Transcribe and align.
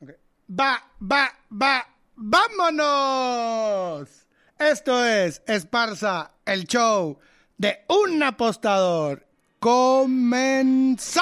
Va, 0.00 0.82
va, 1.02 1.30
va, 1.50 1.86
vámonos. 2.14 4.08
Esto 4.58 5.04
es 5.04 5.42
Esparza, 5.46 6.30
el 6.46 6.64
show 6.66 7.18
de 7.56 7.84
un 7.88 8.22
apostador. 8.22 9.26
¡Comenzamos! 9.58 11.18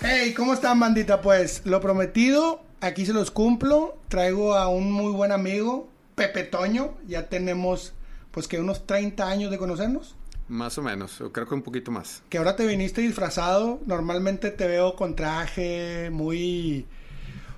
Hey, 0.00 0.32
¿cómo 0.34 0.54
están, 0.54 0.80
bandita? 0.80 1.20
Pues 1.20 1.60
lo 1.66 1.80
prometido, 1.80 2.62
aquí 2.80 3.04
se 3.04 3.12
los 3.12 3.30
cumplo. 3.30 3.98
Traigo 4.08 4.54
a 4.54 4.68
un 4.68 4.90
muy 4.90 5.12
buen 5.12 5.30
amigo, 5.30 5.90
Pepe 6.14 6.44
Toño. 6.44 6.94
Ya 7.06 7.28
tenemos, 7.28 7.92
pues 8.30 8.48
que 8.48 8.58
unos 8.58 8.86
30 8.86 9.28
años 9.28 9.50
de 9.50 9.58
conocernos. 9.58 10.16
Más 10.48 10.78
o 10.78 10.82
menos, 10.82 11.22
creo 11.32 11.46
que 11.46 11.54
un 11.54 11.62
poquito 11.62 11.90
más. 11.90 12.22
Que 12.28 12.38
ahora 12.38 12.54
te 12.54 12.66
viniste 12.66 13.00
disfrazado. 13.00 13.80
Normalmente 13.86 14.50
te 14.50 14.68
veo 14.68 14.94
con 14.94 15.16
traje, 15.16 16.08
muy, 16.10 16.86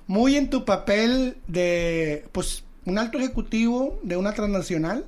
muy 0.06 0.36
en 0.36 0.48
tu 0.48 0.64
papel 0.64 1.36
de, 1.46 2.24
pues, 2.32 2.64
un 2.86 2.98
alto 2.98 3.18
ejecutivo 3.18 4.00
de 4.02 4.16
una 4.16 4.32
transnacional. 4.32 5.04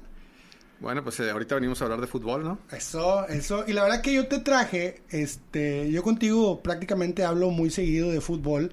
Bueno, 0.80 1.04
pues 1.04 1.20
eh, 1.20 1.30
ahorita 1.30 1.56
venimos 1.56 1.80
a 1.80 1.84
hablar 1.84 2.00
de 2.00 2.06
fútbol, 2.06 2.42
¿no? 2.42 2.58
Eso, 2.70 3.26
eso. 3.28 3.64
Y 3.66 3.74
la 3.74 3.82
verdad 3.82 4.00
que 4.00 4.14
yo 4.14 4.28
te 4.28 4.38
traje, 4.38 5.02
este, 5.10 5.90
yo 5.90 6.02
contigo 6.02 6.62
prácticamente 6.62 7.24
hablo 7.24 7.50
muy 7.50 7.70
seguido 7.70 8.10
de 8.10 8.22
fútbol, 8.22 8.72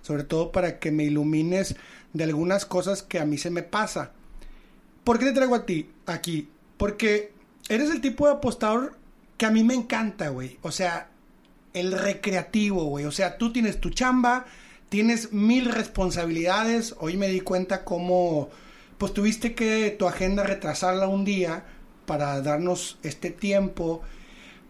sobre 0.00 0.24
todo 0.24 0.52
para 0.52 0.78
que 0.78 0.90
me 0.90 1.04
ilumines 1.04 1.76
de 2.14 2.24
algunas 2.24 2.64
cosas 2.64 3.02
que 3.02 3.18
a 3.18 3.26
mí 3.26 3.36
se 3.36 3.50
me 3.50 3.62
pasa. 3.62 4.12
¿Por 5.04 5.18
qué 5.18 5.26
te 5.26 5.32
traigo 5.32 5.54
a 5.54 5.66
ti 5.66 5.90
aquí? 6.06 6.48
Porque 6.78 7.33
eres 7.68 7.90
el 7.90 8.00
tipo 8.00 8.26
de 8.26 8.34
apostador 8.34 8.96
que 9.36 9.46
a 9.46 9.50
mí 9.50 9.64
me 9.64 9.74
encanta, 9.74 10.28
güey. 10.28 10.58
O 10.62 10.70
sea, 10.70 11.08
el 11.72 11.92
recreativo, 11.92 12.84
güey. 12.84 13.04
O 13.04 13.12
sea, 13.12 13.38
tú 13.38 13.52
tienes 13.52 13.80
tu 13.80 13.90
chamba, 13.90 14.46
tienes 14.88 15.32
mil 15.32 15.66
responsabilidades. 15.66 16.94
Hoy 16.98 17.16
me 17.16 17.28
di 17.28 17.40
cuenta 17.40 17.84
cómo, 17.84 18.48
pues 18.98 19.12
tuviste 19.12 19.54
que 19.54 19.94
tu 19.98 20.06
agenda 20.06 20.44
retrasarla 20.44 21.08
un 21.08 21.24
día 21.24 21.64
para 22.06 22.40
darnos 22.42 22.98
este 23.02 23.30
tiempo. 23.30 24.02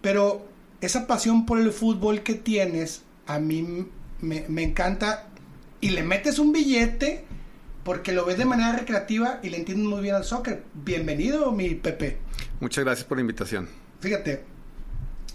Pero 0.00 0.46
esa 0.80 1.06
pasión 1.06 1.46
por 1.46 1.58
el 1.58 1.72
fútbol 1.72 2.22
que 2.22 2.34
tienes, 2.34 3.02
a 3.26 3.38
mí 3.38 3.86
me, 4.20 4.44
me 4.48 4.62
encanta. 4.62 5.28
Y 5.80 5.90
le 5.90 6.02
metes 6.02 6.38
un 6.38 6.52
billete 6.52 7.24
porque 7.84 8.12
lo 8.12 8.24
ves 8.24 8.38
de 8.38 8.46
manera 8.46 8.72
recreativa 8.72 9.40
y 9.42 9.50
le 9.50 9.58
entiendes 9.58 9.86
muy 9.86 10.00
bien 10.00 10.14
al 10.14 10.24
soccer. 10.24 10.64
Bienvenido, 10.72 11.52
mi 11.52 11.74
Pepe. 11.74 12.18
Muchas 12.60 12.84
gracias 12.84 13.06
por 13.06 13.18
la 13.18 13.20
invitación. 13.20 13.68
Fíjate, 14.00 14.42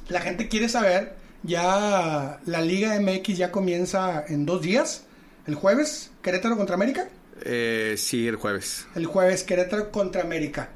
la 0.09 0.19
gente 0.21 0.47
quiere 0.47 0.67
saber, 0.67 1.15
ya 1.43 2.39
la 2.45 2.61
Liga 2.61 2.99
MX 2.99 3.37
ya 3.37 3.51
comienza 3.51 4.25
en 4.27 4.45
dos 4.45 4.61
días, 4.61 5.05
el 5.45 5.55
jueves, 5.55 6.11
Querétaro 6.23 6.57
contra 6.57 6.75
América. 6.75 7.07
Eh, 7.43 7.95
sí, 7.97 8.27
el 8.27 8.35
jueves. 8.35 8.87
El 8.95 9.05
jueves, 9.05 9.43
Querétaro 9.43 9.91
contra 9.91 10.23
América. 10.23 10.69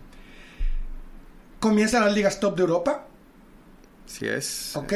Comienzan 1.60 2.06
las 2.06 2.14
ligas 2.14 2.40
top 2.40 2.56
de 2.56 2.62
Europa. 2.62 3.08
Sí 4.06 4.28
es. 4.28 4.76
Ok. 4.76 4.94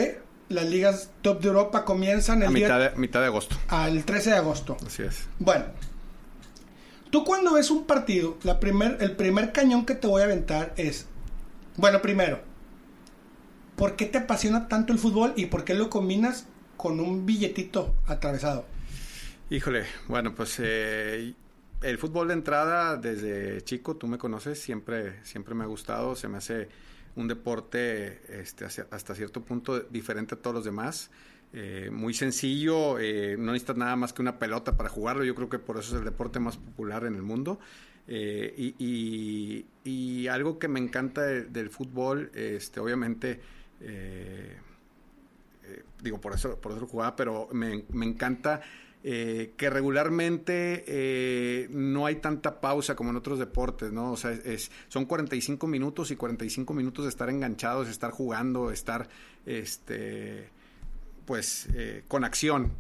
Las 0.50 0.66
ligas 0.66 1.10
top 1.22 1.42
de 1.42 1.48
Europa 1.48 1.84
comienzan 1.84 2.42
el 2.42 2.50
a 2.50 2.52
mitad, 2.52 2.80
día... 2.80 2.90
de, 2.90 2.96
mitad 2.98 3.20
de 3.20 3.26
agosto. 3.26 3.58
Al 3.68 4.06
13 4.06 4.30
de 4.30 4.36
agosto. 4.36 4.78
Así 4.86 5.04
es. 5.04 5.24
Bueno, 5.40 5.66
tú 7.10 7.24
cuando 7.24 7.54
ves 7.54 7.72
un 7.72 7.86
partido, 7.86 8.38
la 8.44 8.60
primer, 8.60 8.98
el 9.02 9.16
primer 9.16 9.52
cañón 9.52 9.86
que 9.86 9.96
te 9.96 10.08
voy 10.08 10.22
a 10.22 10.26
aventar 10.26 10.74
es, 10.78 11.08
bueno, 11.76 12.02
primero, 12.02 12.42
¿por 13.76 13.96
qué 13.96 14.06
te 14.06 14.18
apasiona 14.18 14.68
tanto 14.68 14.94
el 14.94 15.00
fútbol 15.00 15.34
y 15.36 15.48
por 15.48 15.64
qué 15.64 15.74
lo 15.74 15.90
combinas 15.90 16.48
con 16.76 17.00
un 17.00 17.26
billetito 17.26 17.96
atravesado? 18.08 18.66
Híjole, 19.50 19.86
bueno, 20.08 20.36
pues 20.36 20.58
eh, 20.60 21.34
el 21.82 21.98
fútbol 21.98 22.30
de 22.30 22.34
entrada 22.34 22.98
desde 22.98 23.62
chico, 23.64 23.96
tú 23.96 24.08
me 24.08 24.18
conoces, 24.18 24.60
siempre, 24.60 25.24
siempre 25.24 25.56
me 25.56 25.64
ha 25.64 25.68
gustado, 25.68 26.16
se 26.16 26.28
me 26.28 26.38
hace 26.38 26.70
un 27.16 27.28
deporte 27.28 28.22
este, 28.42 28.66
hasta 28.66 29.16
cierto 29.16 29.42
punto 29.44 29.80
diferente 29.80 30.36
a 30.36 30.38
todos 30.38 30.56
los 30.56 30.66
demás. 30.66 31.10
Eh, 31.54 31.90
muy 31.92 32.14
sencillo, 32.14 33.00
eh, 33.00 33.36
no 33.38 33.54
necesitas 33.54 33.78
nada 33.78 33.96
más 33.96 34.14
que 34.14 34.22
una 34.22 34.38
pelota 34.38 34.76
para 34.76 34.90
jugarlo, 34.90 35.24
yo 35.24 35.34
creo 35.34 35.50
que 35.50 35.60
por 35.60 35.78
eso 35.78 35.96
es 35.96 36.00
el 36.00 36.06
deporte 36.06 36.40
más 36.40 36.58
popular 36.58 37.06
en 37.06 37.16
el 37.16 37.24
mundo. 37.24 37.60
Eh, 38.08 38.74
y, 39.84 40.28
algo 40.28 40.60
que 40.60 40.68
me 40.68 40.80
encanta 40.80 41.22
de, 41.22 41.46
del 41.46 41.70
fútbol, 41.70 42.32
este, 42.34 42.80
obviamente, 42.80 43.40
eh, 43.82 44.58
eh, 45.64 45.84
digo, 46.02 46.20
por 46.20 46.34
eso, 46.34 46.60
por 46.60 46.72
eso 46.72 46.82
lo 46.82 46.88
jugaba, 46.88 47.16
pero 47.16 47.50
me, 47.52 47.84
me 47.90 48.06
encanta 48.06 48.62
que 49.00 49.70
regularmente 49.70 51.70
no 51.70 52.06
hay 52.06 52.18
tanta 52.18 52.60
pausa 52.60 52.94
como 52.94 53.12
en 53.12 53.16
otros 53.16 53.40
deportes, 53.40 53.90
¿no? 53.90 54.12
O 54.12 54.18
sea, 54.18 54.32
es, 54.32 54.70
son 54.90 55.06
45 55.06 55.66
minutos 55.66 56.12
y 56.12 56.18
45 56.18 56.74
minutos 56.74 57.06
de 57.06 57.10
estar 57.10 57.30
enganchados, 57.30 57.88
estar 57.88 58.12
jugando, 58.12 58.70
estar, 58.70 59.08
este, 59.46 60.50
pues, 61.28 61.68
con 62.08 62.24
acción. 62.24 62.72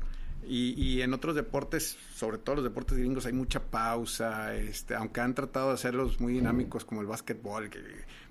Y, 0.49 0.81
y, 0.81 1.01
en 1.01 1.13
otros 1.13 1.35
deportes, 1.35 1.97
sobre 2.15 2.37
todo 2.37 2.55
los 2.55 2.63
deportes 2.63 2.97
gringos, 2.97 3.25
hay 3.25 3.33
mucha 3.33 3.59
pausa, 3.59 4.55
este, 4.55 4.95
aunque 4.95 5.19
han 5.19 5.35
tratado 5.35 5.67
de 5.67 5.73
hacerlos 5.73 6.21
muy 6.21 6.31
dinámicos 6.31 6.85
como 6.85 7.01
el 7.01 7.07
básquetbol, 7.07 7.69
que 7.69 7.81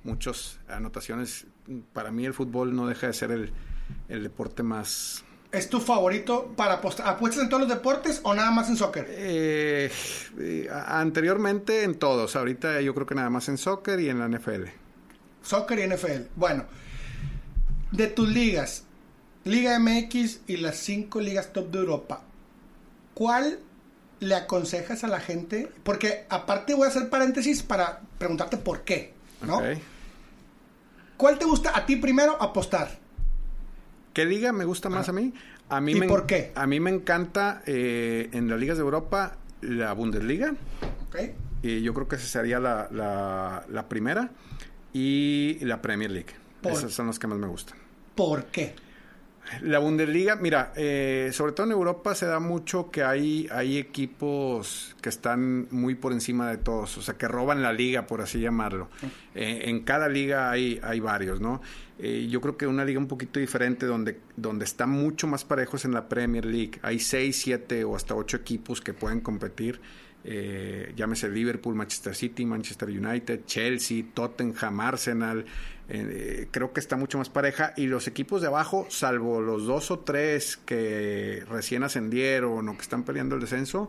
muchas 0.03 0.59
anotaciones, 0.67 1.47
para 1.93 2.11
mí 2.11 2.25
el 2.25 2.33
fútbol 2.33 2.75
no 2.75 2.87
deja 2.87 3.09
de 3.09 3.13
ser 3.13 3.33
el, 3.33 3.53
el 4.09 4.23
deporte 4.23 4.63
más... 4.63 5.25
¿Es 5.53 5.69
tu 5.69 5.81
favorito 5.81 6.53
para 6.57 6.75
apostar? 6.75 7.09
¿Apuestas 7.09 7.45
en 7.45 7.49
todos 7.49 7.63
los 7.63 7.71
deportes 7.71 8.21
o 8.25 8.35
nada 8.35 8.51
más 8.51 8.69
en 8.69 8.77
soccer? 8.77 9.07
Eh, 9.09 9.91
eh, 10.39 10.69
anteriormente 10.71 11.85
en 11.85 11.95
todos, 11.95 12.35
ahorita 12.35 12.81
yo 12.81 12.95
creo 12.95 13.07
que 13.07 13.15
nada 13.15 13.31
más 13.31 13.49
en 13.49 13.57
soccer 13.57 14.01
y 14.01 14.09
en 14.09 14.19
la 14.19 14.29
NFL. 14.29 14.65
Soccer 15.43 15.79
y 15.79 15.95
NFL. 15.95 16.23
Bueno, 16.35 16.65
de 17.93 18.09
tus 18.09 18.29
ligas, 18.29 18.86
Liga 19.47 19.79
MX 19.79 20.41
y 20.47 20.59
las 20.59 20.77
cinco 20.77 21.21
ligas 21.21 21.53
top 21.55 21.71
de 21.71 21.79
Europa. 21.79 22.21
¿Cuál 23.15 23.61
le 24.21 24.35
aconsejas 24.35 25.05
a 25.05 25.09
la 25.09 25.21
gente? 25.21 25.71
Porque 25.83 26.27
aparte 26.29 26.75
voy 26.75 26.85
a 26.87 26.91
hacer 26.91 27.09
paréntesis 27.09 27.63
para 27.63 28.01
preguntarte 28.19 28.57
por 28.59 28.83
qué, 28.83 29.15
¿no? 29.43 29.59
Okay. 29.59 29.81
¿Cuál 31.17 31.39
te 31.39 31.45
gusta 31.47 31.73
a 31.77 31.87
ti 31.87 31.97
primero 31.97 32.41
apostar? 32.43 32.99
¿Qué 34.13 34.25
liga 34.27 34.53
me 34.53 34.65
gusta 34.65 34.89
más 34.91 35.09
Ah. 35.09 35.13
a 35.13 35.15
mí? 35.15 35.33
A 35.69 35.81
mí 35.81 35.93
¿Y 35.93 36.01
me, 36.01 36.07
por 36.09 36.27
qué? 36.27 36.53
A 36.55 36.67
mí 36.67 36.79
me 36.81 36.91
encanta 36.91 37.63
eh, 37.67 38.29
en 38.33 38.49
las 38.49 38.59
ligas 38.61 38.77
de 38.77 38.83
Europa 38.83 39.37
la 39.63 39.93
Bundesliga. 39.95 40.55
¿Ok? 41.09 41.17
Y 41.63 41.81
yo 41.83 41.95
creo 41.95 42.07
que 42.09 42.17
esa 42.17 42.27
sería 42.27 42.61
la, 42.61 42.89
la, 42.93 43.65
la 43.69 43.89
primera. 43.89 44.31
Y 44.93 45.59
la 45.63 45.81
Premier 45.83 46.11
League. 46.11 46.33
Por- 46.63 46.73
Esas 46.73 46.93
son 46.93 47.07
las 47.09 47.19
que 47.19 47.27
más 47.27 47.39
me 47.39 47.47
gustan. 47.47 47.77
¿Por 48.15 48.45
qué? 48.47 48.75
La 49.63 49.79
Bundesliga, 49.79 50.37
mira, 50.37 50.73
eh, 50.77 51.31
sobre 51.33 51.53
todo 51.53 51.67
en 51.67 51.73
Europa 51.73 52.15
se 52.15 52.27
da 52.27 52.41
mucho 52.41 52.91
que 52.91 53.03
hay, 53.03 53.49
hay 53.51 53.79
equipos 53.79 54.97
que 55.01 55.09
están 55.09 55.69
muy 55.71 55.95
por 55.95 56.13
encima 56.13 56.51
de 56.51 56.59
todos, 56.59 56.99
o 56.99 57.03
sea, 57.03 57.15
que 57.15 57.29
roban 57.29 57.63
la 57.63 57.73
liga, 57.73 58.07
por 58.07 58.21
así 58.21 58.41
llamarlo. 58.41 58.89
Eh, 59.35 59.63
en 59.67 59.81
cada 59.85 60.09
liga 60.09 60.51
hay, 60.51 60.81
hay 60.83 61.01
varios, 61.01 61.41
¿no? 61.41 61.61
Eh, 61.99 62.29
yo 62.31 62.41
creo 62.41 62.57
que 62.57 62.67
una 62.67 62.85
liga 62.85 62.99
un 62.99 63.09
poquito 63.09 63.41
diferente 63.41 63.87
donde, 63.87 64.21
donde 64.37 64.65
están 64.65 64.91
mucho 64.91 65.27
más 65.27 65.45
parejos 65.45 65.85
en 65.85 65.93
la 65.93 66.09
Premier 66.09 66.45
League. 66.45 66.79
Hay 66.83 66.99
seis, 66.99 67.41
siete 67.41 67.85
o 67.85 67.97
hasta 67.97 68.15
ocho 68.15 68.37
equipos 68.37 68.81
que 68.81 68.93
pueden 68.93 69.21
competir. 69.21 69.81
Eh, 70.29 70.93
llámese 70.97 71.29
Liverpool, 71.29 71.75
Manchester 71.75 72.15
City, 72.15 72.45
Manchester 72.45 72.89
United, 72.89 73.45
Chelsea, 73.47 74.05
Tottenham, 74.13 74.81
Arsenal. 74.81 75.45
Eh, 75.89 76.49
creo 76.51 76.73
que 76.73 76.81
está 76.81 76.97
mucho 76.97 77.17
más 77.17 77.31
pareja. 77.31 77.73
Y 77.77 77.87
los 77.87 78.09
equipos 78.09 78.43
de 78.43 78.49
abajo, 78.49 78.87
salvo 78.91 79.41
los 79.41 79.67
dos 79.67 79.91
o 79.91 80.01
tres 80.01 80.57
que 80.57 81.45
recién 81.49 81.83
ascendieron 81.85 82.69
o 82.69 82.77
que 82.77 82.83
están 82.83 83.05
peleando 83.05 83.37
el 83.37 83.41
descenso, 83.41 83.89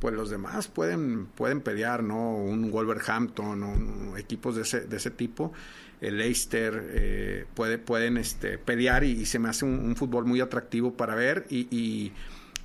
pues 0.00 0.14
los 0.14 0.30
demás 0.30 0.68
pueden, 0.68 1.26
pueden 1.26 1.62
pelear, 1.62 2.02
¿no? 2.02 2.36
Un 2.36 2.70
Wolverhampton, 2.70 3.62
un, 3.62 4.18
equipos 4.18 4.56
de 4.56 4.62
ese, 4.62 4.80
de 4.82 4.96
ese 4.98 5.10
tipo. 5.10 5.52
El 6.00 6.18
Leicester 6.18 6.90
eh, 6.92 7.46
puede, 7.54 7.78
pueden 7.78 8.16
este, 8.16 8.56
pelear 8.56 9.04
y, 9.04 9.12
y, 9.12 9.26
se 9.26 9.38
me 9.38 9.50
hace 9.50 9.66
un, 9.66 9.78
un, 9.80 9.96
fútbol 9.96 10.24
muy 10.24 10.40
atractivo 10.40 10.94
para 10.94 11.14
ver. 11.14 11.46
Y, 11.50 11.68
y, 11.70 12.12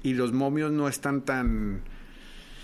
y 0.04 0.14
los 0.14 0.32
momios 0.32 0.72
no 0.72 0.88
están 0.88 1.22
tan 1.22 1.82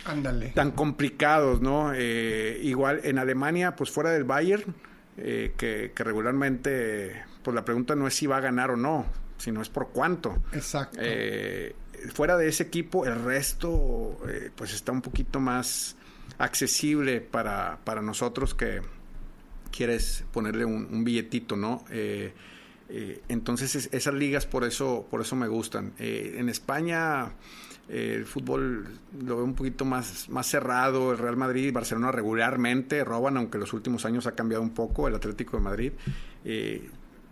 Ándale. 0.06 0.50
tan 0.50 0.72
complicados, 0.72 1.60
¿no? 1.60 1.92
Eh, 1.94 2.60
igual 2.64 3.02
en 3.04 3.18
Alemania, 3.18 3.76
pues 3.76 3.92
fuera 3.92 4.12
del 4.12 4.24
Bayern, 4.24 4.74
eh, 5.18 5.54
que, 5.58 5.92
que, 5.94 6.04
regularmente, 6.04 7.24
pues 7.44 7.54
la 7.54 7.66
pregunta 7.66 7.96
no 7.96 8.08
es 8.08 8.16
si 8.16 8.26
va 8.26 8.38
a 8.38 8.42
ganar 8.42 8.72
o 8.72 8.78
no, 8.78 9.06
sino 9.38 9.62
es 9.62 9.70
por 9.70 9.90
cuánto. 9.90 10.42
Exacto. 10.54 11.00
Eh, 11.02 11.76
fuera 12.14 12.38
de 12.38 12.48
ese 12.48 12.64
equipo, 12.64 13.06
el 13.06 13.22
resto, 13.24 14.18
pues 14.56 14.74
está 14.74 14.92
un 14.92 15.02
poquito 15.02 15.40
más 15.40 15.98
accesible 16.38 17.20
para, 17.22 17.80
para 17.84 18.02
nosotros 18.02 18.56
que 18.56 18.82
quieres 19.72 20.24
ponerle 20.32 20.66
un, 20.66 21.04
billetito, 21.04 21.56
¿no? 21.56 21.84
Eh, 21.90 22.34
Eh, 22.94 23.22
entonces 23.30 23.88
esas 23.90 24.14
ligas 24.14 24.46
por 24.46 24.66
eso, 24.66 25.08
por 25.10 25.22
eso 25.22 25.36
me 25.38 25.48
gustan. 25.48 25.94
Eh, 25.98 26.36
en 26.38 26.50
España 26.50 27.32
el 27.88 28.26
fútbol 28.26 28.86
lo 29.26 29.38
veo 29.38 29.46
un 29.46 29.54
poquito 29.54 29.86
más, 29.86 30.28
más 30.28 30.48
cerrado. 30.48 31.14
El 31.14 31.18
Real 31.18 31.38
Madrid 31.38 31.68
y 31.68 31.72
Barcelona 31.72 32.12
regularmente 32.12 33.04
roban, 33.06 33.38
aunque 33.38 33.58
los 33.58 33.72
últimos 33.72 34.04
años 34.06 34.28
ha 34.28 34.34
cambiado 34.34 34.62
un 34.62 34.72
poco 34.72 35.08
el 35.08 35.16
Atlético 35.16 35.56
de 35.56 35.64
Madrid. 35.64 35.94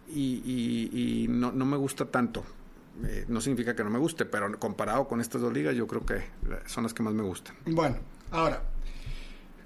y, 0.08 1.28
no, 1.30 1.52
me 1.52 1.78
gusta 1.78 2.06
tanto. 2.06 2.46
no 3.28 3.42
significa 3.42 3.76
que 3.76 3.84
no 3.84 3.90
me 3.90 4.00
guste, 4.00 4.26
pero 4.26 4.58
comparado 4.60 5.10
con 5.10 5.20
estas 5.20 5.42
dos 5.42 5.52
ligas, 5.52 5.76
yo 5.76 5.88
creo 5.88 6.06
que 6.06 6.24
son 6.68 6.84
las 6.84 6.94
que 6.94 7.04
más 7.04 7.14
me 7.14 7.24
gustan. 7.24 7.56
Bueno, 7.66 7.98
ahora, 8.32 8.62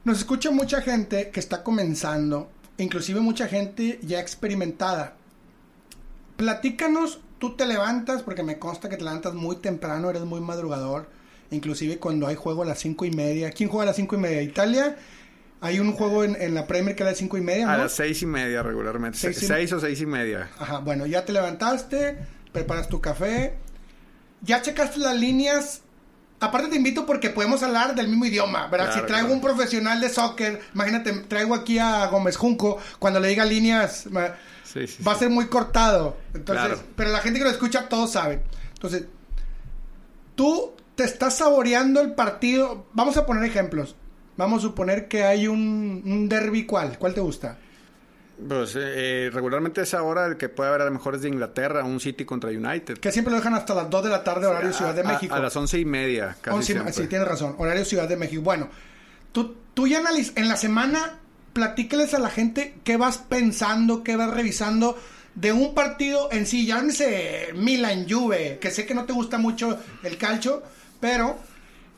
nos 0.05 0.17
escucha 0.19 0.51
mucha 0.51 0.81
gente 0.81 1.29
que 1.29 1.39
está 1.39 1.63
comenzando, 1.63 2.49
inclusive 2.77 3.19
mucha 3.19 3.47
gente 3.47 3.99
ya 4.01 4.19
experimentada 4.19 5.15
platícanos, 6.35 7.19
tú 7.39 7.55
te 7.55 7.65
levantas, 7.65 8.23
porque 8.23 8.43
me 8.43 8.59
consta 8.59 8.89
que 8.89 8.97
te 8.97 9.03
levantas 9.03 9.33
muy 9.33 9.57
temprano, 9.57 10.09
eres 10.09 10.23
muy 10.23 10.41
madrugador, 10.41 11.07
inclusive 11.51 11.97
cuando 11.99 12.27
hay 12.27 12.35
juego 12.35 12.63
a 12.63 12.65
las 12.65 12.79
cinco 12.79 13.05
y 13.05 13.11
media. 13.11 13.51
¿Quién 13.51 13.69
juega 13.69 13.83
a 13.83 13.85
las 13.87 13.95
cinco 13.95 14.15
y 14.15 14.19
media? 14.19 14.41
Italia. 14.41 14.97
Hay 15.61 15.79
un 15.79 15.93
juego 15.93 16.25
en, 16.25 16.53
la 16.53 16.67
Premier 16.67 16.93
que 16.93 17.03
a 17.03 17.05
las 17.05 17.17
cinco 17.17 17.37
y 17.37 17.41
media, 17.41 17.71
A 17.71 17.77
las 17.77 17.93
seis 17.93 18.21
y 18.21 18.25
media 18.25 18.61
regularmente. 18.61 19.17
Seis, 19.17 19.71
o 19.71 19.79
seis 19.79 20.01
y 20.01 20.05
media. 20.05 20.49
Ajá, 20.59 20.79
bueno, 20.79 21.05
ya 21.05 21.23
te 21.23 21.31
levantaste, 21.31 22.17
preparas 22.51 22.89
tu 22.89 22.99
café. 22.99 23.53
¿Ya 24.41 24.61
checaste 24.61 24.99
las 24.99 25.17
líneas 25.17 25.82
Aparte 26.43 26.67
te 26.67 26.75
invito 26.75 27.05
porque 27.05 27.29
podemos 27.29 27.63
hablar 27.63 27.95
del 27.95 28.09
mismo 28.09 28.25
idioma, 28.25 28.67
¿verdad? 28.67 28.93
si 28.93 29.01
traigo 29.05 29.31
un 29.31 29.41
profesional 29.41 30.01
de 30.01 30.09
soccer, 30.09 30.61
imagínate, 30.73 31.11
traigo 31.27 31.55
aquí 31.55 31.79
a 31.79 32.07
Gómez 32.07 32.35
Junco, 32.35 32.79
cuando 32.99 33.19
le 33.19 33.29
diga 33.29 33.45
líneas, 33.45 34.07
va 34.13 35.11
a 35.11 35.15
ser 35.15 35.29
muy 35.29 35.47
cortado. 35.47 36.17
Entonces, 36.33 36.79
pero 36.95 37.11
la 37.11 37.19
gente 37.19 37.39
que 37.39 37.45
lo 37.45 37.51
escucha, 37.51 37.87
todos 37.87 38.11
saben. 38.11 38.41
Entonces, 38.73 39.05
tú 40.35 40.73
te 40.95 41.03
estás 41.03 41.37
saboreando 41.37 42.01
el 42.01 42.13
partido. 42.13 42.87
Vamos 42.93 43.17
a 43.17 43.25
poner 43.25 43.43
ejemplos. 43.45 43.95
Vamos 44.35 44.59
a 44.59 44.67
suponer 44.67 45.07
que 45.07 45.23
hay 45.23 45.47
un, 45.47 46.01
un 46.05 46.27
derby, 46.27 46.65
¿cuál? 46.65 46.97
¿Cuál 46.97 47.13
te 47.13 47.21
gusta? 47.21 47.57
Pues 48.47 48.75
eh, 48.75 49.29
regularmente 49.31 49.81
esa 49.81 50.01
hora 50.01 50.25
el 50.25 50.37
que 50.37 50.49
puede 50.49 50.69
haber 50.69 50.81
a 50.81 50.85
lo 50.85 50.91
mejor 50.91 51.15
es 51.15 51.21
de 51.21 51.29
Inglaterra, 51.29 51.83
un 51.83 51.99
City 51.99 52.25
contra 52.25 52.49
United. 52.49 52.97
Que 52.97 53.11
siempre 53.11 53.31
lo 53.31 53.37
dejan 53.37 53.53
hasta 53.53 53.75
las 53.75 53.89
2 53.89 54.03
de 54.03 54.09
la 54.09 54.23
tarde, 54.23 54.47
horario 54.47 54.73
Ciudad 54.73 54.95
de 54.95 55.03
México. 55.03 55.35
A, 55.35 55.39
las 55.39 55.55
once 55.55 55.79
y 55.79 55.85
media, 55.85 56.35
casi 56.41 56.73
Sí, 56.91 57.07
tienes 57.07 57.27
razón, 57.27 57.55
horario 57.59 57.85
Ciudad 57.85 58.07
de 58.07 58.17
México. 58.17 58.41
Bueno, 58.41 58.69
tú, 59.31 59.55
tú 59.73 59.87
ya 59.87 59.99
analizas, 59.99 60.35
en 60.35 60.47
la 60.47 60.57
semana 60.57 61.19
platícales 61.53 62.13
a 62.15 62.19
la 62.19 62.29
gente 62.29 62.75
qué 62.83 62.97
vas 62.97 63.19
pensando, 63.19 64.03
qué 64.03 64.15
vas 64.15 64.33
revisando 64.33 64.97
de 65.35 65.51
un 65.51 65.73
partido 65.73 66.29
en 66.31 66.45
sí, 66.45 66.65
llámese 66.65 67.49
Milan 67.55 68.07
Juve, 68.09 68.57
que 68.59 68.71
sé 68.71 68.85
que 68.85 68.93
no 68.93 69.05
te 69.05 69.13
gusta 69.13 69.37
mucho 69.37 69.79
el 70.03 70.17
calcio, 70.17 70.63
pero 70.99 71.37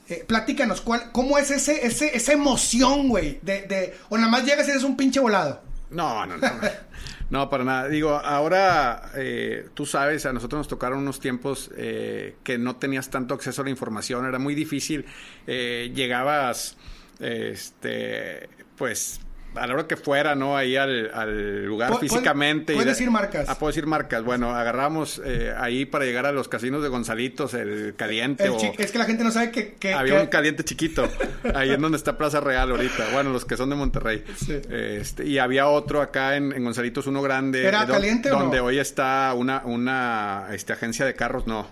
eh, 0.08 0.24
platícanos, 0.28 0.82
¿cuál, 0.82 1.12
¿cómo 1.12 1.38
es 1.38 1.52
ese, 1.52 1.86
ese, 1.86 2.16
esa 2.16 2.34
emoción, 2.34 3.10
güey? 3.10 3.40
De, 3.42 3.64
de, 3.64 3.98
o 4.10 4.18
nada 4.18 4.30
más 4.30 4.46
llegas 4.46 4.68
y 4.68 4.72
eres 4.72 4.84
un 4.84 4.96
pinche 4.96 5.20
volado. 5.20 5.62
No, 5.90 6.26
no, 6.26 6.38
no. 6.38 6.48
no, 7.30 7.50
para 7.50 7.64
nada. 7.64 7.88
Digo, 7.88 8.12
ahora 8.12 9.12
eh, 9.16 9.70
tú 9.74 9.86
sabes, 9.86 10.26
a 10.26 10.34
nosotros 10.34 10.60
nos 10.60 10.68
tocaron 10.68 11.00
unos 11.00 11.20
tiempos 11.20 11.72
eh, 11.78 12.36
que 12.44 12.58
no 12.58 12.76
tenías 12.76 13.10
tanto 13.10 13.34
acceso 13.34 13.62
a 13.62 13.66
la 13.66 13.72
información, 13.72 14.26
era 14.26 14.40
muy 14.40 14.56
difícil. 14.56 15.06
llegabas, 15.46 16.78
este, 17.20 18.50
pues 18.78 19.20
a 19.56 19.68
la 19.68 19.74
hora 19.74 19.88
que 19.88 19.96
fuera, 19.96 20.36
¿no? 20.36 20.57
Ahí 20.57 20.75
al, 20.75 21.66
lugar 21.66 22.00
físicamente. 22.00 22.74
¿Puedes 22.74 22.98
decir 22.98 23.12
marcas? 23.12 23.48
Ah, 23.50 23.57
puedo 23.57 23.72
decir 23.72 23.86
marcas. 23.86 24.24
Bueno, 24.24 24.56
agarramos 24.56 25.22
eh, 25.25 25.54
ahí 25.57 25.86
para 25.86 26.06
llegar 26.06 26.25
a 26.25 26.31
los 26.31 26.48
casinos 26.48 26.84
de 26.84 26.90
Gonzalitos, 26.90 27.54
el 27.54 27.96
caliente. 27.96 28.50
es 28.78 28.92
que 28.92 28.98
la 28.98 29.06
gente 29.06 29.24
no 29.24 29.31
sabe 29.31 29.52
que... 29.52 29.94
había 29.94 30.22
un 30.22 30.28
caliente 30.28 30.63
chiquito, 30.63 31.07
ahí 31.56 31.72
en 31.72 31.81
donde 31.81 31.98
está 31.98 32.18
Plaza 32.18 32.40
Real 32.40 32.72
ahorita. 32.72 33.10
Bueno, 33.13 33.31
los 33.31 33.46
que 33.46 33.57
son 33.57 33.69
de 33.69 33.75
Monterrey. 33.75 34.24
Este, 34.69 35.25
y 35.25 35.38
había 35.38 35.68
otro 35.68 36.01
acá 36.01 36.36
en, 36.36 36.63
Gonzalitos, 36.63 37.08
uno 37.08 37.22
grande. 37.22 37.66
¿Era 37.66 37.86
caliente 37.86 38.31
o 38.31 38.40
Donde 38.40 38.60
hoy 38.60 38.80
está 38.80 39.34
una, 39.36 39.62
una 39.66 40.48
este, 40.51 40.74
agencia 40.74 41.06
de 41.06 41.13
carros, 41.13 41.48
no. 41.48 41.68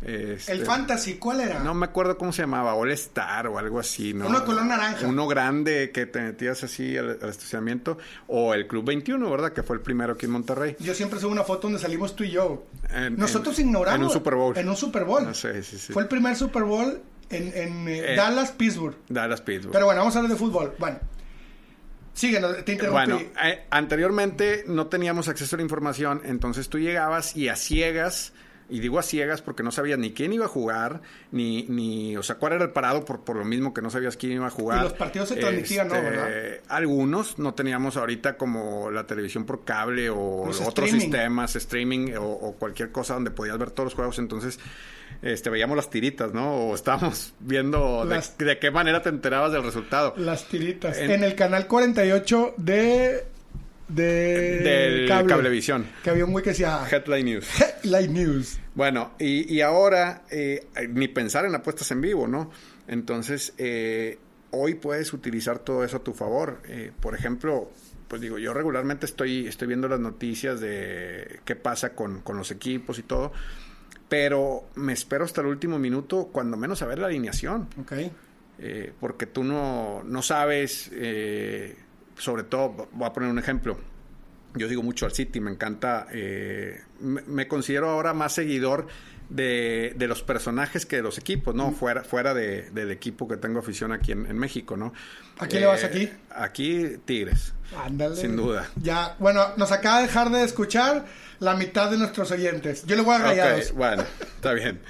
Este, 0.00 0.52
el 0.52 0.64
Fantasy, 0.64 1.14
¿cuál 1.14 1.40
era? 1.40 1.58
No 1.58 1.74
me 1.74 1.86
acuerdo 1.86 2.16
cómo 2.16 2.32
se 2.32 2.42
llamaba, 2.42 2.74
All 2.74 2.92
Star 2.92 3.48
o 3.48 3.58
algo 3.58 3.80
así, 3.80 4.14
¿no? 4.14 4.28
Uno 4.28 4.44
color 4.44 4.64
naranja. 4.64 5.06
Uno 5.06 5.26
grande 5.26 5.90
que 5.92 6.06
te 6.06 6.20
metías 6.20 6.62
así 6.62 6.96
al, 6.96 7.18
estacionamiento. 7.22 7.98
O 8.28 8.54
el 8.54 8.68
Club 8.68 8.84
21, 8.84 9.28
¿verdad? 9.28 9.52
Que 9.52 9.64
fue 9.64 9.76
el 9.76 9.82
primero 9.82 10.12
aquí 10.12 10.26
en 10.26 10.32
Monterrey. 10.32 10.76
Yo 10.78 10.94
siempre 10.94 11.18
subo 11.18 11.32
una 11.32 11.42
foto 11.42 11.62
donde 11.62 11.80
salimos 11.80 12.14
tú 12.14 12.22
y 12.22 12.30
yo. 12.30 12.66
Nosotros 13.16 13.58
ignoramos. 13.58 13.98
En 13.98 14.04
un 14.04 14.10
Super 14.10 14.34
Bowl. 14.36 14.56
En 14.56 14.68
un 14.68 14.76
Super 14.76 15.04
Bowl. 15.04 15.24
No 15.24 15.34
sé, 15.34 15.62
sí, 15.64 15.78
sí. 15.78 15.92
Fue 15.92 16.02
el 16.02 16.08
primer 16.08 16.36
Super 16.36 16.62
Bowl 16.62 17.02
en, 17.30 17.88
eh, 17.88 18.12
eh, 18.12 18.16
Dallas, 18.16 18.52
Pittsburgh. 18.52 18.96
Dallas, 19.08 19.40
Pittsburgh. 19.40 19.72
Pero 19.72 19.86
bueno, 19.86 20.00
vamos 20.00 20.14
a 20.14 20.18
hablar 20.20 20.32
de 20.32 20.38
fútbol. 20.38 20.74
Bueno. 20.78 20.98
Síguenos, 22.14 22.64
te 22.64 22.72
interrumpí. 22.72 23.12
Bueno, 23.12 23.20
eh, 23.44 23.66
anteriormente 23.70 24.64
no 24.66 24.86
teníamos 24.88 25.28
acceso 25.28 25.54
a 25.54 25.58
la 25.58 25.62
información, 25.62 26.20
entonces 26.24 26.68
tú 26.68 26.78
llegabas 26.78 27.36
y 27.36 27.48
a 27.48 27.54
ciegas 27.54 28.32
y 28.70 28.80
digo 28.80 28.98
a 28.98 29.02
ciegas 29.02 29.42
porque 29.42 29.62
no 29.62 29.72
sabías 29.72 29.98
ni 29.98 30.12
quién 30.12 30.32
iba 30.32 30.44
a 30.44 30.48
jugar, 30.48 31.00
ni, 31.32 31.64
ni 31.64 32.16
o 32.16 32.22
sea, 32.22 32.36
cuál 32.36 32.54
era 32.54 32.64
el 32.64 32.70
parado 32.70 33.04
por, 33.04 33.20
por 33.20 33.36
lo 33.36 33.44
mismo 33.44 33.72
que 33.72 33.80
no 33.80 33.90
sabías 33.90 34.16
quién 34.16 34.32
iba 34.32 34.46
a 34.46 34.50
jugar. 34.50 34.80
Y 34.80 34.82
los 34.82 34.92
partidos 34.92 35.30
se 35.30 35.36
transmitían, 35.36 35.88
¿no? 35.88 35.94
Este, 35.94 36.10
¿verdad? 36.10 36.28
Algunos, 36.68 37.38
no 37.38 37.54
teníamos 37.54 37.96
ahorita 37.96 38.36
como 38.36 38.90
la 38.90 39.06
televisión 39.06 39.44
por 39.44 39.64
cable 39.64 40.10
o 40.10 40.50
otros 40.66 40.90
sistemas, 40.90 41.56
streaming 41.56 42.12
o, 42.18 42.54
cualquier 42.58 42.92
cosa 42.92 43.14
donde 43.14 43.30
podías 43.30 43.58
ver 43.58 43.70
todos 43.70 43.86
los 43.86 43.94
juegos, 43.94 44.18
entonces 44.18 44.58
este, 45.22 45.50
veíamos 45.50 45.76
las 45.76 45.90
tiritas, 45.90 46.32
¿no? 46.32 46.54
O 46.54 46.74
estábamos 46.74 47.34
viendo 47.40 48.06
de, 48.06 48.58
qué 48.58 48.70
manera 48.70 49.02
te 49.02 49.08
enterabas 49.08 49.52
del 49.52 49.62
resultado. 49.62 50.14
Las 50.16 50.46
tiritas. 50.48 50.98
En, 50.98 51.10
en 51.10 51.24
el 51.24 51.34
canal 51.34 51.66
48 51.66 52.54
de 52.58 53.37
de 53.88 54.60
del 54.60 55.08
cablevisión. 55.26 55.86
Que 56.02 56.10
había 56.10 56.24
un 56.24 56.32
güey 56.32 56.44
que 56.44 56.50
decía 56.50 56.86
Headline 56.90 57.24
News. 57.26 57.48
Headline 57.60 58.12
News. 58.12 58.58
Bueno, 58.74 59.12
y, 59.18 59.52
y 59.52 59.60
ahora 59.60 60.22
eh, 60.30 60.68
ni 60.90 61.08
pensar 61.08 61.44
en 61.46 61.54
apuestas 61.54 61.90
en 61.90 62.00
vivo, 62.00 62.28
¿no? 62.28 62.50
Entonces, 62.86 63.54
eh, 63.58 64.18
hoy 64.50 64.74
puedes 64.74 65.12
utilizar 65.12 65.58
todo 65.58 65.84
eso 65.84 65.98
a 65.98 66.04
tu 66.04 66.12
favor. 66.12 66.60
Eh, 66.68 66.92
por 67.00 67.14
ejemplo, 67.14 67.70
pues 68.06 68.20
digo, 68.20 68.38
yo 68.38 68.54
regularmente 68.54 69.06
estoy, 69.06 69.46
estoy 69.46 69.68
viendo 69.68 69.88
las 69.88 70.00
noticias 70.00 70.60
de 70.60 71.40
qué 71.44 71.56
pasa 71.56 71.94
con, 71.94 72.20
con 72.20 72.36
los 72.36 72.50
equipos 72.50 72.98
y 72.98 73.02
todo, 73.02 73.32
pero 74.08 74.68
me 74.76 74.92
espero 74.92 75.24
hasta 75.24 75.40
el 75.40 75.48
último 75.48 75.78
minuto, 75.78 76.28
cuando 76.32 76.56
menos 76.56 76.82
a 76.82 76.86
ver 76.86 76.98
la 76.98 77.06
alineación. 77.06 77.68
Ok. 77.80 77.92
porque 78.98 79.26
tú 79.26 79.44
no, 79.44 80.02
no 80.04 80.22
sabes 80.22 80.90
sobre 82.18 82.42
todo, 82.42 82.88
voy 82.92 83.06
a 83.06 83.12
poner 83.12 83.30
un 83.30 83.38
ejemplo. 83.38 83.78
Yo 84.54 84.66
digo 84.68 84.82
mucho 84.82 85.06
al 85.06 85.12
City, 85.12 85.40
me 85.40 85.50
encanta, 85.50 86.06
eh, 86.10 86.80
me, 87.00 87.46
considero 87.46 87.90
ahora 87.90 88.14
más 88.14 88.32
seguidor 88.32 88.86
de, 89.28 89.92
de, 89.96 90.08
los 90.08 90.22
personajes 90.22 90.86
que 90.86 90.96
de 90.96 91.02
los 91.02 91.18
equipos, 91.18 91.54
¿no? 91.54 91.70
Fuera, 91.72 92.02
fuera 92.02 92.32
de, 92.32 92.70
del 92.70 92.90
equipo 92.90 93.28
que 93.28 93.36
tengo 93.36 93.58
afición 93.58 93.92
aquí 93.92 94.12
en, 94.12 94.38
México, 94.38 94.76
¿no? 94.76 94.94
¿A 95.38 95.46
quién 95.46 95.60
le 95.60 95.66
vas 95.66 95.84
aquí? 95.84 96.04
Eh, 96.04 96.16
aquí 96.30 96.96
Tigres. 97.04 97.52
Ándale. 97.76 98.16
Sin 98.16 98.36
duda. 98.36 98.70
Ya, 98.76 99.16
bueno, 99.18 99.48
nos 99.58 99.70
acaba 99.70 99.98
de 99.98 100.06
dejar 100.06 100.30
de 100.30 100.42
escuchar 100.44 101.04
la 101.40 101.54
mitad 101.54 101.90
de 101.90 101.98
nuestros 101.98 102.30
oyentes. 102.30 102.84
Yo 102.86 102.96
le 102.96 103.02
voy 103.02 103.16
a 103.16 103.18
Rayados. 103.18 103.72
bueno, 103.72 104.02
está 104.36 104.54
bien. 104.54 104.80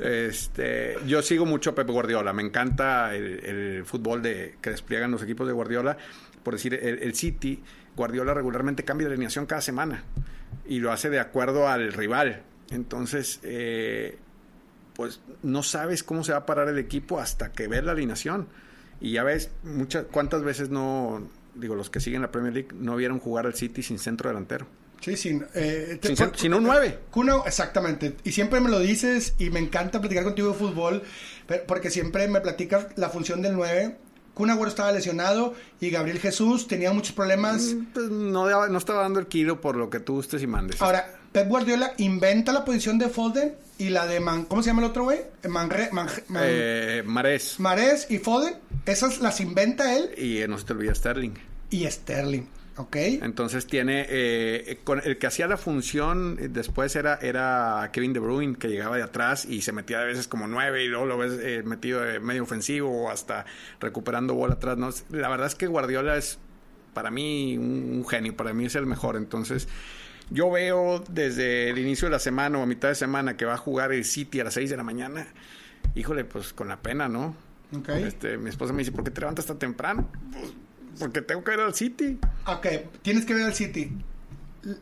Este, 0.00 0.96
yo 1.06 1.22
sigo 1.22 1.46
mucho 1.46 1.70
a 1.70 1.74
Pepe 1.74 1.92
Guardiola. 1.92 2.32
Me 2.32 2.42
encanta 2.42 3.14
el, 3.14 3.44
el, 3.44 3.84
fútbol 3.84 4.22
de 4.22 4.56
que 4.60 4.70
despliegan 4.70 5.12
los 5.12 5.22
equipos 5.22 5.46
de 5.46 5.52
Guardiola 5.52 5.96
por 6.44 6.54
decir, 6.54 6.74
el, 6.74 7.14
City, 7.14 7.62
Guardiola 7.96 8.34
regularmente 8.34 8.84
cambia 8.84 9.08
de 9.08 9.14
alineación 9.14 9.46
cada 9.46 9.62
semana 9.62 10.04
y 10.66 10.78
lo 10.78 10.92
hace 10.92 11.10
de 11.10 11.18
acuerdo 11.18 11.66
al 11.66 11.92
rival. 11.92 12.42
Entonces, 12.70 13.40
eh, 13.42 14.18
pues 14.94 15.20
no 15.42 15.62
sabes 15.62 16.04
cómo 16.04 16.22
se 16.22 16.32
va 16.32 16.38
a 16.38 16.46
parar 16.46 16.68
el 16.68 16.78
equipo 16.78 17.18
hasta 17.18 17.50
que 17.50 17.66
ves 17.66 17.82
la 17.82 17.92
alineación. 17.92 18.46
Y 19.00 19.12
ya 19.12 19.24
ves, 19.24 19.50
muchas, 19.64 20.04
cuántas 20.10 20.42
veces 20.42 20.70
no, 20.70 21.28
digo, 21.54 21.74
los 21.74 21.90
que 21.90 22.00
siguen 22.00 22.22
la 22.22 22.30
Premier 22.30 22.54
League 22.54 22.68
no 22.74 22.94
vieron 22.96 23.18
jugar 23.18 23.46
al 23.46 23.54
City 23.54 23.82
sin 23.82 23.98
centro 23.98 24.28
delantero. 24.28 24.66
Sí, 25.00 25.16
sin, 25.16 25.44
eh, 25.54 26.00
sin, 26.34 26.54
un 26.54 26.62
9. 26.62 26.98
exactamente. 27.44 28.16
Y 28.24 28.32
siempre 28.32 28.60
me 28.60 28.70
lo 28.70 28.78
dices 28.78 29.34
y 29.38 29.50
me 29.50 29.60
encanta 29.60 30.00
platicar 30.00 30.24
contigo 30.24 30.48
de 30.48 30.54
fútbol, 30.54 31.02
porque 31.66 31.90
siempre 31.90 32.26
me 32.28 32.40
platicas 32.40 32.86
la 32.96 33.10
función 33.10 33.42
del 33.42 33.54
9 33.54 33.98
Kun 34.34 34.50
Agüero 34.50 34.68
estaba 34.68 34.92
lesionado 34.92 35.54
y 35.80 35.90
Gabriel 35.90 36.18
Jesús 36.18 36.66
tenía 36.66 36.92
muchos 36.92 37.12
problemas. 37.12 37.74
Mm, 37.74 37.84
pues 37.92 38.10
no, 38.10 38.68
no 38.68 38.78
estaba 38.78 39.02
dando 39.02 39.20
el 39.20 39.26
kilo 39.26 39.60
por 39.60 39.76
lo 39.76 39.88
que 39.88 40.00
tú 40.00 40.14
gustes 40.14 40.42
y 40.42 40.46
mandes. 40.46 40.82
Ahora, 40.82 41.06
Pep 41.32 41.48
Guardiola 41.48 41.94
inventa 41.98 42.52
la 42.52 42.64
posición 42.64 42.98
de 42.98 43.08
Foden 43.08 43.54
y 43.78 43.88
la 43.88 44.06
de 44.06 44.20
Man, 44.20 44.44
¿cómo 44.44 44.62
se 44.62 44.70
llama 44.70 44.82
el 44.82 44.90
otro 44.90 45.04
güey? 45.04 45.20
Manre, 45.48 45.90
eh, 46.40 47.02
Marés. 47.04 48.06
y 48.08 48.18
Foden, 48.18 48.54
esas 48.86 49.20
las 49.20 49.40
inventa 49.40 49.96
él. 49.96 50.10
Y 50.16 50.46
no 50.48 50.58
se 50.58 50.64
te 50.64 50.72
olvida 50.74 50.94
Sterling. 50.94 51.32
Y 51.70 51.90
Sterling. 51.90 52.46
Ok. 52.76 52.96
Entonces 52.96 53.66
tiene, 53.66 54.06
eh, 54.08 54.80
con 54.82 55.00
el 55.04 55.16
que 55.18 55.28
hacía 55.28 55.46
la 55.46 55.56
función 55.56 56.36
eh, 56.40 56.48
después 56.48 56.96
era, 56.96 57.14
era 57.14 57.90
Kevin 57.92 58.12
De 58.12 58.18
Bruyne, 58.20 58.56
que 58.56 58.68
llegaba 58.68 58.96
de 58.96 59.04
atrás 59.04 59.44
y 59.44 59.62
se 59.62 59.72
metía 59.72 60.00
a 60.00 60.04
veces 60.04 60.26
como 60.26 60.48
nueve 60.48 60.84
y 60.84 60.88
luego 60.88 61.06
lo 61.06 61.18
ves 61.18 61.38
eh, 61.40 61.62
metido 61.64 62.00
de 62.00 62.18
medio 62.18 62.42
ofensivo 62.42 63.04
o 63.04 63.10
hasta 63.10 63.46
recuperando 63.80 64.34
bola 64.34 64.54
atrás. 64.54 64.76
¿no? 64.76 64.90
La 65.10 65.28
verdad 65.28 65.46
es 65.46 65.54
que 65.54 65.68
Guardiola 65.68 66.16
es 66.16 66.38
para 66.94 67.10
mí 67.10 67.56
un, 67.56 67.98
un 67.98 68.06
genio, 68.06 68.36
para 68.36 68.52
mí 68.52 68.64
es 68.64 68.74
el 68.74 68.86
mejor. 68.86 69.16
Entonces 69.16 69.68
yo 70.30 70.50
veo 70.50 71.04
desde 71.08 71.70
el 71.70 71.78
inicio 71.78 72.06
de 72.06 72.12
la 72.12 72.18
semana 72.18 72.58
o 72.58 72.62
a 72.62 72.66
mitad 72.66 72.88
de 72.88 72.96
semana 72.96 73.36
que 73.36 73.44
va 73.44 73.54
a 73.54 73.58
jugar 73.58 73.92
el 73.92 74.04
City 74.04 74.40
a 74.40 74.44
las 74.44 74.54
6 74.54 74.70
de 74.70 74.76
la 74.76 74.82
mañana. 74.82 75.28
Híjole, 75.94 76.24
pues 76.24 76.52
con 76.52 76.66
la 76.66 76.80
pena, 76.80 77.08
¿no? 77.08 77.36
Ok. 77.76 77.88
Este, 77.90 78.36
mi 78.36 78.50
esposa 78.50 78.72
me 78.72 78.80
dice, 78.80 78.90
¿por 78.90 79.04
qué 79.04 79.10
te 79.12 79.20
levantas 79.20 79.46
tan 79.46 79.58
temprano? 79.58 80.08
Pues, 80.32 80.52
porque 80.98 81.22
tengo 81.22 81.42
que 81.44 81.54
ir 81.54 81.60
al 81.60 81.74
City. 81.74 82.18
Ok, 82.46 82.66
tienes 83.02 83.24
que 83.24 83.34
ver 83.34 83.44
al 83.44 83.54
City. 83.54 83.90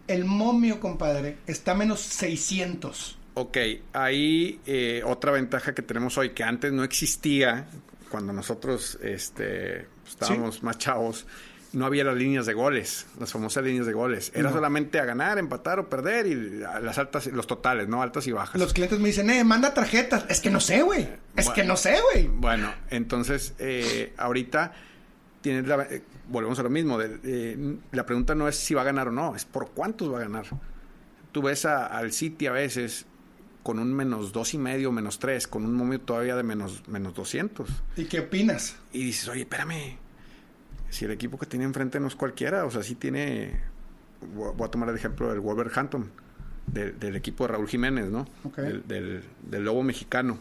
El 0.06 0.24
momio, 0.24 0.78
compadre, 0.80 1.38
está 1.46 1.72
a 1.72 1.74
menos 1.74 2.00
600. 2.00 3.18
Ok, 3.34 3.56
ahí 3.92 4.60
eh, 4.66 5.02
otra 5.04 5.32
ventaja 5.32 5.74
que 5.74 5.82
tenemos 5.82 6.18
hoy 6.18 6.30
que 6.30 6.44
antes 6.44 6.72
no 6.72 6.84
existía 6.84 7.66
cuando 8.10 8.32
nosotros 8.32 8.98
este, 9.02 9.86
estábamos 10.06 10.62
más 10.62 10.78
chavos. 10.78 11.26
No 11.72 11.86
había 11.86 12.04
las 12.04 12.16
líneas 12.16 12.44
de 12.44 12.52
goles, 12.52 13.06
las 13.18 13.32
famosas 13.32 13.64
líneas 13.64 13.86
de 13.86 13.94
goles. 13.94 14.30
Era 14.34 14.50
No. 14.50 14.52
solamente 14.56 15.00
a 15.00 15.06
ganar, 15.06 15.38
empatar 15.38 15.78
o 15.78 15.88
perder 15.88 16.26
y 16.26 16.34
las 16.58 16.98
altas, 16.98 17.26
los 17.28 17.46
totales, 17.46 17.88
¿no? 17.88 18.02
Altas 18.02 18.26
y 18.26 18.32
bajas. 18.32 18.60
Los 18.60 18.74
clientes 18.74 19.00
me 19.00 19.08
dicen, 19.08 19.30
eh, 19.30 19.42
manda 19.42 19.72
tarjetas. 19.72 20.26
Es 20.28 20.40
que 20.40 20.50
no 20.50 20.60
sé, 20.60 20.82
güey. 20.82 21.08
Es 21.34 21.46
Bueno. 21.46 21.52
que 21.54 21.64
no 21.64 21.76
sé, 21.78 21.96
güey. 22.12 22.26
Bueno, 22.28 22.70
entonces 22.90 23.54
eh, 23.58 24.12
ahorita 24.18 24.74
la, 25.44 25.82
eh, 25.84 26.02
volvemos 26.28 26.58
a 26.58 26.62
lo 26.62 26.70
mismo. 26.70 26.98
de- 26.98 27.18
eh, 27.24 27.76
la 27.92 28.06
pregunta 28.06 28.34
no 28.34 28.48
es 28.48 28.56
si 28.56 28.74
va 28.74 28.82
a 28.82 28.84
ganar 28.84 29.08
o 29.08 29.12
no, 29.12 29.34
es 29.36 29.44
por 29.44 29.70
cuántos 29.70 30.12
va 30.12 30.18
a 30.18 30.22
ganar. 30.22 30.46
Tú 31.32 31.42
ves 31.42 31.64
a- 31.64 31.86
al 31.86 32.12
City 32.12 32.46
a 32.46 32.52
veces 32.52 33.06
con 33.62 33.78
un 33.78 33.94
menos 33.94 34.32
dos 34.32 34.54
y 34.54 34.58
medio, 34.58 34.90
menos 34.92 35.18
tres, 35.18 35.46
con 35.46 35.64
un 35.64 35.74
momio 35.74 36.00
todavía 36.00 36.34
de 36.36 36.42
menos, 36.42 36.82
menos 36.88 37.14
200. 37.14 37.68
¿Y 37.96 38.04
qué 38.06 38.20
opinas? 38.20 38.76
Y 38.92 39.04
dices, 39.04 39.28
oye, 39.28 39.42
espérame, 39.42 39.96
si 40.90 41.04
el 41.04 41.12
equipo 41.12 41.38
que 41.38 41.46
tiene 41.46 41.64
enfrente 41.64 42.00
no 42.00 42.08
es 42.08 42.16
cualquiera, 42.16 42.64
o 42.66 42.70
sea, 42.70 42.82
sí 42.82 42.96
tiene, 42.96 43.60
voy 44.34 44.54
a 44.66 44.68
tomar 44.70 44.88
el 44.88 44.96
ejemplo 44.96 45.30
del 45.30 45.40
Wolverhampton, 45.40 46.10
del, 46.66 46.98
del 46.98 47.16
equipo 47.16 47.44
de 47.46 47.52
Raúl 47.52 47.68
Jiménez, 47.68 48.10
¿no? 48.10 48.26
Ok. 48.44 48.56
Del, 48.58 48.86
del- 48.88 49.22
del 49.48 49.64
Lobo 49.64 49.82
Mexicano. 49.84 50.38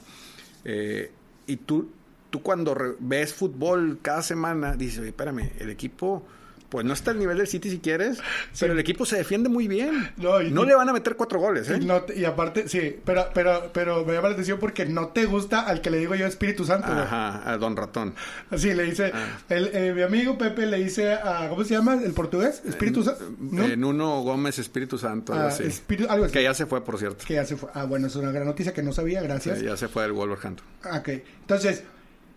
Eh, 0.65 1.11
y 1.47 1.57
tú, 1.57 1.91
tú 2.31 2.41
cuando 2.41 2.75
ves 2.99 3.33
fútbol 3.35 3.99
cada 4.01 4.23
semana, 4.23 4.75
dices, 4.75 4.99
oye, 4.99 5.09
espérame, 5.09 5.51
el 5.59 5.69
equipo... 5.69 6.25
Pues 6.71 6.85
no 6.85 6.93
está 6.93 7.11
al 7.11 7.19
nivel 7.19 7.37
del 7.37 7.47
City 7.47 7.69
si 7.69 7.79
quieres, 7.79 8.19
pero 8.57 8.71
el 8.71 8.79
equipo 8.79 9.05
se 9.05 9.17
defiende 9.17 9.49
muy 9.49 9.67
bien. 9.67 10.09
No, 10.15 10.39
No, 10.41 10.63
le 10.63 10.73
van 10.73 10.87
a 10.87 10.93
meter 10.93 11.17
cuatro 11.17 11.37
goles, 11.37 11.69
¿eh? 11.69 11.79
Y, 11.81 11.85
no 11.85 12.03
te- 12.03 12.17
y 12.17 12.23
aparte, 12.23 12.69
sí, 12.69 12.95
pero, 13.03 13.25
pero, 13.33 13.71
pero 13.73 14.05
me 14.05 14.13
llama 14.13 14.29
la 14.29 14.35
atención 14.35 14.57
porque 14.57 14.85
no 14.85 15.09
te 15.09 15.25
gusta 15.25 15.59
al 15.59 15.81
que 15.81 15.89
le 15.89 15.97
digo 15.97 16.15
yo 16.15 16.25
Espíritu 16.25 16.63
Santo. 16.63 16.87
Ajá, 16.89 17.41
a 17.51 17.57
Don 17.57 17.75
Ratón. 17.75 18.13
Así 18.51 18.73
le 18.73 18.83
dice, 18.83 19.11
Ah. 19.13 19.37
el, 19.49 19.67
eh, 19.73 19.91
mi 19.93 20.01
amigo 20.01 20.37
Pepe 20.37 20.65
le 20.65 20.77
dice 20.77 21.11
a, 21.11 21.49
¿cómo 21.49 21.65
se 21.65 21.73
llama? 21.73 21.95
¿El 22.01 22.13
portugués? 22.13 22.61
Espíritu 22.65 23.03
Santo. 23.03 23.29
¿No? 23.37 23.65
Eh, 23.65 23.75
Nuno 23.75 24.21
Gómez 24.21 24.57
Espíritu 24.57 24.97
Santo, 24.97 25.33
algo 25.33 25.47
Ah, 25.47 25.49
así. 25.49 25.63
Espíritu- 25.63 26.07
algo 26.09 26.23
así. 26.23 26.31
Que 26.33 26.43
ya 26.43 26.53
se 26.53 26.65
fue, 26.67 26.81
por 26.85 26.97
cierto. 26.97 27.25
Que 27.27 27.33
ya 27.33 27.43
se 27.45 27.57
fue. 27.57 27.67
Ah, 27.73 27.83
bueno, 27.83 28.07
es 28.07 28.15
una 28.15 28.31
gran 28.31 28.45
noticia 28.47 28.73
que 28.73 28.81
no 28.81 28.93
sabía, 28.93 29.21
gracias. 29.21 29.59
Sí, 29.59 29.65
ya 29.65 29.75
se 29.75 29.89
fue 29.89 30.03
del 30.03 30.13
Wolverhampton. 30.13 30.65
Ah, 30.83 30.99
Ok, 30.99 31.09
entonces, 31.41 31.83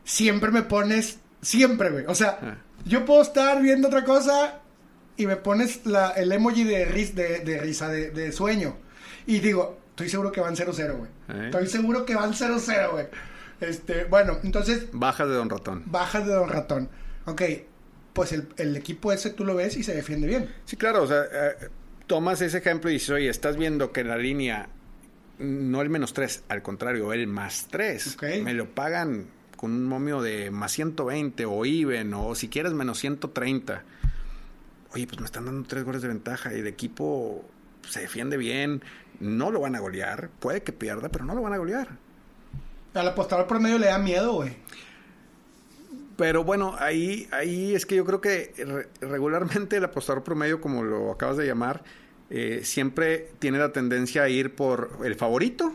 siempre 0.04 0.50
me 0.50 0.62
pones, 0.62 1.18
siempre, 1.42 1.90
güey. 1.90 2.04
O 2.06 2.14
sea, 2.14 2.38
Ah. 2.42 2.56
yo 2.84 3.04
puedo 3.04 3.22
estar 3.22 3.60
viendo 3.62 3.88
otra 3.88 4.04
cosa 4.04 4.60
y 5.16 5.26
me 5.26 5.36
pones 5.36 5.84
la, 5.86 6.10
el 6.10 6.30
emoji 6.32 6.64
de, 6.64 6.86
ris- 6.88 7.14
de, 7.14 7.40
de 7.40 7.58
risa, 7.58 7.88
de, 7.88 8.10
de 8.10 8.32
sueño. 8.32 8.76
Y 9.26 9.38
digo, 9.40 9.78
estoy 9.90 10.08
seguro 10.08 10.32
que 10.32 10.40
van 10.40 10.54
0-0, 10.56 10.96
güey. 10.96 11.10
¿Eh? 11.28 11.44
Estoy 11.46 11.66
seguro 11.66 12.04
que 12.04 12.14
van 12.14 12.32
0-0, 12.34 12.90
güey. 12.92 13.06
Este, 13.60 14.04
bueno, 14.04 14.38
entonces, 14.42 14.88
Bajas 14.92 15.28
de 15.28 15.34
Don 15.34 15.48
Ratón. 15.48 15.82
bajas 15.86 16.26
de 16.26 16.34
Don 16.34 16.48
Ratón. 16.48 16.88
Ok, 17.26 17.42
pues 18.12 18.32
el, 18.32 18.48
el 18.58 18.76
equipo 18.76 19.12
ese 19.12 19.30
tú 19.30 19.44
lo 19.44 19.54
ves 19.54 19.76
y 19.76 19.82
se 19.82 19.94
defiende 19.94 20.26
bien. 20.26 20.50
Sí, 20.66 20.76
claro, 20.76 21.04
o 21.04 21.06
sea, 21.06 21.22
eh, 21.32 21.68
tomas 22.06 22.40
ese 22.42 22.58
ejemplo 22.58 22.90
y 22.90 22.94
dices, 22.94 23.10
oye, 23.10 23.28
estás 23.30 23.56
viendo 23.56 23.92
que 23.92 24.00
en 24.02 24.08
la 24.08 24.18
línea, 24.18 24.68
no 25.38 25.80
el 25.80 25.88
menos 25.88 26.12
3, 26.12 26.44
al 26.48 26.60
contrario, 26.62 27.12
el 27.12 27.26
más 27.28 27.68
3, 27.70 28.14
Ok. 28.16 28.22
me 28.42 28.52
lo 28.52 28.68
pagan 28.74 29.26
con 29.64 29.72
un 29.72 29.86
momio 29.86 30.20
de 30.20 30.50
más 30.50 30.72
120 30.72 31.46
o 31.46 31.64
even 31.64 32.12
o 32.12 32.34
si 32.34 32.48
quieres 32.48 32.74
menos 32.74 32.98
130. 32.98 33.82
Oye, 34.92 35.06
pues 35.06 35.18
me 35.20 35.24
están 35.24 35.46
dando 35.46 35.66
tres 35.66 35.84
goles 35.84 36.02
de 36.02 36.08
ventaja 36.08 36.52
y 36.54 36.58
el 36.60 36.66
equipo 36.66 37.42
se 37.88 38.00
defiende 38.00 38.36
bien, 38.36 38.82
no 39.20 39.50
lo 39.50 39.60
van 39.60 39.74
a 39.74 39.80
golear, 39.80 40.28
puede 40.38 40.62
que 40.62 40.72
pierda, 40.72 41.08
pero 41.08 41.24
no 41.24 41.34
lo 41.34 41.40
van 41.40 41.54
a 41.54 41.56
golear. 41.56 41.88
Al 42.92 43.08
apostador 43.08 43.46
promedio 43.46 43.78
le 43.78 43.86
da 43.86 43.98
miedo, 43.98 44.34
güey. 44.34 44.54
Pero 46.18 46.44
bueno, 46.44 46.76
ahí, 46.78 47.26
ahí 47.32 47.74
es 47.74 47.86
que 47.86 47.96
yo 47.96 48.04
creo 48.04 48.20
que 48.20 48.52
re- 48.58 48.88
regularmente 49.08 49.78
el 49.78 49.84
apostador 49.84 50.22
promedio, 50.24 50.60
como 50.60 50.82
lo 50.84 51.10
acabas 51.10 51.38
de 51.38 51.46
llamar, 51.46 51.82
eh, 52.28 52.60
siempre 52.64 53.30
tiene 53.38 53.56
la 53.58 53.72
tendencia 53.72 54.24
a 54.24 54.28
ir 54.28 54.54
por 54.54 54.98
el 55.04 55.14
favorito 55.14 55.74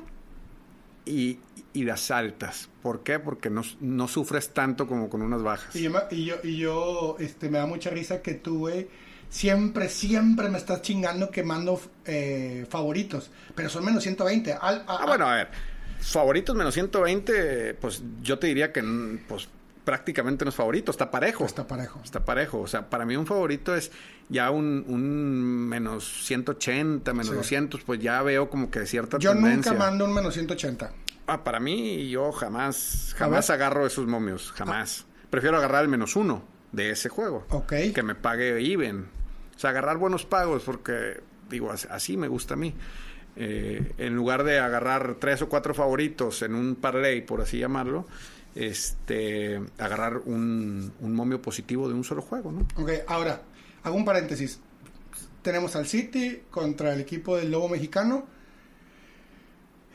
y, 1.09 1.39
y 1.73 1.83
las 1.83 2.11
altas. 2.11 2.69
¿Por 2.81 3.03
qué? 3.03 3.19
Porque 3.19 3.49
no, 3.49 3.63
no 3.81 4.07
sufres 4.07 4.49
tanto 4.53 4.87
como 4.87 5.09
con 5.09 5.21
unas 5.21 5.41
bajas. 5.43 5.75
Y 5.75 5.83
yo, 5.83 5.91
y 6.11 6.25
yo, 6.25 6.35
y 6.43 6.57
yo, 6.57 7.15
este, 7.19 7.49
me 7.49 7.57
da 7.57 7.65
mucha 7.65 7.89
risa 7.89 8.21
que 8.21 8.35
tú, 8.35 8.59
güey, 8.59 8.87
siempre, 9.29 9.89
siempre 9.89 10.49
me 10.49 10.57
estás 10.57 10.81
chingando 10.81 11.29
quemando 11.31 11.79
eh, 12.05 12.65
favoritos. 12.69 13.31
Pero 13.55 13.69
son 13.69 13.85
menos 13.85 14.03
120. 14.03 14.53
Al- 14.53 14.83
a- 14.87 14.97
Ah, 15.01 15.05
bueno, 15.05 15.27
a 15.27 15.35
ver, 15.35 15.49
favoritos 16.01 16.55
menos 16.55 16.73
120, 16.73 17.73
pues 17.75 18.01
yo 18.21 18.39
te 18.39 18.47
diría 18.47 18.71
que 18.71 18.83
pues 19.27 19.47
prácticamente 19.83 20.45
no 20.45 20.49
es 20.49 20.55
favorito, 20.55 20.91
está 20.91 21.09
parejo. 21.09 21.45
Está 21.45 21.67
parejo. 21.67 21.99
Está 22.03 22.23
parejo. 22.23 22.59
O 22.59 22.67
sea, 22.67 22.89
para 22.89 23.05
mí 23.05 23.15
un 23.15 23.25
favorito 23.25 23.75
es 23.75 23.91
ya 24.29 24.51
un, 24.51 24.85
un 24.87 25.67
menos 25.67 26.23
180, 26.25 27.11
menos 27.13 27.27
Sí. 27.29 27.35
200, 27.35 27.81
pues 27.83 27.99
ya 27.99 28.21
veo 28.21 28.49
como 28.49 28.69
que 28.71 28.85
cierta 28.85 29.17
Yo 29.19 29.33
tendencia. 29.33 29.71
nunca 29.73 29.85
mando 29.85 30.05
un 30.05 30.13
menos 30.13 30.33
180. 30.33 30.91
Ah, 31.27 31.43
para 31.43 31.59
mí 31.59 32.09
yo 32.09 32.31
jamás, 32.31 33.13
jamás 33.17 33.49
agarro 33.49 33.85
esos 33.85 34.07
momios, 34.07 34.51
jamás. 34.53 35.05
Prefiero 35.29 35.57
agarrar 35.57 35.83
el 35.83 35.89
menos 35.89 36.15
uno 36.15 36.43
de 36.71 36.91
ese 36.91 37.09
juego. 37.09 37.45
Ok. 37.49 37.73
Que 37.93 38.01
me 38.03 38.15
pague 38.15 38.59
even. 38.71 39.07
O 39.55 39.59
sea, 39.59 39.71
agarrar 39.71 39.97
buenos 39.97 40.25
pagos 40.25 40.63
porque, 40.63 41.21
digo, 41.49 41.71
as- 41.71 41.85
así 41.91 42.17
me 42.17 42.27
gusta 42.27 42.53
a 42.55 42.57
mí. 42.57 42.73
Eh, 43.35 43.93
en 43.99 44.15
lugar 44.15 44.43
de 44.43 44.59
agarrar 44.59 45.15
tres 45.19 45.41
o 45.43 45.49
cuatro 45.49 45.73
favoritos 45.75 46.41
en 46.41 46.55
un 46.55 46.75
parlay, 46.75 47.21
por 47.21 47.41
así 47.41 47.59
llamarlo, 47.59 48.07
este, 48.55 49.61
agarrar 49.77 50.17
un, 50.25 50.91
un 50.99 51.13
momio 51.15 51.41
positivo 51.41 51.87
de 51.87 51.93
un 51.93 52.03
solo 52.03 52.21
juego, 52.21 52.51
¿no? 52.51 52.67
Ok, 52.81 52.89
ahora, 53.07 53.41
hago 53.83 53.95
un 53.95 54.05
paréntesis. 54.05 54.59
Tenemos 55.41 55.75
al 55.75 55.87
City 55.87 56.41
contra 56.51 56.93
el 56.93 56.99
equipo 57.01 57.37
del 57.37 57.51
Lobo 57.51 57.69
Mexicano. 57.69 58.25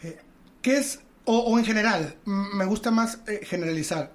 Eh, 0.02 0.18
¿Qué 0.62 0.78
es, 0.78 1.00
o, 1.26 1.38
o 1.38 1.58
en 1.58 1.64
general, 1.64 2.16
me 2.24 2.64
gusta 2.64 2.90
más 2.90 3.18
eh, 3.26 3.40
generalizar. 3.44 4.12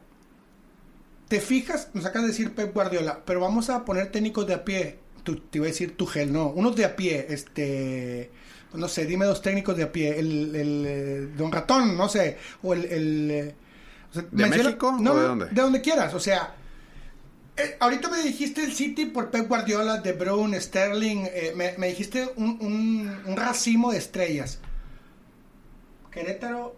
¿Te 1.28 1.40
fijas? 1.40 1.90
Nos 1.94 2.06
acaba 2.06 2.24
de 2.24 2.32
decir 2.32 2.56
Pep 2.56 2.74
Guardiola, 2.74 3.22
pero 3.24 3.40
vamos 3.40 3.70
a 3.70 3.86
poner 3.86 4.12
técnicos 4.12 4.48
de 4.48 4.56
a 4.56 4.66
pie. 4.66 4.98
Tu- 5.24 5.40
te 5.40 5.60
iba 5.60 5.66
a 5.66 5.70
decir 5.70 5.96
Tuchel, 5.96 6.34
no. 6.34 6.48
Unos 6.50 6.76
de 6.76 6.86
a 6.86 6.96
pie, 6.96 7.28
este... 7.30 8.32
No 8.74 8.88
sé, 8.88 9.06
dime 9.06 9.26
dos 9.26 9.42
técnicos 9.42 9.78
de 9.78 9.84
a 9.84 9.92
pie. 9.92 10.20
El, 10.20 10.56
el, 10.56 10.86
eh, 10.88 11.30
Don 11.38 11.52
Ratón, 11.52 11.96
no 11.96 12.10
sé. 12.10 12.38
O 12.64 12.74
el... 12.74 12.86
el, 12.86 13.32
eh, 13.32 13.56
o 14.10 14.14
sea, 14.14 14.26
¿De 14.32 14.46
México 14.48 14.98
no, 15.00 15.12
o 15.12 15.20
de 15.20 15.28
dónde? 15.28 15.46
De 15.48 15.62
donde 15.62 15.82
quieras, 15.82 16.14
o 16.16 16.20
sea... 16.20 16.56
Eh, 17.60 17.76
ahorita 17.82 18.10
me 18.10 18.22
dijiste 18.22 18.64
el 18.64 18.72
City 18.72 19.06
por 19.06 19.32
Pep 19.32 19.50
Guardiola, 19.50 19.98
De 19.98 20.14
Bruyne, 20.14 20.62
Sterling. 20.62 21.26
eh, 21.26 21.54
me, 21.78 21.88
dijiste 21.88 22.30
un, 22.38 23.36
racimo 23.36 23.92
de 23.92 23.98
estrellas. 23.98 24.60
Querétaro, 26.10 26.78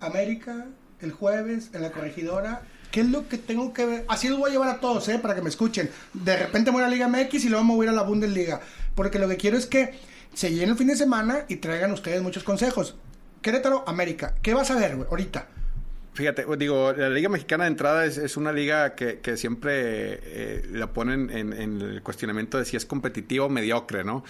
América, 0.00 0.68
el 1.02 1.12
jueves, 1.12 1.68
en 1.74 1.82
la 1.82 1.92
corregidora. 1.92 2.62
¿Qué 2.90 3.02
es 3.02 3.08
lo 3.08 3.28
que 3.28 3.36
tengo 3.36 3.74
que 3.74 3.84
ver? 3.84 4.04
Así 4.08 4.30
los 4.30 4.38
voy 4.38 4.48
a 4.48 4.52
llevar 4.54 4.70
a 4.70 4.80
todos, 4.80 5.06
¿eh? 5.10 5.18
Para 5.18 5.34
que 5.34 5.42
me 5.42 5.50
escuchen. 5.50 5.90
De 6.14 6.34
repente 6.34 6.70
voy 6.70 6.82
a 6.82 6.86
la 6.86 6.90
Liga 6.90 7.08
MX 7.08 7.44
y 7.44 7.48
luego 7.50 7.64
me 7.64 7.74
voy 7.74 7.86
a 7.86 7.90
ir 7.90 7.94
a 7.94 8.00
la 8.00 8.02
Bundesliga. 8.02 8.62
Porque 8.94 9.18
lo 9.18 9.28
que 9.28 9.36
quiero 9.36 9.58
es 9.58 9.66
que 9.66 9.98
se 10.32 10.50
llene 10.50 10.72
el 10.72 10.78
fin 10.78 10.86
de 10.86 10.96
semana 10.96 11.44
y 11.48 11.56
traigan 11.56 11.92
ustedes 11.92 12.22
muchos 12.22 12.42
consejos. 12.42 12.96
Querétaro, 13.42 13.84
América. 13.86 14.34
¿Qué 14.40 14.54
vas 14.54 14.70
a 14.70 14.76
ver, 14.76 14.96
güey, 14.96 15.08
ahorita? 15.10 15.46
Fíjate, 16.14 16.44
digo, 16.58 16.92
la 16.92 17.08
Liga 17.08 17.28
Mexicana 17.30 17.64
de 17.64 17.70
entrada 17.70 18.04
es, 18.04 18.18
es 18.18 18.36
una 18.36 18.52
liga 18.52 18.94
que, 18.94 19.20
que 19.20 19.36
siempre 19.38 19.72
eh, 20.22 20.66
la 20.72 20.92
ponen 20.92 21.30
en, 21.30 21.52
en 21.54 21.80
el 21.80 22.02
cuestionamiento 22.02 22.58
de 22.58 22.64
si 22.66 22.76
es 22.76 22.84
competitiva 22.84 23.46
o 23.46 23.48
mediocre, 23.48 24.04
¿no? 24.04 24.22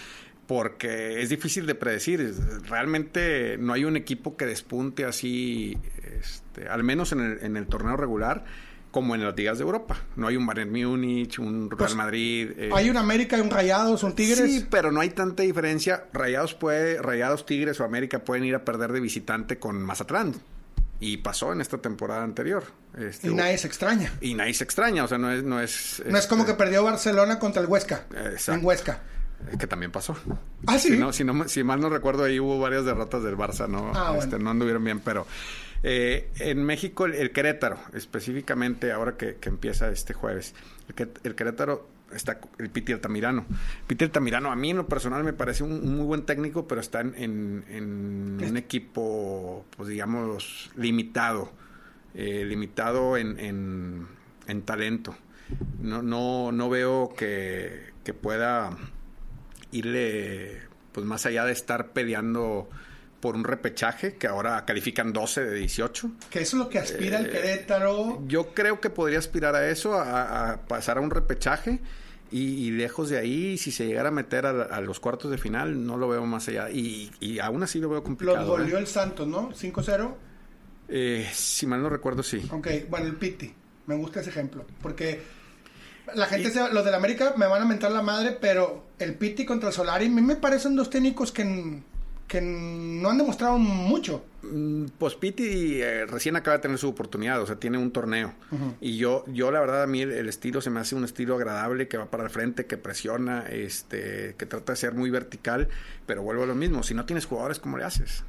Porque 0.47 1.21
es 1.21 1.29
difícil 1.29 1.65
de 1.65 1.75
predecir. 1.75 2.33
Realmente 2.69 3.57
no 3.59 3.73
hay 3.73 3.85
un 3.85 3.95
equipo 3.97 4.35
que 4.37 4.45
despunte 4.45 5.05
así, 5.05 5.77
este, 6.19 6.67
al 6.67 6.83
menos 6.83 7.11
en 7.11 7.19
el, 7.19 7.39
en 7.43 7.57
el 7.57 7.67
torneo 7.67 7.97
regular, 7.97 8.45
como 8.91 9.15
en 9.15 9.23
las 9.23 9.35
ligas 9.35 9.57
de 9.57 9.63
Europa. 9.63 9.97
No 10.15 10.27
hay 10.27 10.37
un 10.37 10.45
Bayern 10.45 10.71
Múnich, 10.71 11.39
un 11.39 11.69
Real 11.69 11.77
Pues, 11.77 11.95
Madrid. 11.95 12.51
eh, 12.57 12.69
Hay 12.73 12.89
un 12.89 12.97
América, 12.97 13.35
hay 13.37 13.41
un 13.41 13.49
Rayados, 13.49 14.03
un 14.03 14.13
Tigres. 14.15 14.39
Sí, 14.39 14.65
pero 14.69 14.91
no 14.91 14.99
hay 15.01 15.09
tanta 15.09 15.43
diferencia. 15.43 16.05
Rayados 16.13 16.53
puede, 16.53 17.01
Rayados, 17.01 17.45
Tigres 17.45 17.79
o 17.79 17.83
América 17.85 18.19
pueden 18.23 18.45
ir 18.45 18.55
a 18.55 18.63
perder 18.63 18.91
de 18.91 18.99
visitante 18.99 19.57
con 19.59 19.81
Mazatlán. 19.81 20.35
Y 20.99 21.17
pasó 21.17 21.51
en 21.51 21.59
esta 21.61 21.77
temporada 21.79 22.23
anterior. 22.23 22.63
Este, 22.97 23.29
y 23.29 23.33
nadie 23.33 23.57
se 23.57 23.67
extraña. 23.67 24.13
y 24.21 24.35
nadie 24.35 24.53
se 24.53 24.63
extraña, 24.63 25.03
o 25.03 25.07
sea, 25.07 25.17
no 25.17 25.31
es... 25.31 25.43
No 25.43 25.59
es, 25.59 26.01
No 26.05 26.17
es 26.17 26.27
como 26.27 26.43
este, 26.43 26.53
que 26.53 26.57
perdió 26.57 26.83
Barcelona 26.83 27.39
contra 27.39 27.61
el 27.61 27.67
Huesca. 27.67 28.05
Exacto. 28.11 28.59
En 28.59 28.65
Huesca. 28.65 29.01
Que 29.59 29.67
también 29.67 29.91
pasó. 29.91 30.15
Ah, 30.67 30.79
sí. 30.79 30.89
Si, 30.93 30.97
no, 30.97 31.11
si, 31.11 31.25
no- 31.25 31.47
si 31.49 31.63
mal 31.63 31.81
no 31.81 31.89
recuerdo, 31.89 32.23
ahí 32.23 32.39
hubo 32.39 32.57
varias 32.59 32.85
derrotas 32.85 33.23
del 33.23 33.35
Barça, 33.35 33.67
¿no? 33.67 33.91
Ah, 33.93 34.11
bueno. 34.11 34.23
Este, 34.23 34.39
no 34.39 34.49
anduvieron 34.51 34.83
bien, 34.85 35.01
pero... 35.01 35.27
eh, 35.83 36.29
en 36.39 36.63
México, 36.63 37.05
el, 37.05 37.15
el 37.15 37.31
Querétaro, 37.31 37.77
específicamente 37.93 38.93
ahora 38.93 39.17
que, 39.17 39.35
que 39.35 39.49
empieza 39.49 39.89
este 39.89 40.13
jueves, 40.13 40.53
el, 40.95 41.09
el 41.25 41.35
Querétaro 41.35 41.89
está 42.15 42.39
el 42.59 42.69
Piti 42.69 42.91
Altamirano. 42.93 43.45
Piti 43.87 44.03
Altamirano, 44.05 44.51
a 44.51 44.55
mí 44.55 44.69
en 44.71 44.77
lo 44.77 44.87
personal 44.87 45.23
me 45.23 45.33
parece 45.33 45.63
un, 45.63 45.71
un 45.73 45.95
muy 45.97 46.05
buen 46.05 46.23
técnico, 46.25 46.67
pero 46.67 46.81
está 46.81 47.01
en, 47.01 47.13
en- 47.17 47.63
en 47.69 48.49
un 48.49 48.57
equipo, 48.57 49.65
pues 49.75 49.89
digamos, 49.89 50.71
limitado. 50.75 51.51
eh, 52.15 52.45
limitado 52.45 53.17
en, 53.17 53.39
en- 53.39 54.07
en 54.47 54.61
talento. 54.61 55.15
No, 55.81 56.01
no, 56.03 56.51
no 56.51 56.69
veo 56.69 57.13
que, 57.17 57.91
que 58.03 58.13
pueda 58.13 58.69
irle 59.71 60.61
pues 60.91 61.05
más 61.05 61.25
allá 61.25 61.45
de 61.45 61.53
estar 61.53 61.89
peleando 61.91 62.69
por 63.19 63.35
un 63.35 63.43
repechaje 63.45 64.15
que 64.15 64.27
ahora 64.27 64.65
califican 64.65 65.13
12 65.13 65.45
de 65.45 65.55
18. 65.55 66.11
Que 66.29 66.41
eso 66.41 66.57
es 66.57 66.63
lo 66.63 66.69
que 66.69 66.77
aspira 66.79 67.19
Eh, 67.19 67.23
el 67.23 67.29
Querétaro. 67.31 68.21
Yo 68.27 68.53
creo 68.53 68.79
que 68.81 68.89
podría 68.89 69.17
aspirar 69.19 69.55
a 69.55 69.69
eso, 69.69 69.95
a, 69.97 70.51
a 70.51 70.61
pasar 70.67 70.97
a 70.97 71.01
un 71.01 71.09
repechaje 71.09 71.79
y, 72.33 72.67
y 72.67 72.71
lejos 72.71 73.09
de 73.09 73.17
ahí, 73.19 73.57
si 73.57 73.71
se 73.71 73.85
llegara 73.85 74.09
a 74.09 74.11
meter 74.11 74.45
a, 74.45 74.63
a 74.63 74.81
los 74.81 74.99
cuartos 74.99 75.29
de 75.31 75.37
final, 75.37 75.85
no 75.85 75.97
lo 75.97 76.07
veo 76.09 76.25
más 76.25 76.47
allá. 76.49 76.69
Y, 76.69 77.11
y 77.19 77.39
aún 77.39 77.63
así 77.63 77.79
lo 77.79 77.89
veo 77.89 78.03
complicado. 78.03 78.39
Los 78.39 78.47
goleó 78.47 78.77
¿eh? 78.77 78.81
el 78.81 78.87
Santos, 78.87 79.27
¿no? 79.27 79.51
5-0. 79.51 80.13
Eh, 80.89 81.29
si 81.33 81.65
mal 81.65 81.81
no 81.81 81.89
recuerdo, 81.89 82.23
sí. 82.23 82.41
Ok, 82.51 82.67
bueno, 82.89 83.05
el 83.07 83.15
Piti. 83.15 83.53
Me 83.85 83.95
gusta 83.95 84.21
ese 84.21 84.29
ejemplo. 84.31 84.65
Porque 84.81 85.21
la 86.15 86.25
gente, 86.25 86.49
se- 86.51 86.73
los 86.73 86.83
del 86.83 86.93
América 86.95 87.33
me 87.37 87.47
van 87.47 87.61
a 87.61 87.65
mentar 87.65 87.91
la 87.91 88.01
madre, 88.01 88.37
pero 88.39 88.85
el 88.99 89.15
Piti 89.15 89.45
contra 89.45 89.69
el 89.69 89.75
Solari, 89.75 90.07
a 90.07 90.09
mí 90.09 90.21
me 90.21 90.35
parecen 90.35 90.75
dos 90.75 90.89
técnicos 90.89 91.31
que, 91.31 91.43
que 92.27 92.41
no 92.41 93.09
han 93.09 93.17
demostrado 93.17 93.57
mucho. 93.57 94.25
Mm, 94.41 94.85
Pues 94.97 95.15
Piti 95.15 95.81
eh, 95.81 96.05
recién 96.05 96.35
acaba 96.35 96.57
de 96.57 96.63
tener 96.63 96.77
su 96.77 96.89
oportunidad, 96.89 97.41
o 97.41 97.45
sea, 97.45 97.57
tiene 97.57 97.77
un 97.77 97.91
torneo. 97.91 98.33
Y 98.81 98.97
yo, 98.97 99.23
yo 99.27 99.51
la 99.51 99.59
verdad, 99.59 99.83
a 99.83 99.87
mí 99.87 100.01
el, 100.01 100.27
estilo 100.27 100.61
se 100.61 100.69
me 100.69 100.79
hace 100.79 100.95
un 100.95 101.03
estilo 101.03 101.35
agradable, 101.35 101.87
que 101.87 101.97
va 101.97 102.05
para 102.05 102.23
el 102.23 102.29
frente, 102.29 102.65
que 102.65 102.77
presiona, 102.77 103.45
este, 103.49 104.35
que 104.37 104.45
trata 104.45 104.73
de 104.73 104.77
ser 104.77 104.93
muy 104.93 105.09
vertical, 105.09 105.67
pero 106.05 106.23
vuelvo 106.23 106.43
a 106.43 106.47
lo 106.47 106.55
mismo, 106.55 106.83
si 106.83 106.93
no 106.93 107.05
tienes 107.05 107.25
jugadores, 107.25 107.59
¿cómo 107.59 107.77
le 107.77 107.83
haces? 107.83 108.23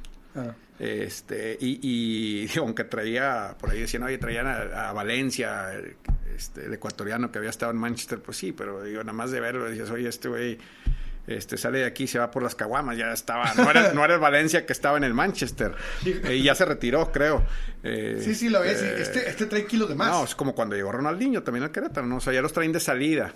Este, 0.79 1.57
y, 1.59 1.79
y 1.81 2.47
digo, 2.47 2.65
aunque 2.65 2.83
traía, 2.83 3.55
por 3.59 3.71
ahí 3.71 3.81
decían, 3.81 4.03
oye, 4.03 4.17
traían 4.17 4.47
a, 4.47 4.89
a 4.89 4.93
Valencia, 4.93 5.73
el, 5.73 5.95
este, 6.35 6.65
el 6.65 6.73
ecuatoriano 6.73 7.31
que 7.31 7.37
había 7.37 7.49
estado 7.49 7.71
en 7.71 7.77
Manchester, 7.77 8.19
pues 8.19 8.37
sí, 8.37 8.51
pero 8.51 8.83
digo, 8.83 9.01
nada 9.01 9.13
más 9.13 9.31
de 9.31 9.39
verlo, 9.39 9.69
dices, 9.69 9.89
oye, 9.89 10.09
este 10.09 10.27
güey 10.27 10.57
este, 11.27 11.57
sale 11.57 11.79
de 11.79 11.85
aquí 11.85 12.03
y 12.03 12.07
se 12.07 12.19
va 12.19 12.29
por 12.31 12.43
las 12.43 12.55
caguamas, 12.55 12.97
ya 12.97 13.11
estaba, 13.11 13.53
no 13.55 13.69
era, 13.69 13.93
no 13.93 14.03
era 14.05 14.13
el 14.15 14.19
Valencia 14.19 14.65
que 14.65 14.73
estaba 14.73 14.97
en 14.97 15.03
el 15.03 15.13
Manchester, 15.13 15.73
Eh, 16.05 16.35
y 16.35 16.43
ya 16.43 16.53
se 16.55 16.65
retiró, 16.65 17.11
creo. 17.11 17.43
Eh, 17.83 18.19
Sí, 18.23 18.35
sí, 18.35 18.49
lo 18.49 18.61
ves. 18.61 18.81
eh, 18.81 18.95
Este, 19.01 19.29
este 19.29 19.45
trae 19.45 19.65
kilos 19.65 19.89
de 19.89 19.95
más. 19.95 20.09
No, 20.09 20.23
es 20.23 20.35
como 20.35 20.53
cuando 20.55 20.75
llegó 20.75 20.91
Ronaldinho 20.91 21.43
también 21.43 21.63
al 21.63 21.71
Querétaro, 21.71 22.05
¿no? 22.07 22.17
O 22.17 22.21
sea, 22.21 22.33
ya 22.33 22.41
los 22.41 22.53
traen 22.53 22.71
de 22.71 22.79
salida. 22.79 23.33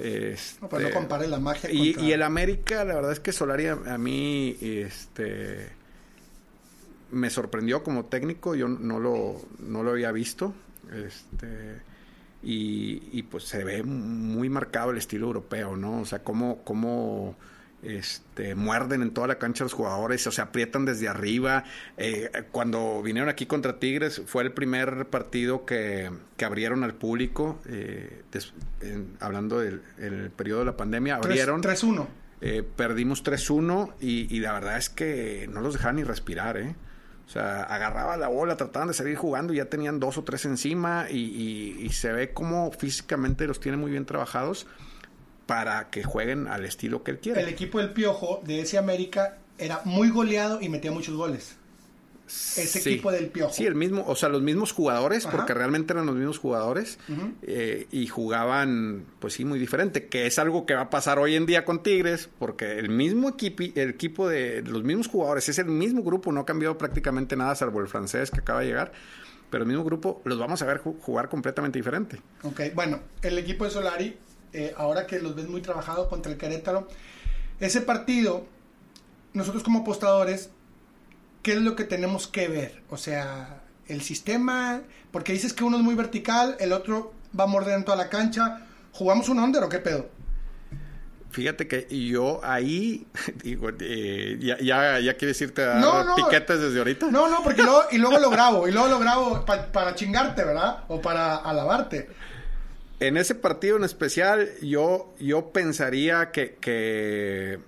Este, 0.00 0.60
No, 0.62 0.68
pues 0.68 0.82
no 0.82 0.90
compares 0.90 1.28
la 1.30 1.38
magia 1.40 1.70
y, 1.70 1.92
contra- 1.94 2.08
y 2.08 2.12
el 2.12 2.22
América, 2.22 2.84
la 2.84 2.94
verdad 2.94 3.12
es 3.12 3.20
que 3.20 3.32
Solari 3.32 3.66
a, 3.66 3.72
a 3.86 3.98
mí, 3.98 4.56
este, 4.60 5.68
me 7.10 7.28
sorprendió 7.30 7.82
como 7.82 8.06
técnico, 8.06 8.54
yo 8.54 8.68
no 8.68 8.98
lo, 8.98 9.40
no 9.58 9.82
lo 9.82 9.90
había 9.90 10.12
visto, 10.12 10.54
este, 10.92 11.80
y, 12.42 13.02
y, 13.12 13.22
pues 13.22 13.44
se 13.44 13.62
ve 13.64 13.82
muy 13.82 14.48
marcado 14.48 14.90
el 14.90 14.98
estilo 14.98 15.26
europeo, 15.26 15.76
¿no? 15.76 16.00
O 16.00 16.04
sea, 16.04 16.22
cómo, 16.22 16.62
cómo 16.64 17.36
este, 17.82 18.54
muerden 18.54 19.02
en 19.02 19.10
toda 19.12 19.26
la 19.26 19.38
cancha 19.38 19.64
los 19.64 19.72
jugadores, 19.72 20.26
o 20.26 20.30
sea, 20.30 20.44
aprietan 20.44 20.84
desde 20.84 21.08
arriba. 21.08 21.64
Eh, 21.96 22.30
cuando 22.52 23.02
vinieron 23.02 23.28
aquí 23.28 23.46
contra 23.46 23.78
Tigres, 23.78 24.22
fue 24.26 24.42
el 24.44 24.52
primer 24.52 25.06
partido 25.06 25.64
que, 25.66 26.10
que 26.36 26.44
abrieron 26.44 26.84
al 26.84 26.94
público, 26.94 27.60
eh, 27.68 28.22
des- 28.30 28.52
en- 28.80 29.16
hablando 29.20 29.58
del 29.58 29.82
el 29.98 30.30
periodo 30.30 30.60
de 30.60 30.66
la 30.66 30.76
pandemia, 30.76 31.16
abrieron. 31.16 31.60
3-1. 31.62 32.06
Eh, 32.40 32.64
perdimos 32.76 33.22
3-1 33.24 33.94
y, 34.00 34.32
y 34.34 34.40
la 34.40 34.52
verdad 34.52 34.76
es 34.76 34.88
que 34.90 35.48
no 35.52 35.60
los 35.60 35.74
dejaban 35.74 35.96
ni 35.96 36.02
respirar, 36.04 36.56
¿eh? 36.56 36.74
O 37.32 37.34
sea, 37.34 37.62
agarraba 37.62 38.18
la 38.18 38.28
bola, 38.28 38.58
trataban 38.58 38.88
de 38.88 38.94
salir 38.94 39.16
jugando 39.16 39.54
y 39.54 39.56
ya 39.56 39.64
tenían 39.64 39.98
dos 39.98 40.18
o 40.18 40.22
tres 40.22 40.44
encima 40.44 41.06
y, 41.08 41.16
y- 41.16 41.76
y 41.82 41.88
se 41.88 42.12
ve 42.12 42.34
como 42.34 42.70
físicamente 42.72 43.46
los 43.46 43.58
tiene 43.58 43.78
muy 43.78 43.90
bien 43.90 44.04
trabajados 44.04 44.66
para 45.46 45.88
que 45.88 46.04
jueguen 46.04 46.46
al 46.46 46.66
estilo 46.66 47.02
que 47.02 47.12
él 47.12 47.20
quiere. 47.20 47.40
El 47.40 47.48
equipo 47.48 47.78
del 47.78 47.94
Piojo 47.94 48.42
de 48.44 48.60
ese 48.60 48.76
América 48.76 49.38
era 49.56 49.80
muy 49.86 50.10
goleado 50.10 50.60
y 50.60 50.68
metía 50.68 50.92
muchos 50.92 51.14
goles. 51.16 51.56
Ese 52.32 52.80
Sí. 52.80 52.90
equipo 52.94 53.10
del 53.10 53.28
Piojo. 53.28 53.52
Sí, 53.52 53.64
el 53.66 53.74
mismo, 53.74 54.04
o 54.06 54.14
sea, 54.16 54.28
los 54.28 54.42
mismos 54.42 54.72
jugadores, 54.72 55.24
Ajá. 55.26 55.36
porque 55.36 55.54
realmente 55.54 55.92
eran 55.92 56.06
los 56.06 56.14
mismos 56.16 56.38
jugadores 56.38 56.98
eh, 57.42 57.86
y 57.90 58.06
jugaban, 58.08 59.04
pues 59.20 59.34
sí, 59.34 59.44
muy 59.44 59.58
diferente, 59.58 60.06
que 60.06 60.26
es 60.26 60.38
algo 60.38 60.66
que 60.66 60.74
va 60.74 60.82
a 60.82 60.90
pasar 60.90 61.18
hoy 61.18 61.34
en 61.34 61.46
día 61.46 61.64
con 61.64 61.82
Tigres, 61.82 62.28
porque 62.38 62.78
el 62.78 62.88
mismo 62.90 63.28
equipo, 63.30 63.62
el 63.62 63.90
equipo 63.90 64.28
de 64.28 64.62
los 64.62 64.82
mismos 64.84 65.08
jugadores, 65.08 65.48
es 65.48 65.58
el 65.58 65.66
mismo 65.66 66.02
grupo, 66.02 66.30
no 66.32 66.40
ha 66.40 66.46
cambiado 66.46 66.76
prácticamente 66.76 67.36
nada, 67.36 67.54
salvo 67.54 67.80
el 67.80 67.88
francés 67.88 68.30
que 68.30 68.40
acaba 68.40 68.60
de 68.60 68.66
llegar, 68.66 68.92
pero 69.50 69.64
el 69.64 69.68
mismo 69.68 69.84
grupo 69.84 70.20
los 70.24 70.38
vamos 70.38 70.60
a 70.62 70.66
ver 70.66 70.82
ju- 70.82 70.98
jugar 71.00 71.28
completamente 71.28 71.78
diferente. 71.78 72.20
Ok, 72.42 72.60
bueno, 72.74 73.00
el 73.22 73.38
equipo 73.38 73.64
de 73.64 73.70
Solari, 73.70 74.16
eh, 74.52 74.74
ahora 74.76 75.06
que 75.06 75.20
los 75.20 75.34
ves 75.34 75.48
muy 75.48 75.62
trabajados 75.62 76.08
contra 76.08 76.30
el 76.32 76.36
Querétaro, 76.38 76.86
ese 77.60 77.80
partido, 77.80 78.46
nosotros 79.32 79.62
como 79.62 79.80
apostadores, 79.80 80.50
¿qué 81.42 81.52
es 81.52 81.60
lo 81.60 81.76
que 81.76 81.84
tenemos 81.84 82.26
que 82.28 82.48
ver? 82.48 82.82
O 82.90 82.96
sea, 82.96 83.60
el 83.88 84.02
sistema, 84.02 84.82
porque 85.10 85.32
dices 85.32 85.52
que 85.52 85.64
uno 85.64 85.76
es 85.78 85.82
muy 85.82 85.94
vertical, 85.94 86.56
el 86.60 86.72
otro 86.72 87.12
va 87.38 87.44
a 87.44 87.48
morder 87.48 87.74
en 87.76 87.84
toda 87.84 87.96
la 87.96 88.08
cancha. 88.08 88.66
¿Jugamos 88.92 89.28
un 89.28 89.38
under 89.38 89.62
o 89.64 89.68
qué 89.68 89.78
pedo? 89.78 90.08
Fíjate 91.30 91.66
que 91.66 91.86
yo 92.08 92.40
ahí, 92.44 93.06
digo, 93.42 93.70
eh, 93.80 94.36
ya, 94.38 94.58
ya, 94.60 95.00
ya 95.00 95.16
quieres 95.16 95.40
irte 95.40 95.64
a 95.64 95.76
No, 95.76 95.94
dar 95.94 96.06
no. 96.06 96.14
piquetes 96.16 96.60
desde 96.60 96.78
ahorita. 96.78 97.10
No, 97.10 97.26
no, 97.28 97.42
porque 97.42 97.62
luego, 97.62 97.84
y 97.90 97.96
luego 97.98 98.18
lo 98.18 98.28
grabo, 98.36 98.68
y 98.68 98.72
luego 98.72 98.88
lo 98.88 98.98
grabo 98.98 99.44
pa- 99.46 99.66
para 99.72 99.94
chingarte, 99.94 100.44
¿verdad? 100.44 100.84
O 100.88 101.00
para 101.00 101.36
alabarte. 101.36 102.10
En 103.00 103.16
ese 103.16 103.34
partido 103.34 103.78
en 103.78 103.84
especial, 103.84 104.50
yo, 104.60 105.14
yo 105.18 105.50
pensaría 105.52 106.30
que, 106.32 106.56
que, 106.60 107.58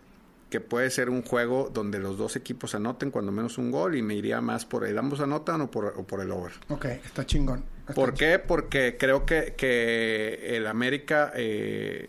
que 0.54 0.60
puede 0.60 0.88
ser 0.90 1.10
un 1.10 1.22
juego 1.22 1.68
donde 1.74 1.98
los 1.98 2.16
dos 2.16 2.36
equipos 2.36 2.76
anoten 2.76 3.10
cuando 3.10 3.32
menos 3.32 3.58
un 3.58 3.72
gol 3.72 3.96
y 3.96 4.02
me 4.02 4.14
iría 4.14 4.40
más 4.40 4.64
por 4.64 4.86
el 4.86 4.96
ambos 4.98 5.18
anotan 5.18 5.60
o 5.62 5.68
por, 5.68 5.86
o 5.96 6.04
por 6.06 6.20
el 6.20 6.30
over. 6.30 6.52
Ok, 6.68 6.84
está 6.84 7.26
chingón. 7.26 7.64
Está 7.80 7.92
¿Por 7.94 8.14
qué? 8.14 8.38
Porque 8.38 8.96
creo 8.96 9.26
que, 9.26 9.54
que 9.56 10.56
el 10.56 10.68
América, 10.68 11.32
eh, 11.34 12.08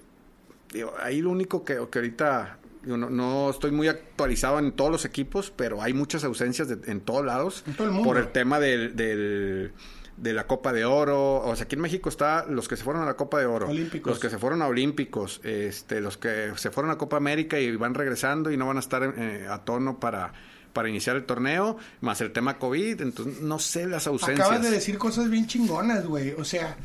digo, 0.72 0.94
ahí 1.02 1.22
lo 1.22 1.32
único 1.32 1.66
que, 1.66 1.80
que 1.90 1.98
ahorita, 1.98 2.60
no, 2.84 2.98
no 3.10 3.50
estoy 3.50 3.72
muy 3.72 3.88
actualizado 3.88 4.60
en 4.60 4.74
todos 4.74 4.92
los 4.92 5.06
equipos, 5.06 5.52
pero 5.56 5.82
hay 5.82 5.94
muchas 5.94 6.24
ausencias 6.24 6.68
de- 6.68 6.92
en 6.92 7.02
todos 7.02 7.26
lados. 7.26 7.64
En 7.66 7.74
todo 7.74 7.88
el 7.88 7.94
mundo. 7.94 8.08
Por 8.08 8.18
el 8.20 8.28
tema 8.28 8.60
del, 8.60 8.96
del- 8.96 9.72
de 10.18 10.34
la 10.34 10.48
Copa 10.48 10.74
de 10.74 10.86
Oro. 10.86 11.38
O 11.38 11.56
sea, 11.56 11.66
aquí 11.66 11.76
en 11.76 11.82
México 11.82 12.10
está 12.10 12.46
los 12.46 12.68
que 12.68 12.78
se 12.78 12.84
fueron 12.84 13.04
a 13.04 13.06
la 13.06 13.16
Copa 13.16 13.40
de 13.40 13.46
Oro. 13.46 13.68
Olímpicos. 13.70 14.12
Los 14.12 14.20
que 14.20 14.30
se 14.30 14.38
fueron 14.38 14.62
a 14.62 14.68
Olímpicos. 14.68 15.42
Este, 15.44 16.02
los 16.02 16.18
que 16.18 16.54
se 16.56 16.72
fueron 16.72 16.92
a 16.92 16.98
Copa 16.98 17.18
América 17.18 17.60
y 17.60 17.76
van 17.76 17.94
regresando 17.94 18.52
y 18.52 18.58
no 18.58 18.68
van 18.68 18.78
a 18.78 18.82
estar 18.82 19.14
eh, 19.18 19.48
a 19.50 19.60
tono 19.60 20.00
para 20.00 20.34
para 20.74 20.90
iniciar 20.90 21.16
el 21.16 21.24
torneo, 21.24 21.78
más 22.02 22.20
el 22.20 22.34
tema 22.34 22.60
COVID, 22.60 23.00
entonces 23.00 23.40
no 23.40 23.60
sé 23.60 23.88
las 23.88 24.08
ausencias. 24.08 24.46
Acabas 24.46 24.62
de 24.62 24.72
decir 24.72 24.98
cosas 24.98 25.30
bien 25.30 25.48
chingonas, 25.48 26.06
güey. 26.06 26.34
O 26.34 26.44
sea, 26.44 26.76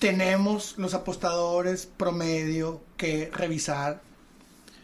tenemos 0.00 0.74
los 0.78 0.94
apostadores 0.94 1.86
promedio 1.86 2.80
que 2.96 3.30
revisar 3.32 4.02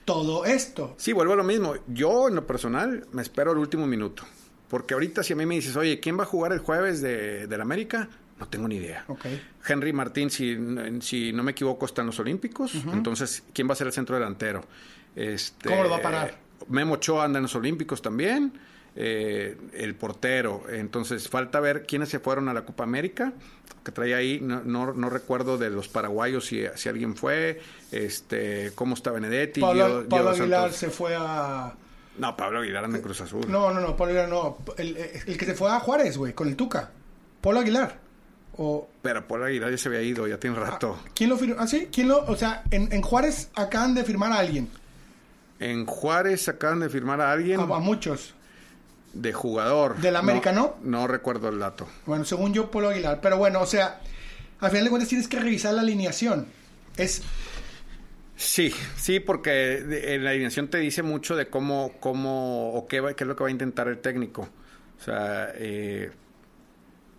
todo 0.04 0.44
esto. 0.44 0.94
Sí, 0.96 1.12
vuelvo 1.12 1.32
a 1.32 1.36
lo 1.36 1.42
mismo. 1.42 1.74
Yo, 1.88 2.28
en 2.28 2.36
lo 2.36 2.46
personal, 2.46 3.04
me 3.10 3.20
espero 3.20 3.50
el 3.50 3.58
último 3.58 3.84
minuto. 3.84 4.24
Porque 4.74 4.94
ahorita 4.94 5.22
si 5.22 5.34
a 5.34 5.36
mí 5.36 5.46
me 5.46 5.54
dices, 5.54 5.76
oye, 5.76 6.00
¿quién 6.00 6.18
va 6.18 6.24
a 6.24 6.26
jugar 6.26 6.52
el 6.52 6.58
jueves 6.58 7.00
de, 7.00 7.46
del 7.46 7.60
América? 7.60 8.08
No 8.40 8.48
tengo 8.48 8.66
ni 8.66 8.74
idea. 8.74 9.06
Henry 9.64 9.92
Martín, 9.92 10.30
si, 10.30 10.58
si 11.00 11.32
no 11.32 11.44
me 11.44 11.52
equivoco, 11.52 11.86
está 11.86 12.00
en 12.00 12.08
los 12.08 12.18
Olímpicos. 12.18 12.74
Entonces, 12.92 13.44
¿quién 13.52 13.68
va 13.68 13.74
a 13.74 13.76
ser 13.76 13.86
el 13.86 13.92
centro 13.92 14.16
delantero? 14.16 14.64
Este, 15.14 15.68
¿Cómo 15.68 15.84
lo 15.84 15.90
va 15.90 15.98
a 15.98 16.02
parar? 16.02 16.38
Memo 16.66 16.94
Ochoa 16.94 17.26
anda 17.26 17.38
en 17.38 17.44
los 17.44 17.54
Olímpicos 17.54 18.02
también. 18.02 18.52
eh, 18.96 19.56
el 19.74 19.94
portero. 19.94 20.64
Entonces, 20.68 21.28
falta 21.28 21.60
ver 21.60 21.86
quiénes 21.86 22.08
se 22.08 22.18
fueron 22.18 22.48
a 22.48 22.52
la 22.52 22.64
Copa 22.64 22.82
América, 22.82 23.32
que 23.84 23.92
traía 23.92 24.16
ahí, 24.16 24.40
no, 24.40 24.64
no, 24.64 25.08
recuerdo 25.08 25.56
de 25.56 25.70
los 25.70 25.86
paraguayos 25.86 26.46
si, 26.46 26.64
si, 26.74 26.88
alguien 26.88 27.14
fue, 27.14 27.60
este, 27.92 28.72
cómo 28.74 28.94
está 28.94 29.12
Benedetti. 29.12 29.60
Pablo, 29.60 30.04
Aguilar 30.10 30.72
se 30.72 30.90
fue 30.90 31.14
a... 31.16 31.76
No, 32.18 32.36
Pablo 32.36 32.60
Aguilar 32.60 32.84
anda 32.84 32.98
en 32.98 33.02
Cruz 33.02 33.20
Azul. 33.20 33.44
No, 33.48 33.72
no, 33.72 33.80
no, 33.80 33.96
Pablo 33.96 34.12
Aguilar 34.12 34.28
no. 34.28 34.58
El, 34.78 34.96
el 34.96 35.36
que 35.36 35.44
se 35.44 35.54
fue 35.54 35.70
a 35.70 35.80
Juárez, 35.80 36.16
güey, 36.16 36.32
con 36.32 36.48
el 36.48 36.56
Tuca. 36.56 36.90
Pablo 37.40 37.60
Aguilar. 37.60 37.98
O... 38.56 38.88
Pero 39.02 39.26
Pablo 39.26 39.46
Aguilar 39.46 39.70
ya 39.70 39.78
se 39.78 39.88
había 39.88 40.02
ido, 40.02 40.26
ya 40.28 40.38
tiene 40.38 40.56
un 40.56 40.62
rato. 40.62 40.96
Ah, 40.98 41.08
¿Quién 41.14 41.30
lo 41.30 41.36
firmó? 41.36 41.56
¿Ah, 41.58 41.66
sí? 41.66 41.88
¿Quién 41.92 42.08
lo...? 42.08 42.24
O 42.26 42.36
sea, 42.36 42.62
en, 42.70 42.92
en 42.92 43.02
Juárez 43.02 43.50
acaban 43.56 43.94
de 43.94 44.04
firmar 44.04 44.32
a 44.32 44.38
alguien. 44.38 44.68
En 45.58 45.86
Juárez 45.86 46.48
acaban 46.48 46.80
de 46.80 46.88
firmar 46.88 47.20
a 47.20 47.32
alguien. 47.32 47.60
A, 47.60 47.66
muchos. 47.66 48.34
De 49.12 49.32
jugador. 49.32 49.96
¿Del 49.96 50.16
América, 50.16 50.52
no, 50.52 50.76
no? 50.82 51.06
recuerdo 51.06 51.48
el 51.48 51.58
dato. 51.58 51.86
Bueno, 52.06 52.24
según 52.24 52.52
yo, 52.52 52.70
Polo 52.70 52.90
Aguilar. 52.90 53.20
Pero 53.20 53.38
bueno, 53.38 53.60
o 53.60 53.66
sea, 53.66 54.00
al 54.60 54.70
final 54.70 54.84
de 54.84 54.90
cuentas 54.90 55.08
tienes 55.08 55.28
que 55.28 55.38
revisar 55.38 55.74
la 55.74 55.82
alineación. 55.82 56.46
Es. 56.96 57.22
Sí, 58.36 58.74
sí, 58.96 59.20
porque 59.20 59.78
en 60.14 60.24
la 60.24 60.30
alineación 60.30 60.68
te 60.68 60.78
dice 60.78 61.02
mucho 61.02 61.36
de 61.36 61.46
cómo, 61.48 61.92
cómo 62.00 62.72
o 62.74 62.86
qué, 62.88 63.00
qué 63.16 63.24
es 63.24 63.28
lo 63.28 63.36
que 63.36 63.44
va 63.44 63.48
a 63.48 63.52
intentar 63.52 63.88
el 63.88 63.98
técnico. 63.98 64.48
O 64.98 65.02
sea, 65.02 65.52
eh, 65.54 66.10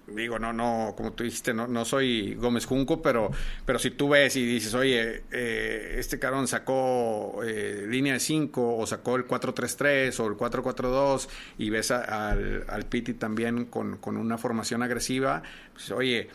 digo, 0.08 0.40
no, 0.40 0.54
no, 0.54 0.94
como 0.96 1.14
tú 1.14 1.24
dijiste, 1.24 1.54
no, 1.54 1.68
no 1.68 1.86
soy 1.86 2.36
Gómez 2.36 2.66
Junco, 2.66 3.02
pero, 3.02 3.32
pero 3.66 3.80
si 3.80 3.92
tú 3.92 4.10
ves 4.10 4.36
y 4.36 4.46
dices, 4.46 4.74
oye, 4.74 5.24
eh, 5.32 5.96
este 5.98 6.20
carón 6.20 6.48
sacó 6.48 7.42
eh, 7.44 7.86
línea 7.88 8.14
de 8.14 8.20
5 8.20 8.78
o 8.78 8.86
sacó 8.86 9.16
el 9.16 9.26
4-3-3 9.28 10.20
o 10.20 10.28
el 10.28 10.34
4-4-2 10.36 11.28
y 11.58 11.70
ves 11.70 11.92
al, 11.92 12.66
al 12.68 12.86
Piti 12.86 13.14
también 13.14 13.66
con, 13.66 13.98
con, 13.98 14.18
una 14.18 14.38
formación 14.38 14.84
agresiva, 14.84 15.44
pues 15.74 15.92
oye, 15.92 16.30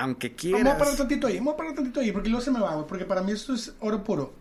aunque 0.00 0.34
quieras... 0.34 0.62
Vamos 0.62 0.76
a 0.76 0.78
parar 0.78 0.96
tantito 0.96 1.26
ahí, 1.26 1.38
vamos 1.38 1.54
a 1.54 1.56
parar 1.56 1.74
tantito 1.74 2.00
ahí, 2.00 2.12
porque 2.12 2.28
luego 2.28 2.44
se 2.44 2.50
me 2.50 2.60
va, 2.60 2.86
porque 2.86 3.04
para 3.04 3.22
mí 3.22 3.32
esto 3.32 3.54
es 3.54 3.74
oro 3.80 4.04
puro. 4.04 4.32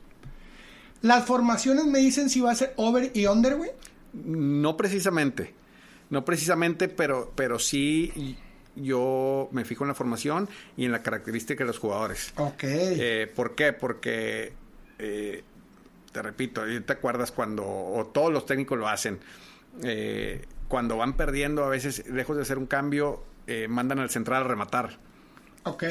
¿Las 1.02 1.26
formaciones 1.26 1.86
me 1.86 2.00
dicen 2.00 2.30
si 2.30 2.42
va 2.42 2.52
a 2.52 2.56
ser 2.56 2.74
over 2.76 3.12
y 3.14 3.28
under, 3.28 3.56
güey? 3.56 3.72
No 4.14 4.78
precisamente. 4.78 5.54
No 6.10 6.26
precisamente, 6.26 6.88
pero, 6.88 7.32
pero 7.36 7.60
sí 7.60 8.38
yo 8.76 9.50
me 9.52 9.66
fijo 9.66 9.84
en 9.84 9.90
la 9.90 9.94
formación 9.94 10.48
y 10.76 10.86
en 10.86 10.92
la 10.92 11.04
característica 11.04 11.64
de 11.64 11.68
los 11.68 11.80
jugadores. 11.80 12.34
Ok. 12.38 12.64
Eh, 12.64 13.32
¿Por 13.36 13.56
qué? 13.56 13.74
Porque, 13.74 14.54
eh, 15.00 15.44
te 16.12 16.22
repito, 16.22 16.62
te 16.86 16.94
acuerdas 16.94 17.32
cuando, 17.32 17.64
o 17.66 18.06
todos 18.08 18.32
los 18.32 18.46
técnicos 18.46 18.78
lo 18.78 18.88
hacen, 18.88 19.20
eh, 19.84 20.46
cuando 20.68 20.98
van 20.98 21.16
perdiendo, 21.16 21.64
a 21.64 21.70
veces, 21.70 22.08
lejos 22.08 22.36
de 22.36 22.44
hacer 22.44 22.58
un 22.58 22.68
cambio, 22.68 23.24
mandan 23.70 24.00
al 24.00 24.10
central 24.10 24.44
a 24.44 24.48
rematar. 24.48 25.00
Ok. 25.68 25.84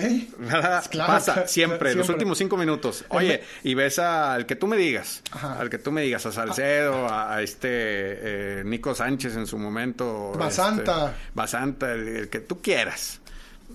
Pasa 1.07 1.47
siempre, 1.47 1.95
los 1.95 2.09
últimos 2.09 2.39
cinco 2.39 2.57
minutos. 2.57 3.05
Oye, 3.09 3.43
y 3.63 3.75
ves 3.75 3.99
al 3.99 4.47
que 4.47 4.57
tú 4.57 4.67
me 4.67 4.77
digas, 4.77 5.23
al 5.43 5.69
que 5.69 5.79
tú 5.79 5.93
me 5.93 6.03
digas, 6.03 6.25
a 6.27 6.33
Salcedo, 6.33 7.07
a, 7.09 7.43
este 7.43 7.69
eh, 7.71 8.63
Nico 8.65 8.95
Sánchez 8.95 9.37
en 9.37 9.47
su 9.47 9.59
momento. 9.59 10.33
Basanta. 10.33 11.11
Este, 11.11 11.31
Basanta, 11.35 11.93
el, 11.93 12.29
que 12.29 12.41
tú 12.41 12.61
quieras. 12.63 13.21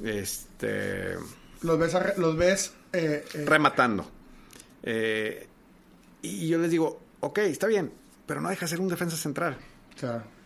Este. 0.03 1.15
Los 1.61 1.77
ves, 1.77 1.95
los 2.17 2.35
ves 2.35 2.73
eh, 2.93 3.23
eh, 3.33 3.45
rematando. 3.45 4.09
y 6.21 6.47
yo 6.47 6.57
les 6.57 6.71
digo, 6.71 6.99
ok, 7.19 7.37
está 7.39 7.67
bien, 7.67 7.91
pero 8.25 8.41
no 8.41 8.49
deja 8.49 8.65
de 8.65 8.69
ser 8.69 8.81
un 8.81 8.87
defensa 8.87 9.17
central. 9.17 9.57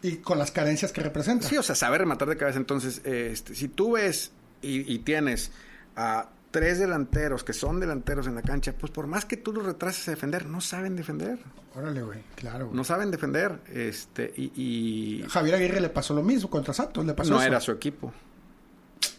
Y 0.01 0.17
con 0.17 0.37
las 0.37 0.51
carencias 0.51 0.91
que 0.91 1.01
representa. 1.01 1.47
Sí, 1.47 1.57
o 1.57 1.63
sea, 1.63 1.75
saber 1.75 2.01
rematar 2.01 2.27
de 2.27 2.35
cabeza. 2.35 2.57
Entonces, 2.57 3.01
este, 3.05 3.55
si 3.55 3.69
tú 3.69 3.93
ves 3.93 4.31
y, 4.65 4.99
tienes 4.99 5.51
a 5.95 6.29
tres 6.51 6.79
delanteros 6.79 7.43
que 7.43 7.53
son 7.53 7.79
delanteros 7.79 8.27
en 8.27 8.35
la 8.35 8.41
cancha, 8.41 8.73
pues 8.73 8.91
por 8.91 9.07
más 9.07 9.25
que 9.25 9.37
tú 9.37 9.51
los 9.53 9.65
retrases 9.65 10.07
a 10.07 10.11
defender, 10.11 10.45
no 10.45 10.61
saben 10.61 10.95
defender. 10.95 11.39
Órale, 11.75 12.01
güey, 12.01 12.19
claro. 12.35 12.69
No 12.71 12.83
saben 12.83 13.11
defender. 13.11 13.59
Este, 13.73 14.33
y, 14.37 15.25
Javier 15.29 15.55
Aguirre 15.55 15.81
le 15.81 15.89
pasó 15.89 16.13
lo 16.13 16.23
mismo 16.23 16.49
contra 16.49 16.73
Santos, 16.73 17.05
le 17.05 17.13
pasó 17.13 17.31
No 17.31 17.41
era 17.41 17.59
su 17.59 17.71
equipo. 17.71 18.13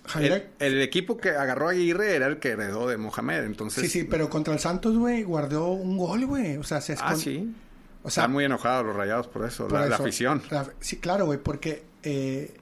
Javier... 0.06 0.50
El, 0.58 0.80
equipo 0.80 1.18
que 1.18 1.30
agarró 1.30 1.68
a 1.68 1.72
Aguirre 1.72 2.14
era 2.14 2.26
el 2.26 2.38
que 2.38 2.50
heredó 2.50 2.88
de 2.88 2.96
Mohamed, 2.96 3.44
entonces... 3.44 3.84
Sí, 3.84 4.00
sí, 4.00 4.04
pero 4.04 4.30
contra 4.30 4.54
el 4.54 4.60
Santos, 4.60 4.96
güey, 4.96 5.22
guardó 5.22 5.68
un 5.68 5.98
gol, 5.98 6.26
güey. 6.26 6.56
O 6.56 6.64
sea, 6.64 6.80
se 6.80 6.96
Ah, 7.00 7.16
sí. 7.16 7.54
O 8.02 8.10
sea, 8.10 8.22
Están 8.22 8.32
muy 8.32 8.44
enojados 8.44 8.86
los 8.86 8.96
rayados 8.96 9.26
por 9.26 9.44
eso, 9.44 9.68
la, 9.68 9.94
afición. 9.96 10.42
sí, 10.80 10.98
claro, 10.98 11.26
güey, 11.26 11.38
porque... 11.38 11.84
Eh, 12.02 12.56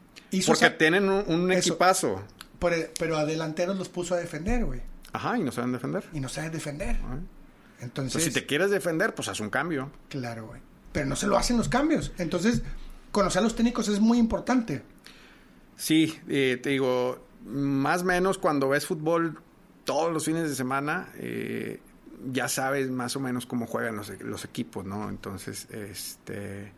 porque 0.47 0.71
tienen 0.71 1.09
un, 1.09 1.53
equipazo. 1.53 2.23
Pero, 2.99 3.17
a 3.17 3.25
delanteros 3.25 3.77
los 3.77 3.89
puso 3.89 4.15
a 4.15 4.19
defender, 4.19 4.65
güey. 4.65 4.81
Ajá, 5.13 5.39
y 5.39 5.43
no 5.43 5.53
saben 5.53 5.73
defender. 5.73 6.05
Y 6.13 6.21
no 6.21 6.29
saben 6.29 6.53
defender. 6.53 6.97
Entonces, 7.81 8.25
si 8.25 8.31
te 8.31 8.47
quieres 8.47 8.71
defender, 8.71 9.15
pues 9.15 9.29
haz 9.29 9.41
un 9.41 9.51
cambio. 9.51 9.91
Claro, 10.09 10.47
güey. 10.47 10.61
Pero 10.93 11.07
no 11.07 11.17
se 11.17 11.27
lo 11.27 11.37
hacen 11.37 11.57
los 11.57 11.69
cambios. 11.69 12.13
Entonces, 12.19 12.63
conocer 13.11 13.41
a 13.41 13.43
los 13.43 13.55
técnicos 13.57 13.89
es 13.89 14.01
muy 14.01 14.19
importante. 14.19 14.83
Sí, 15.77 16.19
eh, 16.29 16.59
te 16.63 16.71
digo, 16.71 17.27
más 17.45 18.03
o 18.03 18.05
menos 18.05 18.39
cuando 18.39 18.69
ves 18.69 18.87
fútbol 18.87 19.41
todos 19.85 20.13
los 20.13 20.25
fines 20.25 20.49
de 20.49 20.55
semana, 20.55 21.09
eh, 21.17 21.81
ya 22.33 22.49
sabes 22.49 22.91
más 22.91 23.17
o 23.17 23.21
menos 23.21 23.47
cómo 23.47 23.67
juegan 23.67 23.97
los, 23.97 24.11
los, 24.21 24.45
equipos, 24.45 24.85
¿no? 24.85 25.09
Entonces, 25.09 25.69
este, 25.71 26.73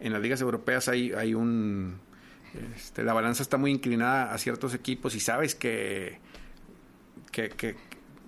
en 0.00 0.12
las 0.12 0.22
ligas 0.22 0.40
europeas 0.40 0.88
hay, 0.88 1.12
hay 1.12 1.34
un 1.34 1.98
este, 2.74 3.02
la 3.02 3.12
balanza 3.12 3.42
está 3.42 3.56
muy 3.56 3.70
inclinada 3.70 4.32
a 4.32 4.38
ciertos 4.38 4.74
equipos 4.74 5.14
y 5.14 5.20
sabes 5.20 5.54
que, 5.54 6.18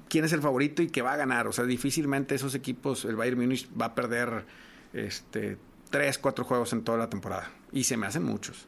quién 0.09 0.25
es 0.25 0.33
el 0.33 0.43
favorito 0.43 0.83
y 0.83 0.89
que 0.89 1.03
va 1.03 1.13
a 1.13 1.17
ganar. 1.17 1.47
O 1.47 1.53
sea, 1.53 1.65
difícilmente 1.65 2.35
esos 2.35 2.55
equipos, 2.55 3.05
el 3.05 3.17
Bayern 3.17 3.39
Múnich 3.39 3.69
va 3.81 3.87
a 3.87 3.95
perder 3.95 4.45
este, 4.93 5.57
tres, 5.91 6.19
cuatro 6.19 6.45
juegos 6.45 6.73
en 6.73 6.83
toda 6.83 6.99
la 6.99 7.09
temporada. 7.09 7.51
Y 7.73 7.85
se 7.85 7.97
me 7.97 8.07
hacen 8.07 8.23
muchos. 8.23 8.67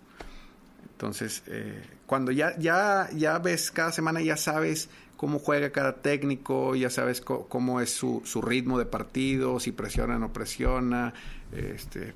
Entonces, 0.93 1.43
eh, 1.47 1.83
cuando 2.07 2.31
ya, 2.31 2.59
ya, 2.59 3.09
ya 3.15 3.39
ves 3.39 3.71
cada 3.71 3.93
semana, 3.93 4.21
ya 4.21 4.37
sabes 4.37 4.91
cómo 5.17 5.39
juega 5.39 5.71
cada 5.71 5.97
técnico, 5.97 6.75
ya 6.75 6.91
sabes 6.91 7.21
cómo 7.21 7.81
es 7.81 7.91
su, 7.91 8.23
su 8.25 8.43
ritmo 8.43 8.79
de 8.79 8.87
partido, 8.87 9.61
si 9.61 9.73
presiona 9.73 10.17
o 10.17 10.19
no 10.19 10.33
presiona, 10.33 11.13
este, 11.53 12.15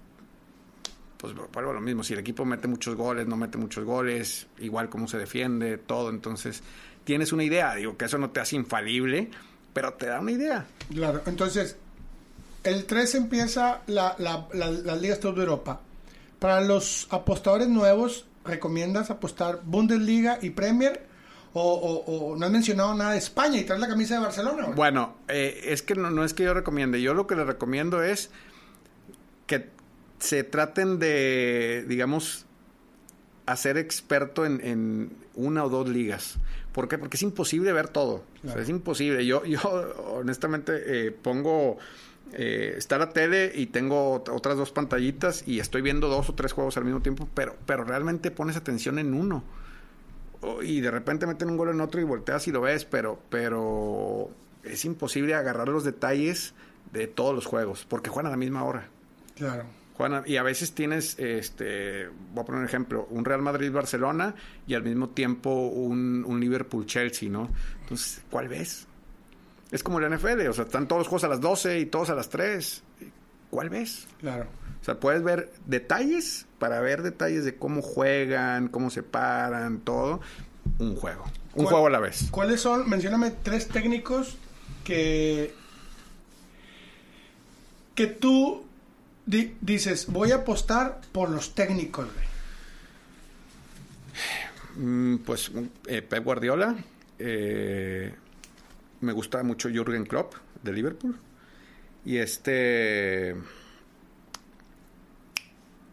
pues 1.32 1.50
vuelvo 1.52 1.72
lo 1.72 1.80
mismo, 1.80 2.02
si 2.02 2.12
el 2.12 2.18
equipo 2.18 2.44
mete 2.44 2.68
muchos 2.68 2.94
goles, 2.94 3.26
no 3.26 3.37
mete 3.37 3.56
muchos 3.56 3.84
goles, 3.84 4.46
igual 4.58 4.88
cómo 4.88 5.08
se 5.08 5.18
defiende, 5.18 5.78
todo, 5.78 6.10
entonces 6.10 6.62
tienes 7.04 7.32
una 7.32 7.44
idea, 7.44 7.74
digo 7.74 7.96
que 7.96 8.06
eso 8.06 8.18
no 8.18 8.30
te 8.30 8.40
hace 8.40 8.56
infalible, 8.56 9.30
pero 9.72 9.94
te 9.94 10.06
da 10.06 10.20
una 10.20 10.32
idea. 10.32 10.66
Claro, 10.92 11.22
entonces, 11.26 11.76
el 12.62 12.84
3 12.84 13.14
empieza 13.14 13.82
la, 13.87 14.14
la, 14.18 14.48
la, 14.52 14.70
las 14.70 15.00
ligas 15.00 15.20
de 15.20 15.28
Europa. 15.28 15.80
Para 16.38 16.60
los 16.60 17.06
apostadores 17.10 17.68
nuevos, 17.68 18.26
¿recomiendas 18.44 19.10
apostar 19.10 19.60
Bundesliga 19.64 20.38
y 20.42 20.50
Premier? 20.50 21.06
O, 21.56 22.34
no 22.37 22.46
has 22.46 22.50
mencionado 22.50 22.94
nada 22.94 23.12
de 23.12 23.18
España 23.18 23.58
y 23.58 23.64
traes 23.64 23.80
la 23.80 23.87
camisa 23.87 24.14
de 24.14 24.20
Barcelona. 24.20 24.66
Bueno, 24.74 25.18
eh, 25.28 25.60
es 25.66 25.82
que 25.82 25.94
no, 25.94 26.10
no, 26.10 26.24
es 26.24 26.34
que 26.34 26.42
yo 26.42 26.52
recomiende. 26.52 27.00
Yo 27.00 27.14
lo 27.14 27.28
que 27.28 27.37
le 27.37 27.44
recomiendo 27.44 28.02
es 28.02 28.30
se 30.18 30.44
traten 30.44 30.98
de, 30.98 31.85
digamos, 31.88 32.46
hacer 33.46 33.77
experto 33.77 34.46
en, 34.46 35.12
una 35.35 35.64
o 35.64 35.68
dos 35.68 35.88
ligas. 35.88 36.37
¿Por 36.72 36.88
qué? 36.88 36.98
Porque 36.98 37.16
es 37.16 37.22
imposible 37.22 37.72
ver 37.72 37.88
todo. 37.88 38.24
es 38.57 38.68
imposible. 38.68 39.27
Yo, 39.27 39.44
yo 39.44 39.61
honestamente, 40.07 41.07
eh, 41.07 41.11
pongo... 41.11 41.79
Eh, 42.33 42.74
está 42.77 42.98
la 42.98 43.11
tele 43.11 43.53
y 43.55 43.66
tengo 43.66 44.14
otras 44.14 44.57
dos 44.57 44.72
pantallitas 44.72 45.46
y 45.46 45.61
estoy 45.61 45.83
viendo 45.83 46.09
dos 46.09 46.31
o 46.31 46.35
tres 46.35 46.53
juegos 46.53 46.77
al 46.77 46.85
mismo 46.85 47.00
tiempo, 47.00 47.29
pero, 47.33 47.55
pero 47.64 47.85
realmente 47.85 48.33
pones 48.33 48.57
atención 48.57 48.98
en 48.98 49.14
uno. 49.14 49.44
y 50.62 50.81
de 50.81 50.90
repente 50.90 51.27
meten 51.27 51.50
un 51.50 51.57
gol 51.57 51.68
en 51.68 51.81
otro 51.81 52.00
y 52.00 52.05
volteas 52.05 52.48
y 52.48 52.50
lo 52.50 52.62
ves, 52.62 52.87
pero, 52.87 53.20
pero 53.29 54.31
es 54.64 54.85
imposible 54.85 55.35
agarrar 55.35 55.68
los 55.68 55.85
detalles 55.85 56.55
de 56.92 57.07
todos 57.07 57.35
los 57.35 57.46
juegos, 57.46 57.87
porque 57.88 58.11
juegan 58.11 58.29
a 58.29 58.31
la 58.31 58.37
misma 58.37 58.64
hora. 58.64 58.88
Claro. 59.37 59.64
Juana, 59.96 60.24
y 60.26 60.37
a 60.37 60.42
veces 60.42 60.72
tienes, 60.72 61.18
este, 61.18 62.09
voy 62.33 62.42
a 62.42 62.44
poner 62.44 62.61
un 62.61 62.66
ejemplo, 62.66 63.07
un 63.11 63.24
Real 63.24 63.42
Madrid-Barcelona 63.42 64.35
y 64.66 64.74
al 64.74 64.83
mismo 64.83 65.11
tiempo 65.11 65.50
un, 65.50 66.24
un 66.26 66.40
Liverpool-Chelsea, 66.40 67.30
¿no? 67.30 67.48
Entonces, 67.83 68.22
¿cuál 68.28 68.48
ves? 68.48 68.87
Es 69.70 69.83
como 69.83 70.00
la 70.00 70.09
NFL, 70.09 70.48
o 70.48 70.52
sea, 70.52 70.64
están 70.64 70.88
todos 70.88 71.00
los 71.00 71.09
juegos 71.09 71.24
a 71.24 71.28
las 71.28 71.40
12 71.40 71.78
y 71.80 71.87
todos 71.87 72.11
a 72.11 72.14
las 72.14 72.28
3. 72.28 72.83
¿Cuál 73.50 73.70
ves? 73.70 74.09
Claro. 74.20 74.46
O 74.80 74.85
sea, 74.85 74.98
puedes 74.98 75.22
ver 75.22 75.52
detalles 75.66 76.46
para 76.59 76.80
ver 76.80 77.02
detalles 77.02 77.44
de 77.44 77.57
cómo 77.57 77.80
juegan, 77.80 78.68
cómo 78.68 78.90
se 78.90 79.02
paran, 79.02 79.78
todo. 79.80 80.20
Un 80.78 80.96
juego. 80.96 81.24
Un 81.54 81.66
juego 81.66 81.87
a 81.87 81.90
la 81.90 82.00
vez. 82.00 82.28
¿Cuáles 82.30 82.61
son? 82.61 82.88
Mencióname 82.88 83.30
tres 83.30 83.68
técnicos 83.68 84.37
que. 84.83 85.54
que 87.94 88.09
tú 88.09 88.63
Di- 89.26 89.56
dices, 89.60 90.06
voy 90.06 90.32
a 90.32 90.37
apostar 90.37 91.00
por 91.12 91.30
los 91.30 91.54
técnicos, 91.54 92.06
güey. 92.12 92.26
Mm, 94.87 95.18
Pues 95.18 95.50
eh, 95.87 96.02
Pep 96.02 96.24
Guardiola, 96.24 96.74
eh, 97.18 98.12
me 99.00 99.12
gusta 99.12 99.42
mucho 99.42 99.68
Jürgen 99.70 100.04
Klopp 100.04 100.34
de 100.62 100.72
Liverpool 100.72 101.16
y 102.04 102.16
este 102.18 103.30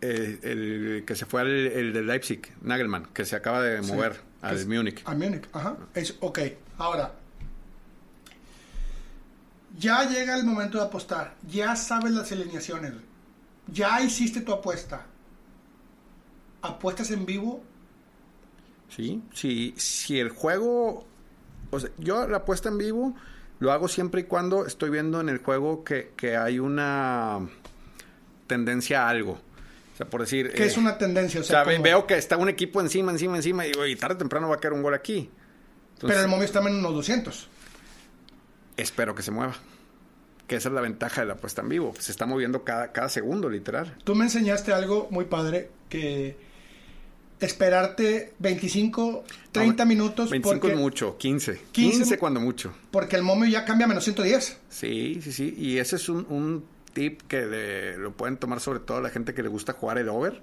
eh, 0.01 0.39
el 0.41 1.03
que 1.05 1.15
se 1.15 1.25
fue 1.25 1.41
al 1.41 1.47
el 1.49 1.93
de 1.93 2.01
Leipzig, 2.03 2.41
Nagelmann, 2.61 3.05
que 3.13 3.23
se 3.25 3.35
acaba 3.35 3.61
de 3.61 3.81
mover 3.81 4.19
al 4.41 4.65
Múnich. 4.65 5.03
A 5.05 5.13
Múnich, 5.13 5.45
ajá. 5.53 5.77
Es, 5.93 6.15
ok, 6.19 6.39
ahora. 6.79 7.13
Ya 9.77 10.03
llega 10.09 10.35
el 10.35 10.43
momento 10.43 10.79
de 10.79 10.83
apostar. 10.85 11.35
Ya 11.47 11.75
sabes 11.75 12.11
las 12.11 12.31
alineaciones. 12.31 12.93
Ya 13.71 14.01
hiciste 14.01 14.41
tu 14.41 14.51
apuesta. 14.53 15.05
¿Apuestas 16.61 17.09
en 17.11 17.25
vivo? 17.25 17.63
Sí, 18.89 19.21
sí, 19.33 19.73
si 19.77 20.19
el 20.19 20.29
juego, 20.29 21.05
o 21.71 21.79
sea, 21.79 21.89
yo 21.97 22.27
la 22.27 22.37
apuesta 22.37 22.69
en 22.69 22.77
vivo 22.77 23.15
lo 23.59 23.71
hago 23.71 23.87
siempre 23.87 24.21
y 24.21 24.23
cuando 24.25 24.65
estoy 24.65 24.89
viendo 24.89 25.21
en 25.21 25.29
el 25.29 25.37
juego 25.37 25.83
que, 25.83 26.11
que 26.17 26.35
hay 26.35 26.59
una 26.59 27.39
tendencia 28.47 29.05
a 29.05 29.09
algo. 29.09 29.33
O 29.93 29.97
sea, 29.97 30.09
por 30.09 30.21
decir... 30.21 30.51
Que 30.51 30.63
eh, 30.63 30.67
es 30.67 30.77
una 30.77 30.97
tendencia. 30.97 31.39
O 31.39 31.43
O 31.43 31.45
sea, 31.45 31.63
como- 31.63 31.81
veo 31.81 32.05
que 32.05 32.15
está 32.17 32.35
un 32.37 32.49
equipo 32.49 32.81
encima, 32.81 33.11
encima, 33.11 33.37
encima, 33.37 33.65
y 33.65 33.69
digo, 33.71 33.85
y 33.85 33.95
tarde 33.95 34.15
o 34.15 34.17
temprano 34.17 34.49
va 34.49 34.55
a 34.55 34.59
caer 34.59 34.73
un 34.73 34.81
gol 34.83 34.93
aquí. 34.93 35.29
Entonces, 35.93 36.07
pero 36.09 36.21
el 36.21 36.27
momio 36.27 36.45
está 36.45 36.59
en 36.59 36.75
unos 36.75 36.93
200. 36.93 37.47
espero 38.77 39.15
que 39.15 39.21
se 39.21 39.31
mueva. 39.31 39.53
Que 40.51 40.57
esa 40.57 40.67
es 40.67 40.75
la 40.75 40.81
ventaja 40.81 41.21
de 41.21 41.27
la 41.27 41.33
apuesta 41.35 41.61
en 41.61 41.69
vivo. 41.69 41.93
Se 41.97 42.11
está 42.11 42.25
moviendo 42.25 42.65
cada, 42.65 42.91
cada 42.91 43.07
segundo, 43.07 43.49
literal. 43.49 43.95
Tú 44.03 44.15
me 44.15 44.25
enseñaste 44.25 44.73
algo 44.73 45.07
muy 45.09 45.23
padre 45.23 45.69
que 45.87 46.35
esperarte 47.39 48.33
25, 48.39 49.23
30 49.53 49.83
No, 49.85 49.87
minutos 49.87 50.29
25 50.29 50.59
porque, 50.59 50.73
es 50.73 50.79
mucho, 50.79 51.17
15. 51.17 51.53
15 51.71 51.97
15, 51.99 52.17
cuando 52.17 52.39
mucho. 52.39 52.73
porque 52.91 53.15
el 53.15 53.23
momio 53.23 53.49
ya 53.49 53.65
cambia 53.65 53.85
a 53.85 53.87
menos 53.87 54.03
110. 54.03 54.57
Sí, 54.69 55.19
sí, 55.23 55.31
sí. 55.31 55.55
Y 55.57 55.77
ese 55.77 55.95
es 55.95 56.09
un, 56.09 56.25
un 56.29 56.65
tip 56.93 57.21
que 57.29 57.95
lo 57.97 58.11
pueden 58.11 58.35
tomar 58.37 58.59
sobre 58.59 58.79
todo 58.79 58.97
a 58.97 59.01
la 59.01 59.09
gente 59.09 59.33
que 59.33 59.41
le 59.43 59.47
gusta 59.49 59.73
jugar 59.73 59.97
el 59.97 60.09
over. 60.09 60.41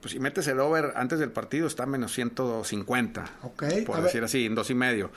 Pues 0.00 0.12
si 0.12 0.20
metes 0.20 0.46
el 0.46 0.58
over 0.60 0.92
antes 0.96 1.18
del 1.18 1.32
partido 1.32 1.66
está 1.66 1.82
a 1.82 1.86
menos 1.86 2.12
150. 2.14 3.24
Ok, 3.42 3.64
Por 3.84 3.96
a 3.96 3.98
ver. 4.00 4.04
decir 4.06 4.24
así, 4.24 4.46
en 4.46 4.54
dos 4.54 4.70
y 4.70 4.74
medio. 4.74 5.10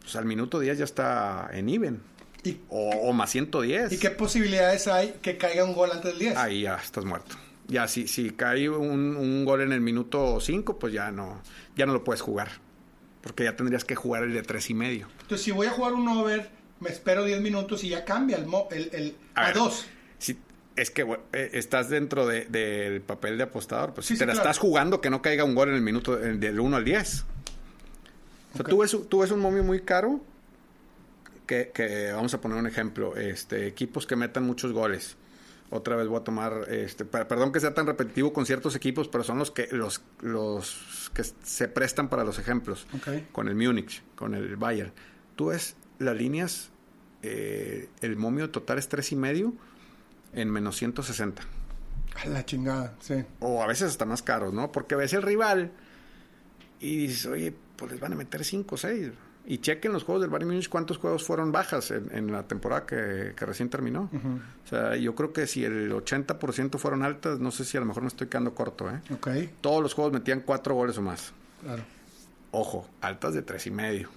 Pues 0.00 0.16
al 0.16 0.24
minuto 0.24 0.60
10 0.60 0.78
ya 0.78 0.84
está 0.84 1.50
en 1.52 1.68
even. 1.68 2.00
¿Y, 2.48 2.60
O, 2.68 2.90
o 2.90 3.12
más 3.12 3.30
110. 3.30 3.92
¿Y 3.92 3.98
qué 3.98 4.10
posibilidades 4.10 4.86
hay 4.88 5.14
que 5.22 5.36
caiga 5.36 5.64
un 5.64 5.74
gol 5.74 5.90
antes 5.92 6.10
del 6.12 6.18
10? 6.18 6.36
Ahí 6.36 6.62
ya 6.62 6.76
estás 6.76 7.04
muerto. 7.04 7.36
Ya 7.66 7.86
si, 7.88 8.08
si 8.08 8.30
cae 8.30 8.68
un, 8.70 9.16
un 9.16 9.44
gol 9.44 9.60
en 9.60 9.72
el 9.72 9.80
minuto 9.80 10.40
5, 10.40 10.78
pues 10.78 10.92
ya 10.92 11.10
no, 11.10 11.42
ya 11.76 11.84
no 11.86 11.92
lo 11.92 12.02
puedes 12.04 12.22
jugar. 12.22 12.48
Porque 13.20 13.44
ya 13.44 13.56
tendrías 13.56 13.84
que 13.84 13.94
jugar 13.94 14.22
el 14.22 14.32
de 14.32 14.42
tres 14.42 14.70
y 14.70 14.74
medio. 14.74 15.08
Entonces, 15.20 15.42
si 15.44 15.50
voy 15.50 15.66
a 15.66 15.70
jugar 15.70 15.92
un 15.92 16.08
over, 16.08 16.48
me 16.80 16.88
espero 16.88 17.24
10 17.24 17.40
minutos 17.42 17.84
y 17.84 17.90
ya 17.90 18.04
cambia 18.04 18.36
el, 18.38 18.46
mo- 18.46 18.68
el, 18.70 18.88
el- 18.92 19.16
A 19.34 19.42
a 19.42 19.46
ver. 19.48 19.54
2. 19.56 19.86
Si, 20.18 20.38
es 20.76 20.90
que 20.90 21.02
bueno, 21.02 21.24
eh, 21.32 21.50
estás 21.54 21.90
dentro 21.90 22.26
de- 22.26 22.44
del 22.46 23.00
papel 23.02 23.36
de 23.36 23.42
apostador, 23.44 23.92
pues 23.92 24.06
Sí, 24.06 24.14
si 24.14 24.16
sí, 24.16 24.20
te 24.20 24.26
la 24.26 24.32
claro. 24.34 24.48
estás 24.48 24.58
jugando 24.58 25.00
que 25.00 25.10
no 25.10 25.20
caiga 25.20 25.44
un 25.44 25.54
gol 25.54 25.68
en 25.68 25.74
el 25.74 25.82
minuto 25.82 26.16
del 26.16 26.58
1 26.60 26.76
al 26.76 26.84
10. 26.84 27.24
O 28.52 28.52
sea, 28.54 28.60
Ok. 28.62 28.68
tú, 28.68 28.78
ves, 28.78 28.96
tú 29.10 29.18
ves 29.20 29.30
un 29.30 29.40
momio 29.40 29.62
muy 29.64 29.80
caro 29.82 30.20
que, 31.48 31.72
que 31.74 32.12
vamos 32.12 32.32
a 32.34 32.40
poner 32.40 32.56
un 32.58 32.68
ejemplo, 32.68 33.16
este 33.16 33.66
equipos 33.66 34.06
que 34.06 34.14
metan 34.14 34.44
muchos 34.44 34.72
goles. 34.72 35.16
Otra 35.70 35.96
vez 35.96 36.06
voy 36.06 36.20
a 36.20 36.24
tomar, 36.24 36.66
este, 36.70 37.04
per- 37.04 37.26
perdón 37.28 37.50
que 37.52 37.60
sea 37.60 37.74
tan 37.74 37.86
repetitivo 37.86 38.32
con 38.32 38.46
ciertos 38.46 38.74
equipos, 38.76 39.08
pero 39.08 39.22
son 39.24 39.38
los 39.38 39.50
que 39.50 39.66
los, 39.72 40.00
los 40.20 41.10
que 41.12 41.24
se 41.24 41.68
prestan 41.68 42.08
para 42.08 42.22
los 42.24 42.38
ejemplos. 42.38 42.86
Con 43.32 43.48
el 43.48 43.54
Múnich, 43.56 44.02
con 44.14 44.34
el 44.34 44.56
Bayern. 44.56 44.92
Tú 45.36 45.46
ves 45.46 45.76
las 45.98 46.16
líneas, 46.16 46.70
eh, 47.22 47.88
el 48.00 48.16
momio 48.16 48.48
total 48.50 48.78
es 48.78 48.88
tres 48.88 49.10
y 49.12 49.16
medio 49.16 49.52
en 50.32 50.50
menos 50.50 50.76
160. 50.76 51.42
A 52.24 52.28
la 52.28 52.44
chingada, 52.46 52.94
sí. 53.00 53.24
O 53.40 53.62
a 53.62 53.66
veces 53.66 53.90
hasta 53.90 54.04
más 54.06 54.22
caros, 54.22 54.54
¿no? 54.54 54.72
Porque 54.72 54.94
ves 54.94 55.12
el 55.12 55.22
rival 55.22 55.70
y 56.80 56.96
dices, 56.96 57.26
oye, 57.26 57.52
pues 57.76 57.90
les 57.92 58.00
van 58.00 58.12
a 58.14 58.16
meter 58.16 58.42
5 58.44 58.74
o 58.74 58.78
6. 58.78 59.10
Y 59.50 59.58
chequen 59.58 59.92
los 59.94 60.04
juegos 60.04 60.20
del 60.20 60.30
Bayern 60.30 60.50
Múnich 60.50 60.68
cuántos 60.68 60.98
juegos 60.98 61.24
fueron 61.24 61.50
bajas 61.52 61.90
en, 61.90 62.10
en 62.12 62.30
la 62.30 62.42
temporada 62.46 62.84
que, 62.84 63.32
que 63.34 63.46
recién 63.46 63.70
terminó. 63.70 64.10
O 64.12 64.68
sea, 64.68 64.94
yo 64.96 65.14
creo 65.14 65.32
que 65.32 65.46
si 65.46 65.64
el 65.64 65.90
80% 65.90 66.76
fueron 66.76 67.02
altas, 67.02 67.38
no 67.40 67.50
sé 67.50 67.64
si 67.64 67.78
a 67.78 67.80
lo 67.80 67.86
mejor 67.86 68.02
me 68.02 68.08
estoy 68.08 68.26
quedando 68.28 68.54
corto, 68.54 68.90
¿eh? 68.90 69.00
Ok, 69.10 69.28
Todos 69.62 69.82
los 69.82 69.94
juegos 69.94 70.12
metían 70.12 70.40
4 70.42 70.74
goles 70.74 70.98
o 70.98 71.02
más. 71.02 71.32
claro. 71.62 71.82
Ojo, 72.50 72.88
altas 73.02 73.34
de 73.34 73.42
tres 73.42 73.66
y 73.66 73.70
medio. 73.70 74.08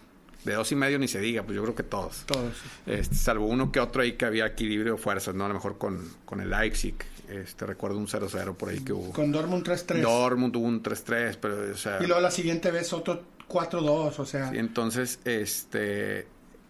De 0.46 0.54
dos 0.54 0.72
y 0.72 0.76
medio 0.76 0.98
ni 0.98 1.08
se 1.08 1.20
diga, 1.20 1.44
pues 1.44 1.56
yo 1.56 1.62
creo 1.64 1.76
que 1.76 1.84
todos. 1.84 2.24
Todos. 2.26 2.54
Este, 2.86 3.14
salvo 3.14 3.46
uno 3.46 3.72
que 3.72 3.80
otro 3.80 4.02
ahí 4.02 4.14
que 4.14 4.26
había 4.26 4.46
equilibrio 4.46 4.94
de 4.94 4.98
fuerzas, 4.98 5.36
¿no? 5.36 5.46
A 5.46 5.48
lo 5.50 5.54
mejor 5.54 5.78
con, 5.78 6.00
con 6.26 6.40
el 6.42 6.50
Leipzig. 6.50 6.96
Este, 7.28 7.66
recuerdo 7.66 7.98
un 7.98 8.08
0-0 8.08 8.56
por 8.56 8.70
ahí 8.70 8.80
que 8.80 8.94
hubo. 8.94 9.12
Con 9.12 9.32
Dortmund 9.32 9.66
3-3. 9.68 10.02
Dortmund 10.02 10.54
tuvo 10.54 10.66
un 10.68 10.82
3-3, 10.82 11.38
pero, 11.42 11.72
o 11.72 11.78
sea... 11.78 12.02
Y 12.02 12.08
luego 12.08 12.22
la 12.22 12.32
siguiente 12.32 12.72
vez 12.72 12.92
otro 12.94 13.22
4-2, 13.52 14.20
o 14.20 14.26
sea. 14.26 14.50
sí, 14.52 14.58
entonces, 14.58 15.20
este... 15.26 16.28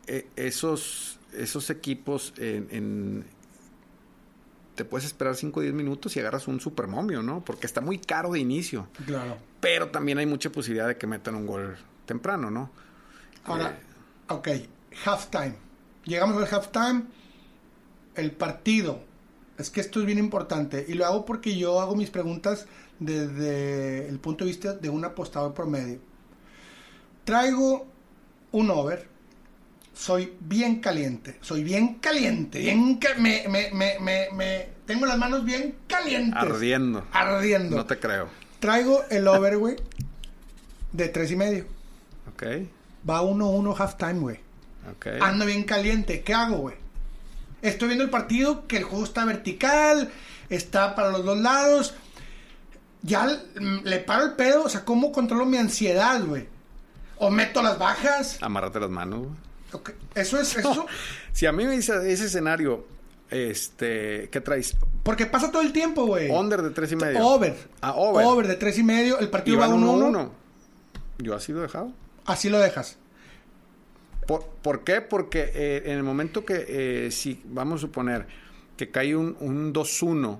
e- 0.08 0.28
esos, 0.36 1.20
esos 1.34 1.70
equipos 1.70 2.34
en, 2.38 2.67
en- 2.72 3.26
Te 4.76 4.86
puedes 4.86 5.06
esperar 5.06 5.36
5 5.36 5.60
o 5.60 5.63
10 5.63 5.74
minutos 5.76 6.15
y 6.15 6.20
agarras 6.20 6.48
un 6.48 6.60
super 6.60 6.88
momio, 6.88 7.22
¿no? 7.22 7.44
Porque 7.46 7.67
está 7.67 7.82
muy 7.82 8.00
caro 8.00 8.32
de 8.32 8.39
inicio. 8.39 8.88
Claro. 9.06 9.38
Pero 9.60 9.89
también 9.89 10.17
hay 10.17 10.26
mucha 10.26 10.50
posibilidad 10.52 10.88
de 10.88 10.98
que 10.98 11.06
metan 11.08 11.36
un 11.36 11.46
gol 11.46 11.78
temprano, 12.06 12.50
¿no? 12.50 12.72
Ahora, 13.44 13.78
ok, 14.30 14.48
halftime. 15.06 15.56
Llegamos 16.06 16.38
al 16.41 16.54
halftime, 16.56 17.04
el 18.15 18.32
partido. 18.32 19.04
Es 19.58 19.70
que 19.70 19.82
esto 19.82 20.00
es 20.00 20.06
bien 20.08 20.17
importante 20.17 20.84
y 20.88 20.94
lo 20.96 21.06
hago 21.06 21.26
porque 21.26 21.56
yo 21.56 21.80
hago 21.82 21.96
mis 21.96 22.10
preguntas 22.10 22.65
desde 23.00 24.08
el 24.10 24.20
punto 24.20 24.44
de 24.46 24.50
vista 24.52 24.74
de 24.74 24.89
un 24.89 25.06
apostador 25.06 25.54
promedio. 25.54 26.00
Traigo 27.23 27.88
un 28.51 28.69
over. 28.71 29.07
Soy 29.93 30.34
bien 30.39 30.79
caliente. 30.79 31.38
Soy 31.41 31.63
bien 31.63 31.95
caliente. 31.95 32.60
Bien 32.60 32.95
ca- 32.97 33.15
me, 33.17 33.43
me, 33.49 33.69
me, 33.71 33.99
me, 33.99 34.27
me- 34.34 34.69
tengo 34.86 35.05
las 35.05 35.17
manos 35.17 35.45
bien 35.45 35.75
calientes. 35.88 36.41
Ardiendo. 36.41 37.05
Ardiendo. 37.12 37.75
No 37.77 37.86
te 37.86 37.99
creo. 37.99 38.29
Traigo 38.60 39.03
el 39.10 39.27
over, 39.27 39.57
güey, 39.57 39.75
de 40.91 41.07
tres 41.10 41.31
y 41.31 41.36
medio. 41.36 41.65
Ok, 42.31 42.43
Va 43.10 43.21
1-1 43.23 43.75
halftime, 43.77 44.19
güey. 44.19 44.39
ok. 44.91 45.07
Ando 45.21 45.45
bien 45.45 45.63
caliente. 45.63 46.21
¿Qué 46.21 46.34
hago, 46.34 46.57
güey? 46.57 46.75
Estoy 47.62 47.89
viendo 47.89 48.03
el 48.03 48.10
partido, 48.10 48.67
que 48.67 48.77
el 48.77 48.84
juego 48.84 49.03
está 49.03 49.25
vertical, 49.25 50.10
está 50.49 50.95
para 50.95 51.10
los 51.10 51.23
dos 51.25 51.38
lados. 51.39 51.93
Ya 53.03 53.27
le 53.84 53.99
paro 53.99 54.25
el 54.25 54.31
pedo, 54.34 54.63
o 54.63 54.69
sea, 54.69 54.86
¿cómo 54.86 55.12
controlo 55.12 55.45
mi 55.45 55.57
ansiedad, 55.57 56.23
güey? 56.23 56.47
O 57.23 57.29
meto 57.29 57.62
las 57.62 57.77
bajas. 57.77 58.39
Amárrate 58.41 58.79
las 58.79 58.89
manos, 58.89 59.19
güey. 59.19 59.31
Ok, 59.73 59.91
Eso 60.15 60.39
es 60.39 60.57
eso. 60.57 60.88
Si 61.31 61.45
a 61.45 61.51
mí 61.51 61.65
me 61.65 61.75
dice 61.75 62.12
ese 62.12 62.25
escenario, 62.25 62.88
este, 63.29 64.27
¿qué 64.31 64.41
traes? 64.41 64.75
Porque 65.03 65.27
pasa 65.27 65.51
todo 65.51 65.62
el 65.62 65.71
tiempo, 65.71 66.07
güey. 66.07 66.31
Under 66.31 66.63
de 66.63 66.71
tres 66.71 66.91
y 66.91 66.95
medio. 66.95 67.23
Over. 67.23 67.55
Ah, 67.79 67.93
over. 67.95 68.25
Over 68.25 68.47
de 68.47 68.55
tres 68.55 68.79
y 68.79 68.84
medio. 68.84 69.19
El 69.19 69.29
partido 69.29 69.60
va 69.60 69.67
van 69.67 69.79
1-1. 69.79 70.12
1-1. 70.12 70.29
Yo 71.19 71.36
así 71.36 71.51
lo 71.53 71.60
he 71.60 71.62
dejado. 71.62 71.93
Así 72.25 72.49
lo 72.49 72.60
dejas. 72.60 72.97
¿Por, 74.25 74.43
por 74.63 74.84
qué? 74.84 75.01
Porque 75.01 75.51
eh, 75.53 75.84
en 75.86 75.97
el 75.97 76.03
momento 76.03 76.43
que, 76.43 76.65
eh, 77.05 77.12
si 77.12 77.39
vamos 77.45 77.79
a 77.79 77.81
suponer 77.81 78.25
que 78.77 78.89
cae 78.89 79.15
un, 79.15 79.38
un 79.39 79.71
2-1, 79.73 80.39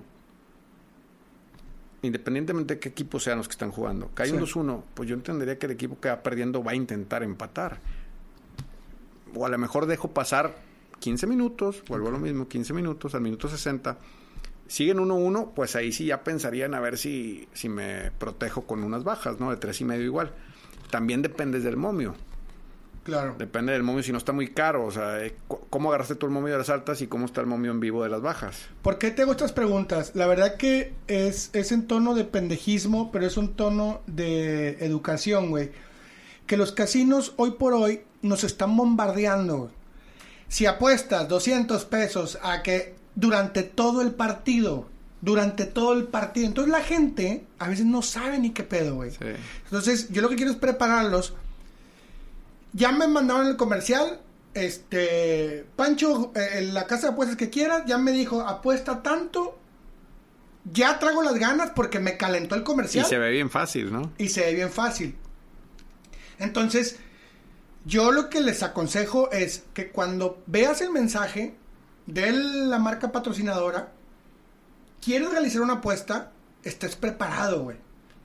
independientemente 2.02 2.74
de 2.74 2.80
qué 2.80 2.88
equipo 2.90 3.18
sean 3.20 3.38
los 3.38 3.48
que 3.48 3.52
están 3.52 3.70
jugando, 3.70 4.10
cae 4.14 4.30
un 4.32 4.38
Sí. 4.46 4.52
2-1, 4.58 4.82
pues 4.94 5.08
yo 5.08 5.14
entendería 5.14 5.58
que 5.58 5.66
el 5.66 5.72
equipo 5.72 5.98
que 6.00 6.08
va 6.08 6.22
perdiendo 6.22 6.62
va 6.62 6.72
a 6.72 6.74
intentar 6.74 7.22
empatar. 7.22 7.80
O 9.34 9.46
a 9.46 9.48
lo 9.48 9.56
mejor 9.58 9.86
dejo 9.86 10.10
pasar 10.12 10.56
15 10.98 11.26
minutos, 11.26 11.82
vuelvo 11.88 12.08
a 12.08 12.10
lo 12.12 12.18
mismo, 12.18 12.48
15 12.48 12.72
minutos, 12.74 13.14
al 13.14 13.22
minuto 13.22 13.48
60. 13.48 13.98
Siguen 14.66 14.98
1-1, 14.98 15.52
pues 15.54 15.76
ahí 15.76 15.92
sí 15.92 16.06
ya 16.06 16.22
pensarían 16.22 16.74
a 16.74 16.80
ver 16.80 16.96
si, 16.98 17.48
si 17.52 17.68
me 17.68 18.10
protejo 18.18 18.62
con 18.66 18.82
unas 18.84 19.04
bajas, 19.04 19.38
¿no? 19.40 19.50
De 19.50 19.56
tres 19.56 19.80
y 19.80 19.84
medio 19.84 20.04
igual. 20.04 20.32
También 20.90 21.22
dependes 21.22 21.64
del 21.64 21.76
momio. 21.76 22.14
Claro. 23.04 23.34
Depende 23.36 23.72
del 23.72 23.82
momio 23.82 24.02
si 24.02 24.12
no 24.12 24.18
está 24.18 24.32
muy 24.32 24.48
caro. 24.48 24.84
O 24.86 24.90
sea, 24.90 25.24
eh, 25.24 25.34
¿cómo 25.70 25.88
agarraste 25.88 26.14
tú 26.14 26.26
el 26.26 26.32
momio 26.32 26.52
de 26.52 26.58
las 26.58 26.68
altas 26.70 27.00
y 27.02 27.08
cómo 27.08 27.26
está 27.26 27.40
el 27.40 27.46
momio 27.46 27.72
en 27.72 27.80
vivo 27.80 28.02
de 28.04 28.08
las 28.08 28.20
bajas? 28.20 28.66
¿Por 28.82 28.98
qué 28.98 29.10
te 29.10 29.22
hago 29.22 29.32
estas 29.32 29.52
preguntas? 29.52 30.12
La 30.14 30.26
verdad 30.26 30.56
que 30.56 30.94
es, 31.08 31.50
es 31.52 31.72
en 31.72 31.86
tono 31.86 32.14
de 32.14 32.24
pendejismo, 32.24 33.10
pero 33.10 33.26
es 33.26 33.36
un 33.36 33.54
tono 33.54 34.02
de 34.06 34.84
educación, 34.84 35.50
güey. 35.50 35.70
Que 36.46 36.56
los 36.56 36.72
casinos 36.72 37.34
hoy 37.36 37.52
por 37.52 37.74
hoy 37.74 38.02
nos 38.22 38.44
están 38.44 38.76
bombardeando. 38.76 39.56
güey. 39.58 39.70
Si 40.48 40.66
apuestas 40.66 41.28
200 41.28 41.84
pesos 41.86 42.38
a 42.42 42.62
que 42.62 42.94
durante 43.14 43.62
todo 43.62 44.02
el 44.02 44.12
partido. 44.12 44.86
Durante 45.20 45.66
todo 45.66 45.92
el 45.94 46.04
partido. 46.04 46.46
Entonces 46.46 46.72
la 46.72 46.82
gente 46.82 47.44
a 47.58 47.68
veces 47.68 47.86
no 47.86 48.02
sabe 48.02 48.38
ni 48.38 48.50
qué 48.50 48.62
pedo, 48.64 48.96
güey. 48.96 49.12
Sí. 49.12 49.18
Entonces, 49.64 50.08
yo 50.10 50.20
lo 50.20 50.28
que 50.28 50.36
quiero 50.36 50.50
es 50.50 50.56
prepararlos. 50.58 51.34
Ya 52.72 52.92
me 52.92 53.06
mandaron 53.08 53.46
el 53.46 53.56
comercial. 53.56 54.20
Este, 54.54 55.66
Pancho, 55.76 56.32
eh, 56.34 56.58
en 56.58 56.74
la 56.74 56.86
casa 56.86 57.06
de 57.08 57.12
apuestas 57.12 57.36
que 57.36 57.50
quieras, 57.50 57.82
ya 57.86 57.98
me 57.98 58.12
dijo, 58.12 58.40
apuesta 58.42 59.02
tanto. 59.02 59.58
Ya 60.72 60.98
traigo 60.98 61.22
las 61.22 61.34
ganas 61.34 61.70
porque 61.74 61.98
me 61.98 62.16
calentó 62.16 62.54
el 62.54 62.60
Y 62.60 62.64
comercial. 62.64 63.04
se 63.06 63.18
ve 63.18 63.30
bien 63.30 63.50
fácil, 63.50 63.92
¿no? 63.92 64.12
y 64.18 64.28
se 64.28 64.42
ve 64.42 64.54
bien 64.54 64.70
fácil. 64.70 65.16
Entonces, 66.38 66.98
yo 67.84 68.12
lo 68.12 68.28
que 68.30 68.40
les 68.40 68.62
aconsejo 68.62 69.30
es 69.32 69.64
que 69.74 69.90
cuando 69.90 70.42
veas 70.46 70.80
el 70.80 70.90
mensaje 70.90 71.54
de 72.06 72.32
la 72.32 72.78
marca 72.78 73.10
patrocinadora, 73.12 73.92
quieres 75.00 75.30
realizar 75.30 75.62
una 75.62 75.74
apuesta, 75.74 76.30
estés 76.62 76.94
preparado, 76.96 77.64
güey. 77.64 77.76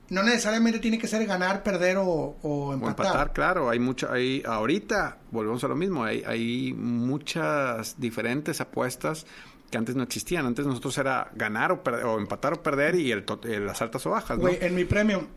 No 0.10 0.24
necesariamente 0.24 0.80
tiene 0.80 0.98
que 0.98 1.08
ser 1.08 1.26
ganar, 1.26 1.64
perder 1.64 1.98
o, 1.98 2.06
o 2.06 2.38
O 2.42 2.74
empatar. 2.74 3.06
empatar, 3.08 3.34
claro, 3.34 3.70
hay 3.70 3.80
mucho, 3.80 4.10
hay, 4.12 4.42
ahorita, 4.46 5.18
volvemos 5.32 5.64
a 5.64 5.68
lo 5.68 5.76
mismo, 5.76 6.04
hay, 6.04 6.24
hay 6.26 6.74
muchas 6.74 8.00
diferentes 8.00 8.62
apuestas 8.62 9.26
que 9.70 9.78
antes 9.78 9.96
no 9.96 10.04
existían. 10.04 10.46
Antes 10.46 10.66
nosotros 10.66 10.98
era 10.98 11.30
ganar 11.36 11.72
o, 11.74 12.20
empatar 12.20 12.54
o 12.54 12.64
perder 12.64 12.96
y 12.96 13.12
el, 13.12 13.26
las 13.66 13.82
altas 13.82 14.06
o 14.06 14.12
bajas, 14.12 14.38
¿no? 14.38 14.44
Güey, 14.44 14.58
en 14.62 14.76
mi 14.76 14.86
premio 14.86 15.28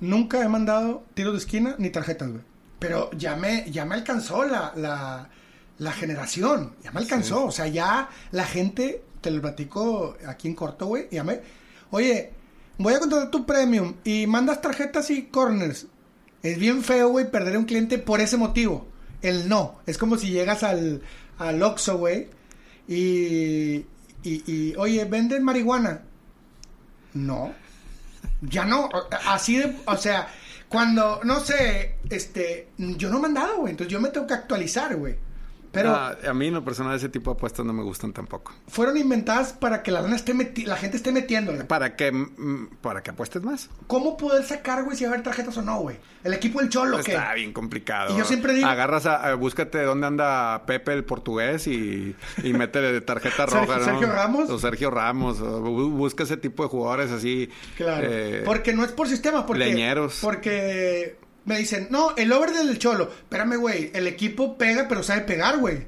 nunca 0.00 0.42
he 0.44 0.48
mandado 0.48 1.04
tiros 1.14 1.32
de 1.34 1.38
esquina 1.38 1.76
ni 1.78 1.90
tarjetas, 1.90 2.30
güey. 2.30 2.42
Pero 2.78 3.10
ya 3.12 3.36
me, 3.36 3.70
ya 3.70 3.84
me 3.84 3.94
alcanzó 3.94 4.44
la, 4.44 4.72
la, 4.76 5.28
la 5.78 5.92
generación. 5.92 6.74
Ya 6.82 6.90
me 6.92 7.00
alcanzó. 7.00 7.46
O 7.46 7.52
sea, 7.52 7.68
ya 7.68 8.10
la 8.32 8.44
gente, 8.44 9.02
te 9.20 9.30
lo 9.30 9.40
platico 9.40 10.16
aquí 10.26 10.48
en 10.48 10.54
corto, 10.54 10.86
güey. 10.86 11.08
Ya 11.10 11.22
me. 11.24 11.40
Oye, 11.90 12.32
voy 12.78 12.94
a 12.94 12.98
contratar 12.98 13.30
tu 13.30 13.46
premium 13.46 13.94
y 14.04 14.26
mandas 14.26 14.60
tarjetas 14.60 15.10
y 15.10 15.24
corners. 15.24 15.86
Es 16.42 16.58
bien 16.58 16.82
feo, 16.82 17.08
güey, 17.08 17.30
perder 17.30 17.56
un 17.56 17.64
cliente 17.64 17.98
por 17.98 18.20
ese 18.20 18.36
motivo. 18.36 18.86
El 19.22 19.48
no. 19.48 19.80
Es 19.86 19.98
como 19.98 20.16
si 20.16 20.30
llegas 20.30 20.62
al, 20.62 21.02
al 21.38 21.62
Oxxo, 21.62 21.98
güey, 21.98 22.28
y, 22.88 23.84
y, 24.22 24.42
y, 24.46 24.74
oye, 24.76 25.04
¿venden 25.04 25.42
marihuana? 25.42 26.02
No. 27.14 27.52
Ya 28.42 28.64
no. 28.64 28.88
Así 29.26 29.56
de, 29.56 29.76
o 29.86 29.96
sea, 29.96 30.28
cuando, 30.68 31.20
no 31.24 31.40
sé, 31.40 31.96
este, 32.10 32.68
yo 32.78 33.10
no 33.10 33.18
he 33.18 33.22
mandado, 33.22 33.58
güey. 33.58 33.72
Entonces 33.72 33.92
yo 33.92 34.00
me 34.00 34.10
tengo 34.10 34.26
que 34.26 34.34
actualizar, 34.34 34.96
güey. 34.96 35.16
Pero 35.82 35.94
Ah, 35.94 36.16
a 36.28 36.34
mí 36.34 36.48
en 36.48 36.54
lo 36.54 36.64
personal 36.64 36.96
ese 36.96 37.08
tipo 37.08 37.30
de 37.30 37.36
apuestas 37.36 37.64
no 37.64 37.72
me 37.72 37.82
gustan 37.82 38.12
tampoco. 38.12 38.52
fueron 38.68 38.96
inventadas 38.96 39.52
para 39.52 39.82
que 39.82 39.90
la 39.90 40.00
lana 40.02 40.16
esté 40.16 40.34
meti- 40.34 40.64
la 40.66 40.76
gente 40.76 40.96
esté 40.96 41.12
metiéndole. 41.12 41.64
Para 41.64 41.96
que, 41.96 42.10
mm, 42.12 42.76
para 42.80 43.02
que 43.02 43.10
apuestes 43.10 43.42
más. 43.42 43.68
¿Cómo 43.86 44.16
poder 44.16 44.44
sacar, 44.44 44.84
güey, 44.84 44.96
si 44.96 45.04
va 45.04 45.10
a 45.10 45.12
haber 45.14 45.24
tarjetas 45.24 45.56
o 45.58 45.62
no, 45.62 45.78
güey? 45.80 45.96
El 46.24 46.32
equipo 46.34 46.60
del 46.60 46.68
Cholo, 46.68 46.96
¿qué? 47.04 47.12
Está 47.12 47.34
bien 47.34 47.52
complicado. 47.52 48.14
Y 48.14 48.18
yo 48.18 48.24
siempre 48.24 48.52
digo- 48.54 48.66
Agarras 48.66 49.06
a, 49.06 49.16
a- 49.28 49.34
búscate 49.34 49.82
dónde 49.82 50.06
anda 50.06 50.64
Pepe 50.66 50.92
el 50.92 51.04
portugués 51.04 51.66
y, 51.66 52.14
y 52.42 52.52
métele 52.52 53.00
tarjeta 53.02 53.46
Sergio- 53.46 53.60
roja, 53.66 53.78
¿no? 53.78 53.84
Sergio 53.84 54.10
Ramos. 54.12 54.50
O 54.50 54.58
Sergio 54.58 54.90
Ramos. 54.90 55.40
o 55.40 55.60
busca 55.90 56.24
ese 56.24 56.36
tipo 56.36 56.62
de 56.62 56.68
jugadores 56.68 57.10
así. 57.10 57.48
Claro. 57.76 58.06
eh, 58.10 58.42
porque 58.44 58.72
no 58.72 58.84
es 58.84 58.92
por 58.92 59.08
sistema, 59.08 59.46
porque. 59.46 59.64
leñeros. 59.64 60.18
Porque 60.20 61.16
me 61.46 61.58
dicen, 61.58 61.88
no, 61.90 62.14
el 62.16 62.32
over 62.32 62.50
del 62.50 62.78
Cholo. 62.78 63.04
Espérame, 63.04 63.56
güey. 63.56 63.90
El 63.94 64.06
equipo 64.06 64.58
pega, 64.58 64.86
pero 64.88 65.02
sabe 65.02 65.22
pegar, 65.22 65.58
güey. 65.58 65.86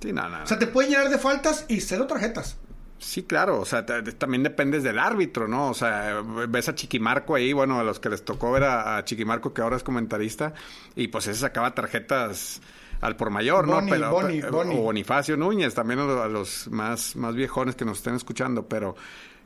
Sí, 0.00 0.12
no, 0.12 0.28
no. 0.28 0.42
O 0.42 0.46
sea, 0.46 0.58
te 0.58 0.66
pueden 0.66 0.90
llenar 0.90 1.10
de 1.10 1.18
faltas 1.18 1.66
y 1.68 1.80
cero 1.80 2.06
tarjetas. 2.06 2.56
Sí, 2.98 3.24
claro, 3.24 3.60
o 3.60 3.64
sea, 3.66 3.84
también 3.84 4.42
dependes 4.42 4.82
del 4.82 4.98
árbitro, 4.98 5.46
¿no? 5.46 5.68
O 5.68 5.74
sea, 5.74 6.22
ves 6.48 6.68
a 6.68 6.74
Chiquimarco 6.74 7.34
ahí, 7.34 7.52
bueno, 7.52 7.78
a 7.78 7.84
los 7.84 8.00
que 8.00 8.08
les 8.08 8.24
tocó 8.24 8.52
ver 8.52 8.64
a, 8.64 8.96
a 8.96 9.04
Chiquimarco, 9.04 9.52
que 9.52 9.60
ahora 9.60 9.76
es 9.76 9.82
comentarista, 9.82 10.54
y 10.94 11.08
pues 11.08 11.26
ese 11.26 11.40
sacaba 11.40 11.74
tarjetas 11.74 12.62
al 13.02 13.16
por 13.16 13.28
mayor, 13.28 13.66
¿no? 13.66 13.74
Boni, 13.74 13.90
Boni, 13.90 14.40
Boni. 14.42 14.76
O 14.76 14.82
Bonifacio 14.82 15.36
Núñez, 15.36 15.74
también 15.74 16.00
a 16.00 16.04
los, 16.04 16.20
a 16.20 16.28
los 16.28 16.68
más, 16.70 17.16
más 17.16 17.34
viejones 17.34 17.74
que 17.74 17.84
nos 17.84 17.98
estén 17.98 18.14
escuchando, 18.14 18.66
pero 18.66 18.96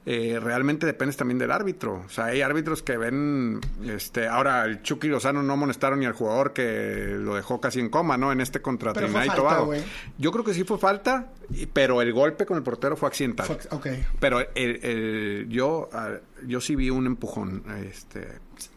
eh, 0.07 0.39
realmente 0.43 0.87
dependes 0.87 1.17
también 1.17 1.39
del 1.39 1.51
árbitro. 1.51 2.03
O 2.07 2.09
sea, 2.09 2.27
hay 2.27 2.41
árbitros 2.41 2.83
que 2.83 2.97
ven, 2.97 3.61
este, 3.85 4.27
ahora 4.27 4.65
el 4.65 4.83
Chucky 4.83 5.09
Lozano 5.09 5.43
no 5.43 5.53
amonestaron 5.53 6.01
ni 6.01 6.07
al 6.07 6.15
jugador 6.15 6.53
que 6.55 7.17
lo 7.19 7.35
dejó 7.35 7.61
casi 7.61 7.81
en 7.81 7.91
coma, 7.91 8.17
¿no? 8.17 8.33
En 8.33 8.41
este 8.41 8.63
contra 8.63 8.93
Pero 8.95 9.07
Trinidad 9.09 9.33
y 9.33 9.37
Tobago. 9.37 9.75
Yo 10.17 10.33
creo 10.33 10.45
que 10.45 10.55
sí 10.55 10.65
fue 10.65 10.79
falta, 10.79 11.29
pero 11.75 12.01
el 12.01 12.13
golpe 12.13 12.47
con 12.47 12.57
el 12.57 12.63
portero 12.63 12.97
fue 12.97 13.09
accidental. 13.09 13.47
Fue- 13.47 13.59
ok. 13.71 13.87
Pero 14.19 14.41
el, 14.41 14.49
el- 14.85 15.47
yo, 15.51 15.91
ah, 15.93 16.13
yo 16.47 16.61
sí 16.61 16.75
vi 16.75 16.89
un 16.89 17.05
empujón. 17.07 17.63
Este, 17.87 18.29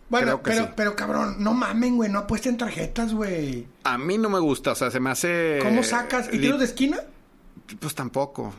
Bueno, 0.10 0.42
pero, 0.44 0.64
sí. 0.66 0.70
pero 0.76 0.96
cabrón, 0.98 1.38
no 1.40 1.54
mamen, 1.54 1.96
güey. 1.96 2.10
No 2.12 2.20
apuesten 2.20 2.58
tarjetas, 2.58 3.14
güey. 3.14 3.66
A 3.86 3.98
mí 3.98 4.18
no 4.18 4.30
me 4.30 4.40
gusta, 4.40 4.72
o 4.74 4.76
sea, 4.76 4.92
se 4.92 5.00
me 5.00 5.10
hace... 5.12 5.60
¿Cómo 5.62 5.82
sacas? 5.84 6.28
¿Y 6.34 6.40
tiros 6.40 6.60
de 6.60 6.66
esquina? 6.66 6.98
Pues 7.80 7.96
tampoco. 7.96 8.54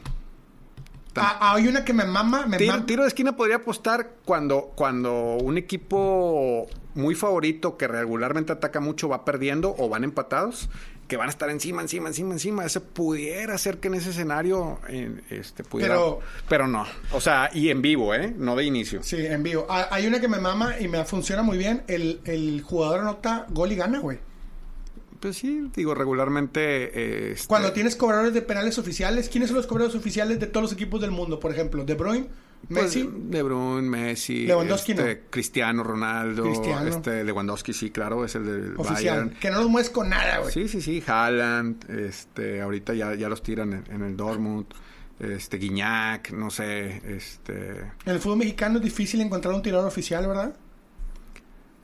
Ah, 1.16 1.38
ah, 1.40 1.54
hay 1.56 1.68
una 1.68 1.84
que 1.84 1.92
me 1.92 2.04
mama, 2.04 2.46
me 2.46 2.56
Tiro, 2.56 2.72
mama. 2.72 2.86
tiro 2.86 3.02
de 3.02 3.08
esquina 3.08 3.36
podría 3.36 3.56
apostar 3.56 4.12
cuando, 4.24 4.72
cuando 4.74 5.34
un 5.36 5.58
equipo 5.58 6.66
muy 6.94 7.14
favorito 7.14 7.76
que 7.76 7.88
regularmente 7.88 8.52
ataca 8.52 8.80
mucho 8.80 9.08
va 9.08 9.24
perdiendo 9.24 9.74
o 9.78 9.88
van 9.88 10.04
empatados, 10.04 10.68
que 11.08 11.16
van 11.18 11.26
a 11.26 11.30
estar 11.30 11.50
encima, 11.50 11.82
encima, 11.82 12.08
encima, 12.08 12.32
encima. 12.32 12.64
Ese 12.64 12.80
pudiera 12.80 13.58
ser 13.58 13.78
que 13.78 13.88
en 13.88 13.94
ese 13.94 14.10
escenario 14.10 14.78
este, 15.28 15.64
pudiera... 15.64 15.94
Pero- 15.94 16.20
pero 16.48 16.66
no. 16.68 16.86
O 17.12 17.20
sea, 17.20 17.50
y 17.52 17.68
en 17.68 17.82
vivo, 17.82 18.14
¿eh? 18.14 18.32
No 18.36 18.56
de 18.56 18.64
inicio. 18.64 19.02
Sí, 19.02 19.16
en 19.26 19.42
vivo. 19.42 19.66
Ah, 19.68 19.88
Hay 19.90 20.06
una 20.06 20.20
que 20.20 20.28
me 20.28 20.38
mama 20.38 20.76
y 20.80 20.88
me 20.88 21.04
funciona 21.04 21.42
muy 21.42 21.58
bien. 21.58 21.82
El, 21.88 22.20
el 22.24 22.62
jugador 22.62 23.00
anota 23.00 23.46
gol 23.50 23.72
y 23.72 23.76
gana, 23.76 23.98
güey. 23.98 24.18
Pues 25.22 25.36
sí, 25.36 25.70
digo, 25.76 25.94
regularmente... 25.94 26.60
eh, 26.60 27.32
este, 27.34 27.46
Cuando 27.46 27.72
tienes 27.72 27.94
cobradores 27.94 28.34
de 28.34 28.42
penales 28.42 28.76
oficiales, 28.78 29.28
¿quiénes 29.28 29.50
son 29.50 29.56
los 29.56 29.68
cobradores 29.68 29.94
oficiales 29.94 30.40
de 30.40 30.48
todos 30.48 30.62
los 30.64 30.72
equipos 30.72 31.00
del 31.00 31.12
mundo? 31.12 31.38
Por 31.38 31.52
ejemplo, 31.52 31.84
De 31.84 31.94
Bruyne, 31.94 32.26
pues, 32.68 32.82
Messi. 32.82 33.08
De 33.28 33.42
Bruyne, 33.44 33.88
Messi... 33.88 34.46
Lewandowski, 34.46 34.92
este, 34.92 35.14
¿no? 35.14 35.20
Cristiano 35.30 35.84
Ronaldo. 35.84 36.42
Cristiano. 36.42 36.88
Este, 36.88 37.22
Lewandowski, 37.22 37.72
sí, 37.72 37.90
claro, 37.90 38.24
es 38.24 38.34
el 38.34 38.44
del 38.46 38.74
oficial. 38.76 39.20
Bayern. 39.20 39.38
Que 39.38 39.50
no 39.52 39.60
los 39.60 39.68
mueves 39.68 39.90
con 39.90 40.08
nada, 40.08 40.38
güey. 40.38 40.52
Sí, 40.52 40.66
sí, 40.66 40.82
sí, 40.82 41.00
Haaland, 41.06 41.88
este, 41.88 42.60
ahorita 42.60 42.92
ya, 42.94 43.14
ya 43.14 43.28
los 43.28 43.44
tiran 43.44 43.72
en, 43.74 43.84
en 43.94 44.02
el 44.02 44.16
Dortmund, 44.16 44.66
este, 45.20 45.56
Guiñac, 45.56 46.32
no 46.32 46.50
sé, 46.50 47.00
este, 47.14 47.78
En 48.04 48.12
el 48.12 48.18
fútbol 48.18 48.38
mexicano 48.38 48.78
es 48.78 48.82
difícil 48.84 49.20
encontrar 49.20 49.54
un 49.54 49.62
tirador 49.62 49.86
oficial, 49.86 50.26
¿verdad? 50.26 50.56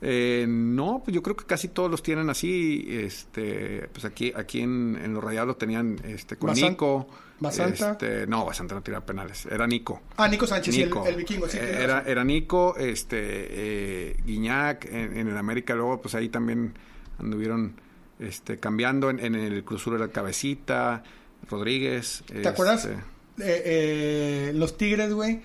Eh, 0.01 0.45
no, 0.47 1.01
pues 1.03 1.13
yo 1.13 1.21
creo 1.21 1.35
que 1.35 1.45
casi 1.45 1.67
todos 1.69 1.89
los 1.91 2.01
tienen 2.01 2.29
así, 2.29 2.85
este, 2.89 3.89
pues 3.91 4.05
aquí, 4.05 4.31
aquí 4.35 4.61
en, 4.61 4.97
en 5.03 5.13
los 5.13 5.23
Rayados 5.23 5.47
lo 5.47 5.55
tenían, 5.57 5.99
este, 6.03 6.37
con 6.37 6.49
Basan- 6.51 6.69
Nico, 6.71 7.07
Basanta. 7.39 7.91
este, 7.91 8.25
no, 8.27 8.45
Basanta 8.45 8.75
no 8.75 8.81
tira 8.81 9.05
penales, 9.05 9.45
era 9.45 9.67
Nico. 9.67 10.01
Ah, 10.17 10.27
Nico 10.27 10.47
Sánchez, 10.47 10.73
sí, 10.75 10.81
el, 10.83 10.89
Nico. 10.89 11.05
el 11.05 11.15
vikingo, 11.15 11.47
sí. 11.49 11.57
Eh, 11.57 11.77
era, 11.83 12.03
era 12.05 12.23
Nico, 12.23 12.75
este, 12.77 13.17
eh, 13.21 14.17
Guiñac, 14.25 14.85
en, 14.85 15.17
en 15.17 15.27
el 15.27 15.37
América 15.37 15.75
luego, 15.75 16.01
pues 16.01 16.15
ahí 16.15 16.29
también 16.29 16.73
anduvieron 17.17 17.73
este, 18.19 18.57
cambiando 18.57 19.09
en, 19.09 19.19
en 19.19 19.35
el 19.35 19.63
Cruzuro 19.63 19.97
de 19.97 20.05
la 20.07 20.11
Cabecita, 20.11 21.03
Rodríguez. 21.49 22.23
¿Te 22.27 22.47
acuerdas? 22.47 22.85
este, 22.85 22.95
Eh, 23.41 23.61
eh, 23.65 24.51
los 24.53 24.77
Tigres, 24.77 25.13
güey. 25.13 25.41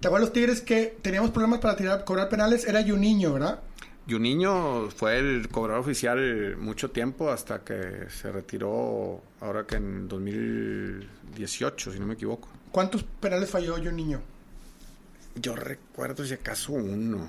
¿Te 0.00 0.06
acuerdas 0.06 0.28
los 0.28 0.32
Tigres 0.32 0.60
que 0.60 0.96
teníamos 1.02 1.30
problemas 1.30 1.58
para 1.58 1.76
tirar, 1.76 2.04
cobrar 2.04 2.28
penales? 2.28 2.64
Era 2.66 2.84
Juninho, 2.86 3.32
¿verdad? 3.32 3.60
Juninho 4.08 4.90
fue 4.90 5.18
el 5.18 5.48
cobrador 5.48 5.80
oficial 5.80 6.56
mucho 6.56 6.90
tiempo 6.90 7.30
hasta 7.30 7.64
que 7.64 8.06
se 8.08 8.30
retiró 8.30 9.20
ahora 9.40 9.66
que 9.66 9.76
en 9.76 10.08
2018, 10.08 11.92
si 11.92 11.98
no 11.98 12.06
me 12.06 12.14
equivoco. 12.14 12.48
¿Cuántos 12.70 13.02
penales 13.02 13.50
falló 13.50 13.76
Juninho? 13.76 14.20
Yo 15.34 15.56
recuerdo 15.56 16.24
si 16.24 16.34
acaso 16.34 16.72
uno. 16.72 17.28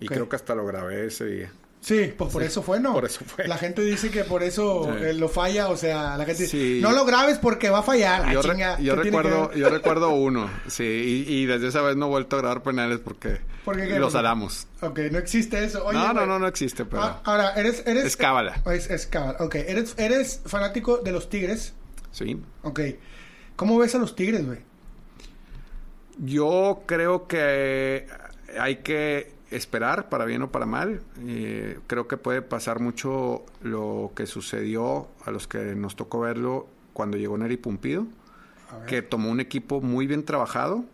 Y 0.00 0.06
creo 0.06 0.28
que 0.28 0.36
hasta 0.36 0.56
lo 0.56 0.66
grabé 0.66 1.06
ese 1.06 1.24
día. 1.26 1.52
Sí, 1.84 2.14
pues 2.16 2.30
por 2.32 2.42
Sí, 2.42 2.46
eso 2.46 2.62
fue, 2.62 2.78
¿no? 2.78 2.92
por 2.92 3.04
eso 3.06 3.24
fue. 3.24 3.48
La 3.48 3.58
gente 3.58 3.82
dice 3.82 4.08
que 4.12 4.22
por 4.22 4.44
eso 4.44 4.84
Sí. 4.84 5.04
eh, 5.04 5.14
lo 5.14 5.28
falla, 5.28 5.68
o 5.68 5.76
sea, 5.76 6.16
la 6.16 6.24
gente 6.24 6.44
dice, 6.44 6.78
no 6.80 6.92
lo 6.92 7.04
grabes 7.04 7.38
porque 7.38 7.70
va 7.70 7.80
a 7.80 7.82
fallar. 7.82 8.32
Yo, 8.32 8.40
re- 8.40 8.50
chinga, 8.52 8.78
yo 8.78 8.94
¿qué 8.94 9.02
tiene 9.02 9.16
que 9.16 9.22
recuerdo 9.24 9.52
yo 9.54 9.68
recuerdo 9.68 10.10
uno 10.10 10.48
sí 10.68 10.84
y, 10.84 11.34
y 11.42 11.46
desde 11.46 11.66
esa 11.66 11.82
vez 11.82 11.96
no 11.96 12.06
he 12.06 12.08
vuelto 12.10 12.36
a 12.36 12.38
grabar 12.38 12.62
penales 12.62 13.00
porque 13.00 13.40
¿Por 13.64 13.76
qué 13.76 13.88
qué? 13.88 13.98
los 13.98 14.12
salamos 14.12 14.68
Ok, 14.80 15.00
no 15.10 15.18
existe 15.18 15.64
eso. 15.64 15.84
Oye, 15.84 15.98
no 15.98 16.12
no 16.12 16.24
no 16.24 16.38
no 16.38 16.46
existe 16.46 16.84
pero 16.84 17.02
Ah, 17.02 17.20
ahora, 17.24 17.52
eres... 17.56 17.82
eres 17.84 18.04
Es 18.04 18.16
cábala. 18.16 18.62
Es, 18.72 18.88
es 18.88 19.08
cábala, 19.08 19.38
ok. 19.40 19.56
¿Eres, 19.56 19.94
eres 19.98 20.40
fanático 20.46 20.98
de 20.98 21.10
los 21.10 21.28
Tigres. 21.30 21.74
sí 22.12 22.40
Ok. 22.62 22.78
¿Cómo 23.56 23.76
ves 23.78 23.92
a 23.96 23.98
los 23.98 24.14
Tigres, 24.14 24.46
güey? 24.46 24.60
yo 26.18 26.82
creo 26.86 27.26
que 27.26 28.06
hay 28.58 28.76
que 28.76 29.32
esperar 29.56 30.08
para 30.08 30.24
bien 30.24 30.42
o 30.42 30.50
para 30.50 30.66
mal 30.66 31.02
Eh, 31.26 31.78
creo 31.86 32.08
que 32.08 32.16
puede 32.16 32.42
pasar 32.42 32.80
mucho 32.80 33.44
lo 33.62 34.12
que 34.14 34.26
sucedió 34.26 35.08
a 35.24 35.30
los 35.30 35.46
que 35.46 35.74
nos 35.74 35.96
tocó 35.96 36.20
verlo 36.20 36.66
cuando 36.92 37.16
llegó 37.16 37.38
Neri 37.38 37.56
Pumpido 37.56 38.06
que 38.86 39.02
tomó 39.02 39.30
un 39.30 39.40
equipo 39.40 39.80
muy 39.80 40.06
bien 40.06 40.24
trabajado. 40.24 40.84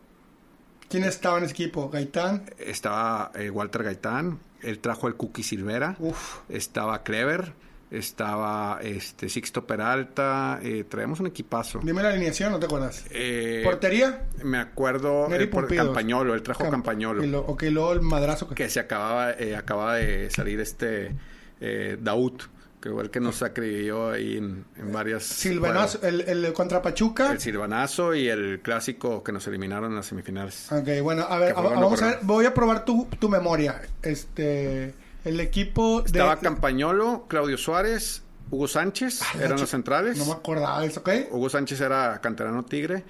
¿Quién 0.88 1.04
estaba 1.04 1.38
en 1.38 1.44
ese 1.44 1.52
equipo? 1.52 1.90
¿Gaitán? 1.90 2.50
Estaba 2.58 3.30
eh, 3.34 3.50
Walter 3.50 3.82
Gaitán, 3.84 4.38
él 4.62 4.78
trajo 4.78 5.06
el 5.06 5.14
Cookie 5.14 5.42
Silvera, 5.42 5.96
Uf. 5.98 6.38
estaba 6.48 7.02
Clever, 7.02 7.52
estaba 7.90 8.78
este 8.82 9.28
Sixto 9.28 9.66
Peralta, 9.66 10.60
eh, 10.62 10.84
traemos 10.88 11.20
un 11.20 11.26
equipazo. 11.28 11.80
Dime 11.82 12.02
la 12.02 12.10
alineación, 12.10 12.52
¿no 12.52 12.58
te 12.58 12.66
acuerdas? 12.66 13.04
Eh, 13.10 13.62
¿Portería? 13.64 14.26
Me 14.42 14.58
acuerdo 14.58 15.32
eh, 15.34 15.46
por. 15.46 15.74
Campañolo, 15.74 16.34
él 16.34 16.42
trajo 16.42 16.60
Camp- 16.64 16.72
Campañolo. 16.72 17.22
lo- 17.24 17.40
ok, 17.40 17.62
luego 17.70 17.92
el 17.92 18.00
madrazo. 18.02 18.48
que- 18.48 18.54
que 18.54 18.68
se 18.68 18.80
acababa, 18.80 19.32
eh, 19.32 19.56
acaba 19.56 19.94
de 19.96 20.30
salir 20.30 20.60
este 20.60 21.14
eh, 21.60 21.96
Daud, 22.00 22.40
que 22.80 22.90
fue 22.90 23.02
el 23.02 23.10
que 23.10 23.18
nos 23.20 23.42
acribilló 23.42 24.10
ahí 24.12 24.36
en, 24.36 24.64
en 24.76 24.92
varias... 24.92 25.24
Silvanazo, 25.24 26.00
el, 26.06 26.20
el 26.20 26.52
contra 26.52 26.80
Pachuca. 26.80 27.32
el 27.32 27.40
silvanazo 27.40 28.14
y 28.14 28.28
el 28.28 28.60
clásico 28.62 29.24
que 29.24 29.32
nos 29.32 29.44
eliminaron 29.48 29.90
en 29.90 29.96
las 29.96 30.06
semifinales. 30.06 30.70
Ok, 30.70 30.88
bueno, 31.02 31.24
a 31.28 31.38
ver, 31.38 31.54
a- 31.56 31.60
vamos 31.60 32.00
a 32.02 32.06
ver, 32.06 32.18
voy 32.22 32.46
a 32.46 32.54
probar 32.54 32.84
tu, 32.84 33.06
tu 33.18 33.28
memoria. 33.28 33.82
Este, 34.02 34.94
el 35.28 35.40
equipo 35.40 36.02
Estaba. 36.04 36.38
Campañolo, 36.40 37.26
Claudio 37.28 37.56
Suárez, 37.58 38.22
Hugo 38.50 38.66
Sánchez, 38.68 39.20
Ah, 39.22 39.38
eran 39.42 39.60
los 39.60 39.68
centrales. 39.70 40.16
No 40.18 40.26
me 40.26 40.32
acordaba 40.32 40.84
eso, 40.84 41.00
¿ok? 41.00 41.10
Hugo 41.30 41.48
Sánchez 41.50 41.80
era 41.80 42.20
canterano 42.20 42.64
tigre. 42.64 43.04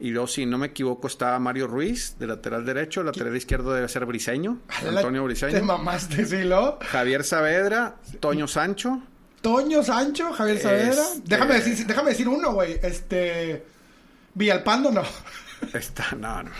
Y 0.00 0.10
luego, 0.10 0.26
si 0.26 0.44
no 0.44 0.58
me 0.58 0.66
equivoco, 0.68 1.06
estaba 1.06 1.38
Mario 1.38 1.66
Ruiz, 1.68 2.16
de 2.18 2.26
lateral 2.26 2.64
derecho. 2.66 3.00
El 3.00 3.06
lateral 3.06 3.36
izquierdo 3.36 3.72
debe 3.72 3.88
ser 3.88 4.04
Briseño, 4.06 4.58
La- 4.82 5.00
Antonio 5.00 5.20
Te 5.22 5.26
Briseño. 5.26 5.62
mamaste, 5.64 6.26
sí, 6.26 6.42
lo. 6.42 6.78
Javier 6.80 7.22
Saavedra, 7.24 7.96
Toño 8.20 8.48
Sancho. 8.48 9.00
Toño 9.40 9.82
Sancho, 9.84 10.32
Javier 10.32 10.58
Saavedra. 10.58 10.90
Este- 11.02 11.20
Déjame, 11.24 11.54
decir, 11.54 11.86
déjame 11.86 12.10
decir 12.10 12.28
uno, 12.28 12.52
güey. 12.54 12.78
Este... 12.82 13.64
Villalpando, 14.34 14.90
no. 14.90 15.02
Está, 15.72 16.12
no, 16.18 16.42
no. 16.42 16.50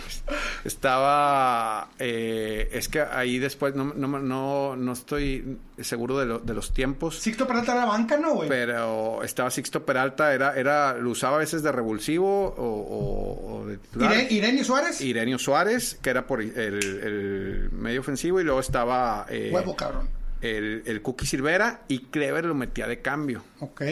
Estaba. 0.64 1.88
eh, 1.98 2.68
es 2.72 2.88
que 2.88 3.00
ahí 3.00 3.38
después 3.38 3.74
no, 3.74 3.92
no, 3.94 4.18
no, 4.18 4.76
no 4.76 4.92
estoy 4.92 5.58
seguro 5.80 6.18
de, 6.18 6.26
lo- 6.26 6.38
de 6.38 6.54
los 6.54 6.72
tiempos. 6.72 7.18
Sixto 7.18 7.46
Peralta 7.46 7.72
era 7.74 7.84
banca, 7.84 8.16
¿no, 8.16 8.34
güey? 8.34 8.48
Pero 8.48 9.22
estaba 9.22 9.50
Sixto 9.50 9.84
Peralta, 9.84 10.34
era, 10.34 10.54
era, 10.56 10.94
lo 10.98 11.10
usaba 11.10 11.36
a 11.36 11.38
veces 11.40 11.62
de 11.62 11.72
revulsivo 11.72 12.46
o, 12.56 12.64
o- 12.64 13.56
o 13.62 13.66
de 13.66 13.76
titular. 13.78 14.12
Ire- 14.14 14.26
Irenio 14.30 14.64
Suárez. 14.64 15.00
Irenio 15.00 15.38
Suárez, 15.38 15.98
que 16.02 16.10
era 16.10 16.26
por 16.26 16.40
el, 16.40 16.50
el 16.56 17.68
medio 17.72 18.00
ofensivo, 18.00 18.40
y 18.40 18.44
luego 18.44 18.60
estaba 18.60 19.26
eh, 19.28 19.50
Huevo, 19.52 19.76
cabrón. 19.76 20.08
el, 20.40 20.82
el 20.86 21.02
Cookie 21.02 21.26
Silvera 21.26 21.82
y 21.88 22.00
Clever 22.06 22.44
lo 22.46 22.54
metía 22.54 22.86
de 22.86 23.00
cambio. 23.00 23.44
Ok. 23.60 23.82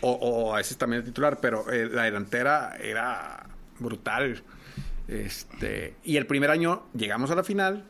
O, 0.00 0.12
o 0.12 0.54
a 0.54 0.58
veces 0.58 0.76
también 0.78 1.00
el 1.02 1.06
titular, 1.08 1.38
pero 1.40 1.70
eh, 1.72 1.88
la 1.90 2.04
delantera 2.04 2.76
era 2.80 3.44
brutal. 3.80 4.42
Este, 5.06 5.94
y 6.04 6.16
el 6.16 6.26
primer 6.26 6.50
año 6.50 6.82
llegamos 6.94 7.30
a 7.30 7.34
la 7.34 7.42
final, 7.44 7.84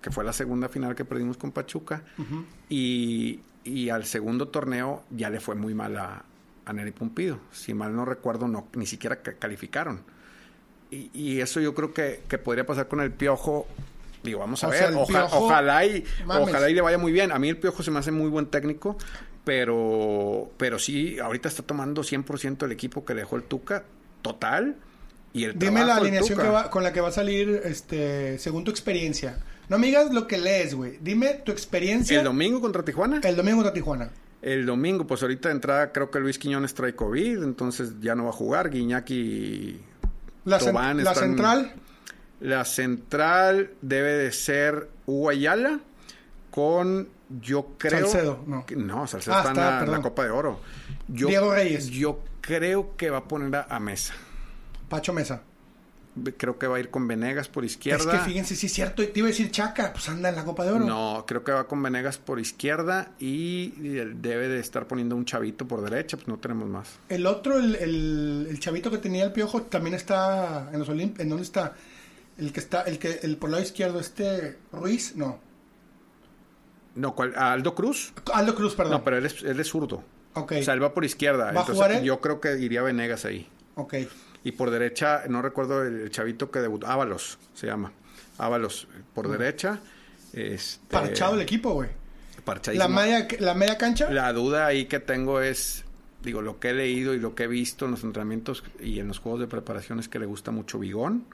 que 0.00 0.10
fue 0.10 0.24
la 0.24 0.32
segunda 0.32 0.68
final 0.68 0.94
que 0.94 1.04
perdimos 1.04 1.36
con 1.36 1.50
Pachuca, 1.52 2.04
y, 2.68 3.40
y 3.64 3.88
al 3.90 4.04
segundo 4.04 4.48
torneo 4.48 5.04
ya 5.10 5.28
le 5.30 5.40
fue 5.40 5.54
muy 5.54 5.74
mal 5.74 5.96
a, 5.96 6.24
a 6.64 6.72
Neri 6.72 6.92
Pumpido. 6.92 7.38
Si 7.52 7.74
mal 7.74 7.94
no 7.94 8.04
recuerdo, 8.04 8.46
no, 8.48 8.68
ni 8.74 8.86
siquiera 8.86 9.16
ca- 9.22 9.34
calificaron. 9.34 10.02
Y, 10.90 11.10
y 11.14 11.40
eso 11.40 11.60
yo 11.60 11.74
creo 11.74 11.92
que, 11.92 12.22
que 12.28 12.38
podría 12.38 12.66
pasar 12.66 12.86
con 12.88 13.00
el 13.00 13.12
Piojo. 13.12 13.66
Digo, 14.22 14.38
vamos 14.38 14.62
a 14.62 14.68
O 14.68 14.70
ver. 14.70 14.78
sea, 14.78 14.88
el 14.88 14.94
Oja- 14.96 15.26
Piojo- 15.26 15.36
ojalá, 15.38 15.84
y, 15.86 16.04
Mames. 16.26 16.48
ojalá 16.48 16.70
y 16.70 16.74
le 16.74 16.80
vaya 16.80 16.98
muy 16.98 17.10
bien. 17.12 17.32
A 17.32 17.38
mí 17.40 17.48
el 17.48 17.56
Piojo 17.56 17.82
se 17.82 17.90
me 17.90 17.98
hace 17.98 18.12
muy 18.12 18.28
buen 18.28 18.46
técnico, 18.46 18.96
pero, 19.42 20.50
pero 20.58 20.78
sí, 20.78 21.18
ahorita 21.18 21.48
está 21.48 21.62
tomando 21.64 22.02
100% 22.02 22.64
el 22.64 22.72
equipo 22.72 23.04
que 23.04 23.14
dejó 23.14 23.36
el 23.36 23.42
Tuca, 23.44 23.84
total. 24.22 24.76
Y 25.34 25.44
el 25.44 25.58
Dime 25.58 25.84
la 25.84 25.96
alineación 25.96 26.36
Tuca. 26.38 26.42
que 26.48 26.52
va, 26.54 26.70
con 26.70 26.82
la 26.82 26.92
que 26.92 27.00
va 27.00 27.08
a 27.08 27.12
salir, 27.12 27.62
este, 27.64 28.38
según 28.38 28.64
tu 28.64 28.70
experiencia. 28.70 29.38
No 29.68 29.78
me 29.78 29.86
digas 29.86 30.12
lo 30.12 30.26
que 30.26 30.36
lees, 30.38 30.74
güey. 30.74 30.98
Dime 31.00 31.40
tu 31.44 31.52
experiencia 31.52 32.18
El 32.18 32.24
domingo 32.24 32.60
contra 32.60 32.84
Tijuana. 32.84 33.20
el 33.24 33.36
domingo 33.36 33.56
contra 33.58 33.72
Tijuana. 33.72 34.10
El 34.42 34.66
domingo, 34.66 35.06
pues 35.06 35.22
ahorita 35.22 35.48
de 35.48 35.54
entrada 35.54 35.92
creo 35.92 36.10
que 36.10 36.18
Luis 36.18 36.38
Quiñones 36.38 36.74
trae 36.74 36.94
COVID, 36.94 37.42
entonces 37.44 37.92
ya 38.00 38.14
no 38.14 38.24
va 38.24 38.30
a 38.30 38.32
jugar. 38.34 38.70
Guiñac 38.70 39.08
y 39.10 39.80
La, 40.44 40.58
la 40.58 41.02
están- 41.02 41.14
central, 41.14 41.72
La 42.40 42.64
central 42.64 43.70
debe 43.80 44.12
de 44.14 44.32
ser 44.32 44.88
Hugo 45.06 45.30
Ayala 45.30 45.78
con, 46.50 47.08
yo 47.40 47.68
creo... 47.78 48.00
Salcedo, 48.08 48.44
no. 48.46 48.66
que- 48.66 48.76
no, 48.76 49.06
Salcedo 49.06 49.34
Ah, 49.36 49.38
está, 49.48 49.50
en 49.52 49.80
está, 49.80 49.86
la-. 49.96 50.02
Copa 50.02 50.24
de 50.24 50.30
Oro. 50.30 50.60
Yo, 51.08 51.28
Diego 51.28 51.54
Reyes. 51.54 51.86
Yo 51.88 52.20
creo 52.40 52.96
que 52.96 53.10
va 53.10 53.18
a 53.18 53.24
poner 53.28 53.54
a, 53.56 53.66
a 53.70 53.78
Mesa. 53.80 54.12
Pacho 54.92 55.12
Mesa. 55.12 55.42
Creo 56.36 56.58
que 56.58 56.66
va 56.66 56.76
a 56.76 56.80
ir 56.80 56.90
con 56.90 57.08
Venegas 57.08 57.48
por 57.48 57.64
izquierda. 57.64 58.12
Es 58.12 58.18
que 58.20 58.24
fíjense, 58.26 58.54
sí 58.54 58.66
es 58.66 58.72
cierto. 58.74 59.02
Te 59.02 59.18
iba 59.18 59.28
a 59.28 59.30
decir 59.30 59.50
Chaca, 59.50 59.94
pues 59.94 60.06
anda 60.10 60.28
en 60.28 60.36
la 60.36 60.44
Copa 60.44 60.62
de 60.66 60.72
Oro. 60.72 60.84
No, 60.84 61.24
creo 61.26 61.42
que 61.42 61.52
va 61.52 61.66
con 61.66 61.82
Venegas 61.82 62.18
por 62.18 62.38
izquierda 62.38 63.12
y 63.18 63.70
debe 63.70 64.48
de 64.48 64.60
estar 64.60 64.86
poniendo 64.86 65.16
un 65.16 65.24
chavito 65.24 65.66
por 65.66 65.80
derecha, 65.80 66.18
pues 66.18 66.28
no 66.28 66.38
tenemos 66.38 66.68
más. 66.68 66.98
El 67.08 67.26
otro, 67.26 67.58
el, 67.58 67.76
el, 67.76 68.46
el 68.50 68.60
chavito 68.60 68.90
que 68.90 68.98
tenía 68.98 69.24
el 69.24 69.32
piojo, 69.32 69.62
también 69.62 69.94
está 69.94 70.68
en 70.70 70.78
los 70.80 70.88
Olimp 70.90 71.18
¿En 71.18 71.30
dónde 71.30 71.44
está? 71.44 71.72
El 72.36 72.52
que 72.52 72.60
está, 72.60 72.82
el 72.82 72.98
que, 72.98 73.20
el 73.22 73.38
por 73.38 73.48
el 73.48 73.52
lado 73.52 73.64
izquierdo, 73.64 73.98
este 73.98 74.58
Ruiz, 74.70 75.16
no. 75.16 75.38
No, 76.94 77.14
¿cuál? 77.14 77.32
¿A 77.36 77.52
Aldo 77.54 77.74
Cruz? 77.74 78.12
Aldo 78.34 78.54
Cruz, 78.54 78.74
perdón. 78.74 78.92
No, 78.92 79.04
pero 79.04 79.16
él 79.16 79.24
es, 79.24 79.42
él 79.42 79.58
es 79.58 79.68
zurdo. 79.68 80.04
Ok, 80.34 80.52
O 80.60 80.62
sea, 80.62 80.74
él 80.74 80.82
va 80.82 80.92
por 80.92 81.06
izquierda. 81.06 81.44
¿Va 81.44 81.48
a 81.48 81.50
Entonces, 81.52 81.74
jugar 81.74 81.92
él? 81.92 82.04
yo 82.04 82.20
creo 82.20 82.38
que 82.40 82.58
iría 82.58 82.82
Venegas 82.82 83.24
ahí. 83.24 83.48
ok. 83.76 83.94
Y 84.44 84.52
por 84.52 84.70
derecha, 84.70 85.22
no 85.28 85.42
recuerdo 85.42 85.82
el, 85.82 86.10
chavito 86.10 86.50
que 86.50 86.60
debutó. 86.60 86.86
Ábalos 86.86 87.38
se 87.54 87.66
llama. 87.66 87.92
Ábalos 88.38 88.88
por 89.14 89.28
derecha. 89.28 89.80
Este, 90.32 90.80
Parchado 90.88 91.34
el 91.34 91.42
equipo, 91.42 91.74
güey. 91.74 91.90
parchadísimo. 92.44 92.88
La 92.88 93.02
media, 93.02 93.28
la 93.38 93.54
media 93.54 93.78
cancha. 93.78 94.10
La 94.10 94.32
duda 94.32 94.66
ahí 94.66 94.86
que 94.86 94.98
tengo 94.98 95.40
es, 95.40 95.84
digo, 96.22 96.42
lo 96.42 96.58
que 96.58 96.70
he 96.70 96.74
leído 96.74 97.14
y 97.14 97.20
lo 97.20 97.34
que 97.34 97.44
he 97.44 97.48
visto 97.48 97.84
en 97.84 97.92
los 97.92 98.02
entrenamientos 98.02 98.64
y 98.80 98.98
en 98.98 99.08
los 99.08 99.18
juegos 99.18 99.40
de 99.40 99.46
preparación 99.46 100.00
es 100.00 100.08
que 100.08 100.18
le 100.18 100.26
gusta 100.26 100.50
mucho 100.50 100.78
Bigón. 100.78 101.26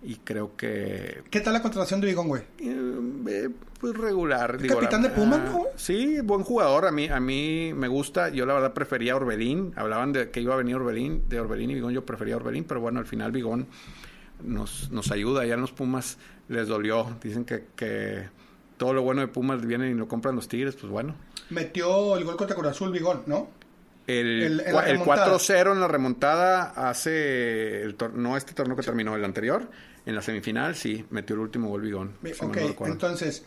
Y 0.00 0.16
creo 0.16 0.56
que 0.56 1.22
¿Qué 1.30 1.40
tal 1.40 1.52
la 1.54 1.62
contratación 1.62 2.00
de 2.00 2.06
Bigón, 2.06 2.28
güey? 2.28 2.42
eh, 2.60 3.50
pues 3.80 3.96
regular. 3.96 4.58
capitán 4.66 5.02
de 5.02 5.10
Pumas, 5.10 5.40
¿no? 5.40 5.64
Sí, 5.76 6.20
buen 6.20 6.42
jugador. 6.42 6.86
A 6.86 6.92
mí, 6.92 7.08
a 7.08 7.18
mí 7.20 7.72
me 7.74 7.88
gusta. 7.88 8.28
Yo 8.28 8.46
la 8.46 8.54
verdad 8.54 8.74
prefería 8.74 9.16
Orbelín. 9.16 9.72
Hablaban 9.76 10.12
de 10.12 10.30
que 10.30 10.40
iba 10.40 10.54
a 10.54 10.56
venir 10.56 10.76
Orbelín, 10.76 11.28
de 11.28 11.40
Orbelín 11.40 11.70
y 11.70 11.74
Bigón. 11.74 11.92
Yo 11.92 12.04
prefería 12.04 12.36
Orbelín, 12.36 12.64
pero 12.64 12.80
bueno, 12.80 13.00
al 13.00 13.06
final 13.06 13.32
Bigón 13.32 13.66
nos, 14.42 14.90
nos 14.90 15.10
ayuda. 15.10 15.44
Ya 15.46 15.54
en 15.54 15.60
los 15.60 15.72
Pumas 15.72 16.18
les 16.48 16.68
dolió. 16.68 17.16
Dicen 17.22 17.44
que, 17.44 17.66
que 17.76 18.28
todo 18.76 18.92
lo 18.94 19.02
bueno 19.02 19.20
de 19.20 19.28
Pumas 19.28 19.64
viene 19.66 19.90
y 19.90 19.94
lo 19.94 20.06
compran 20.08 20.36
los 20.36 20.48
Tigres. 20.48 20.76
Pues 20.76 20.90
bueno. 20.90 21.14
Metió 21.50 22.16
el 22.16 22.24
gol 22.24 22.36
contra 22.36 22.54
Cruz 22.56 22.68
Azul, 22.68 22.92
Bigón, 22.92 23.22
¿no? 23.26 23.48
El, 24.08 24.42
El- 24.42 24.60
el 24.60 24.74
remontada. 24.98 25.38
4-0 25.38 25.72
en 25.72 25.80
la 25.80 25.86
remontada 25.88 26.62
hace, 26.74 27.82
el 27.82 27.94
no 28.14 28.36
este 28.36 28.54
torneo 28.54 28.74
que 28.74 28.82
terminó, 28.82 29.14
el 29.14 29.24
anterior, 29.24 29.68
en 30.06 30.14
la 30.16 30.22
semifinal, 30.22 30.74
sí, 30.74 31.04
metió 31.10 31.34
el 31.34 31.40
último 31.40 31.68
gol 31.68 31.82
Bigón. 31.82 32.14
Bi- 32.22 32.32
si 32.32 32.44
mal 32.46 32.58
ok, 32.70 32.80
no 32.80 32.86
entonces, 32.86 33.44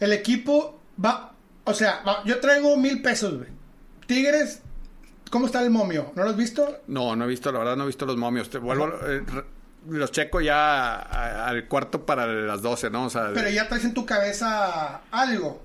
el 0.00 0.12
equipo 0.12 0.80
va, 1.04 1.34
o 1.64 1.74
sea, 1.74 2.02
va- 2.06 2.24
yo 2.24 2.40
traigo 2.40 2.76
mil 2.76 3.02
pesos, 3.02 3.36
güey. 3.36 3.50
Tigres, 4.06 4.62
¿cómo 5.30 5.46
está 5.46 5.62
el 5.62 5.70
momio? 5.70 6.12
¿No 6.16 6.24
lo 6.24 6.30
has 6.30 6.36
visto? 6.36 6.80
No, 6.86 7.14
no 7.14 7.24
he 7.26 7.28
visto, 7.28 7.52
la 7.52 7.58
verdad 7.58 7.76
no 7.76 7.84
he 7.84 7.88
visto 7.88 8.06
los 8.06 8.16
momios. 8.16 8.48
Te 8.50 8.56
vuelvo, 8.58 8.90
eh, 9.06 9.22
los 9.88 10.10
checo 10.12 10.40
ya 10.40 10.96
al 11.46 11.68
cuarto 11.68 12.06
para 12.06 12.26
las 12.26 12.62
12, 12.62 12.88
¿no? 12.88 13.04
O 13.04 13.10
sea, 13.10 13.30
Pero 13.34 13.50
ya 13.50 13.68
traes 13.68 13.84
en 13.84 13.92
tu 13.94 14.06
cabeza 14.06 15.02
algo. 15.10 15.62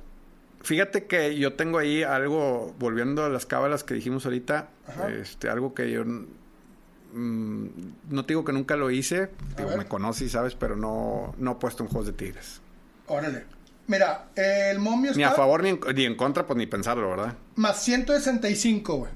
Fíjate 0.68 1.06
que 1.06 1.38
yo 1.38 1.54
tengo 1.54 1.78
ahí 1.80 2.04
algo, 2.04 2.76
volviendo 2.78 3.24
a 3.24 3.30
las 3.30 3.46
cábalas 3.46 3.84
que 3.84 3.94
dijimos 3.94 4.26
ahorita, 4.26 4.70
Ajá. 4.88 5.10
este, 5.10 5.50
algo 5.50 5.74
que 5.74 5.90
yo 5.90 6.04
mm, 6.06 7.68
no 8.10 8.26
te 8.26 8.34
digo 8.34 8.44
que 8.44 8.52
nunca 8.54 8.76
lo 8.76 8.92
hice, 8.92 9.30
digo, 9.58 9.76
me 9.78 9.86
conoces, 9.86 10.32
¿sabes? 10.34 10.56
Pero 10.56 10.76
no, 10.76 11.34
no 11.38 11.52
he 11.54 11.56
puesto 11.56 11.84
en 11.84 11.90
juegos 11.90 12.08
de 12.08 12.14
Tigres. 12.14 12.62
Órale. 13.08 13.46
Mira, 13.88 14.28
el 14.36 14.80
momio 14.80 15.14
Ni 15.16 15.24
a 15.24 15.28
está 15.28 15.38
favor 15.38 15.64
ni 15.64 15.70
en, 15.70 15.80
ni 15.96 16.04
en 16.04 16.16
contra, 16.18 16.46
pues 16.46 16.58
ni 16.58 16.68
pensarlo, 16.68 17.10
¿verdad? 17.10 17.36
más 17.56 17.82
165, 17.84 18.96
güey. 18.98 19.12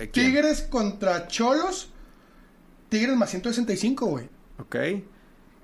Eh. 0.00 0.08
Tigres 0.08 0.62
contra 0.62 1.28
Cholos. 1.28 1.92
Tigres 2.88 3.16
más 3.16 3.30
165, 3.30 4.06
güey. 4.06 4.28
Ok. 4.58 4.76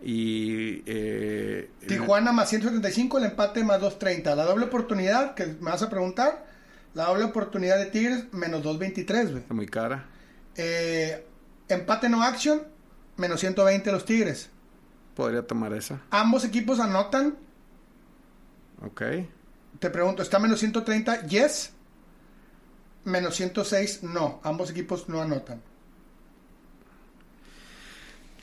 Y. 0.03 0.82
Eh, 0.86 1.70
Tijuana 1.86 2.32
más 2.32 2.50
175, 2.50 3.18
el 3.18 3.24
empate 3.24 3.64
más 3.64 3.80
230. 3.80 4.34
La 4.34 4.44
doble 4.44 4.66
oportunidad, 4.66 5.34
que 5.34 5.46
me 5.46 5.70
vas 5.70 5.82
a 5.82 5.90
preguntar, 5.90 6.46
la 6.94 7.05
doble 7.05 7.24
oportunidad 7.24 7.78
de 7.78 7.86
Tigres 7.86 8.32
menos 8.32 8.62
223, 8.62 9.30
güey. 9.30 9.42
Está 9.42 9.55
muy 9.55 9.66
cara. 9.66 10.07
Eh, 10.57 11.26
empate 11.68 12.09
no 12.09 12.22
action, 12.22 12.62
menos 13.16 13.40
120 13.40 13.92
los 13.92 14.05
Tigres. 14.05 14.50
Podría 15.14 15.46
tomar 15.46 15.72
esa. 15.74 16.00
Ambos 16.11 16.44
equipos 16.44 16.80
anotan. 16.80 17.36
Ok. 18.84 19.03
Te 19.78 19.90
pregunto, 19.90 20.22
¿está 20.22 20.38
menos 20.38 20.61
130? 20.61 21.26
Yes. 21.26 21.72
Menos 23.05 23.36
106, 23.36 24.03
no. 24.03 24.40
Ambos 24.42 24.70
equipos 24.70 25.09
no 25.09 25.20
anotan. 25.20 25.61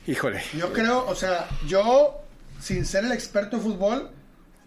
Híjole. 0.06 0.42
Yo 0.56 0.72
creo, 0.72 1.06
o 1.06 1.14
sea, 1.14 1.48
yo, 1.66 2.22
sin 2.60 2.84
ser 2.86 3.04
el 3.04 3.12
experto 3.12 3.56
de 3.58 3.62
fútbol, 3.62 4.10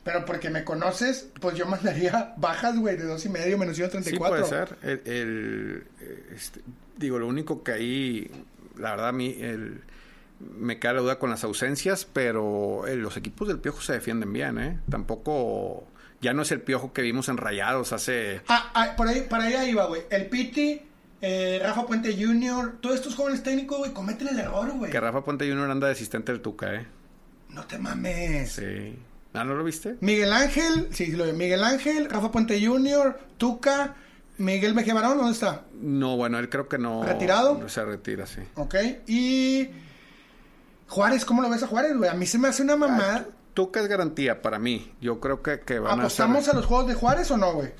pero 0.04 0.26
porque 0.26 0.50
me 0.50 0.64
conoces, 0.64 1.30
pues 1.40 1.56
yo 1.56 1.66
mandaría 1.68 2.34
bajas, 2.38 2.78
güey, 2.78 2.98
de 2.98 3.06
dos 3.06 3.26
y 3.26 3.30
medio 3.30 3.58
menos 3.58 3.76
134. 3.76 4.46
Sí, 4.46 4.52
puede 4.52 4.66
ser. 4.66 4.78
El, 4.84 5.02
el, 5.12 5.88
este, 6.36 6.62
digo, 6.98 7.20
lo 7.20 7.28
único 7.28 7.64
que 7.64 7.72
ahí, 7.72 8.32
la 8.78 8.92
verdad, 8.92 9.10
a 9.10 9.14
mí, 9.14 9.36
el, 9.40 9.82
me 10.40 10.80
queda 10.80 10.94
la 10.94 11.02
duda 11.02 11.20
con 11.20 11.30
las 11.30 11.44
ausencias, 11.44 12.06
pero 12.12 12.86
eh, 12.88 12.96
los 12.96 13.18
equipos 13.18 13.48
del 13.48 13.60
Piojo 13.60 13.82
se 13.82 13.94
defienden 13.94 14.34
bien, 14.34 14.58
¿eh? 14.60 14.80
Tampoco, 14.90 15.88
ya 16.22 16.34
no 16.34 16.42
es 16.42 16.52
el 16.52 16.62
Piojo 16.62 16.94
que 16.94 17.02
vimos 17.02 17.30
en 17.30 17.38
Rayados 17.38 17.94
hace... 17.94 18.42
Ah, 18.48 18.72
ah 18.74 18.96
por 18.96 19.08
ahí, 19.08 19.26
para 19.30 19.46
allá 19.46 19.66
iba, 19.66 19.86
güey. 19.86 20.04
El 20.10 20.28
Piti, 20.28 20.82
eh, 21.26 21.57
Rafa 21.63 21.88
Puente 21.88 22.13
Jr., 22.13 22.80
todos 22.82 22.95
estos 22.95 23.15
jóvenes 23.15 23.43
técnicos, 23.43 23.78
güey, 23.78 23.93
cometen 23.93 24.28
el 24.28 24.39
error, 24.39 24.69
güey. 24.74 24.91
Que 24.91 24.99
Rafa 24.99 25.24
Puente 25.24 25.49
Jr. 25.49 25.71
anda 25.71 25.88
de 25.88 25.93
asistente 25.93 26.34
del 26.34 26.41
Tuca, 26.41 26.76
¿eh? 26.76 26.86
No 27.47 27.63
te 27.65 27.78
mames. 27.78 28.51
Sí. 28.51 28.99
¿Ah, 29.34 29.45
no 29.45 29.55
lo 29.55 29.63
viste? 29.63 29.95
Miguel 30.01 30.34
Ángel, 30.34 30.89
sí, 30.91 31.13
lo 31.13 31.24
vi. 31.24 31.32
Miguel 31.32 31.63
Ángel, 31.63 32.09
Rafa 32.09 32.30
Puente 32.30 32.61
Jr., 32.61 33.17
Tuca, 33.38 33.95
Miguel 34.38 34.76
Mejía 34.76 34.95
Barón, 34.95 35.17
¿dónde 35.17 35.32
está? 35.32 35.63
No, 35.80 36.17
bueno, 36.17 36.39
él 36.39 36.49
creo 36.49 36.67
que 36.67 36.78
no. 36.78 37.05
¿Retirado? 37.05 37.69
Se 37.69 37.86
retira, 37.86 38.26
sí. 38.26 38.41
Ok, 38.55 38.76
y. 39.07 39.69
Juárez, 40.89 41.24
¿cómo 41.24 41.41
lo 41.41 41.49
ves 41.49 41.63
a 41.63 41.67
Juárez, 41.67 41.95
güey? 41.95 42.09
A 42.09 42.15
mí 42.15 42.26
se 42.26 42.38
me 42.38 42.49
hace 42.49 42.63
una 42.63 42.76
mamada. 42.76 43.28
Ah, 43.30 43.34
Tuca 43.53 43.80
es 43.80 43.88
garantía 43.88 44.41
para 44.41 44.59
mí. 44.59 44.91
Yo 44.99 45.21
creo 45.21 45.41
que, 45.41 45.61
que 45.61 45.80
van 45.80 46.01
¿Apostamos 46.01 46.49
a, 46.49 46.53
los 46.53 46.65
juegos 46.65 46.88
de 46.88 46.95
Juárez 46.95 47.32
o 47.32 47.38
no, 47.38 47.53
güey? 47.53 47.71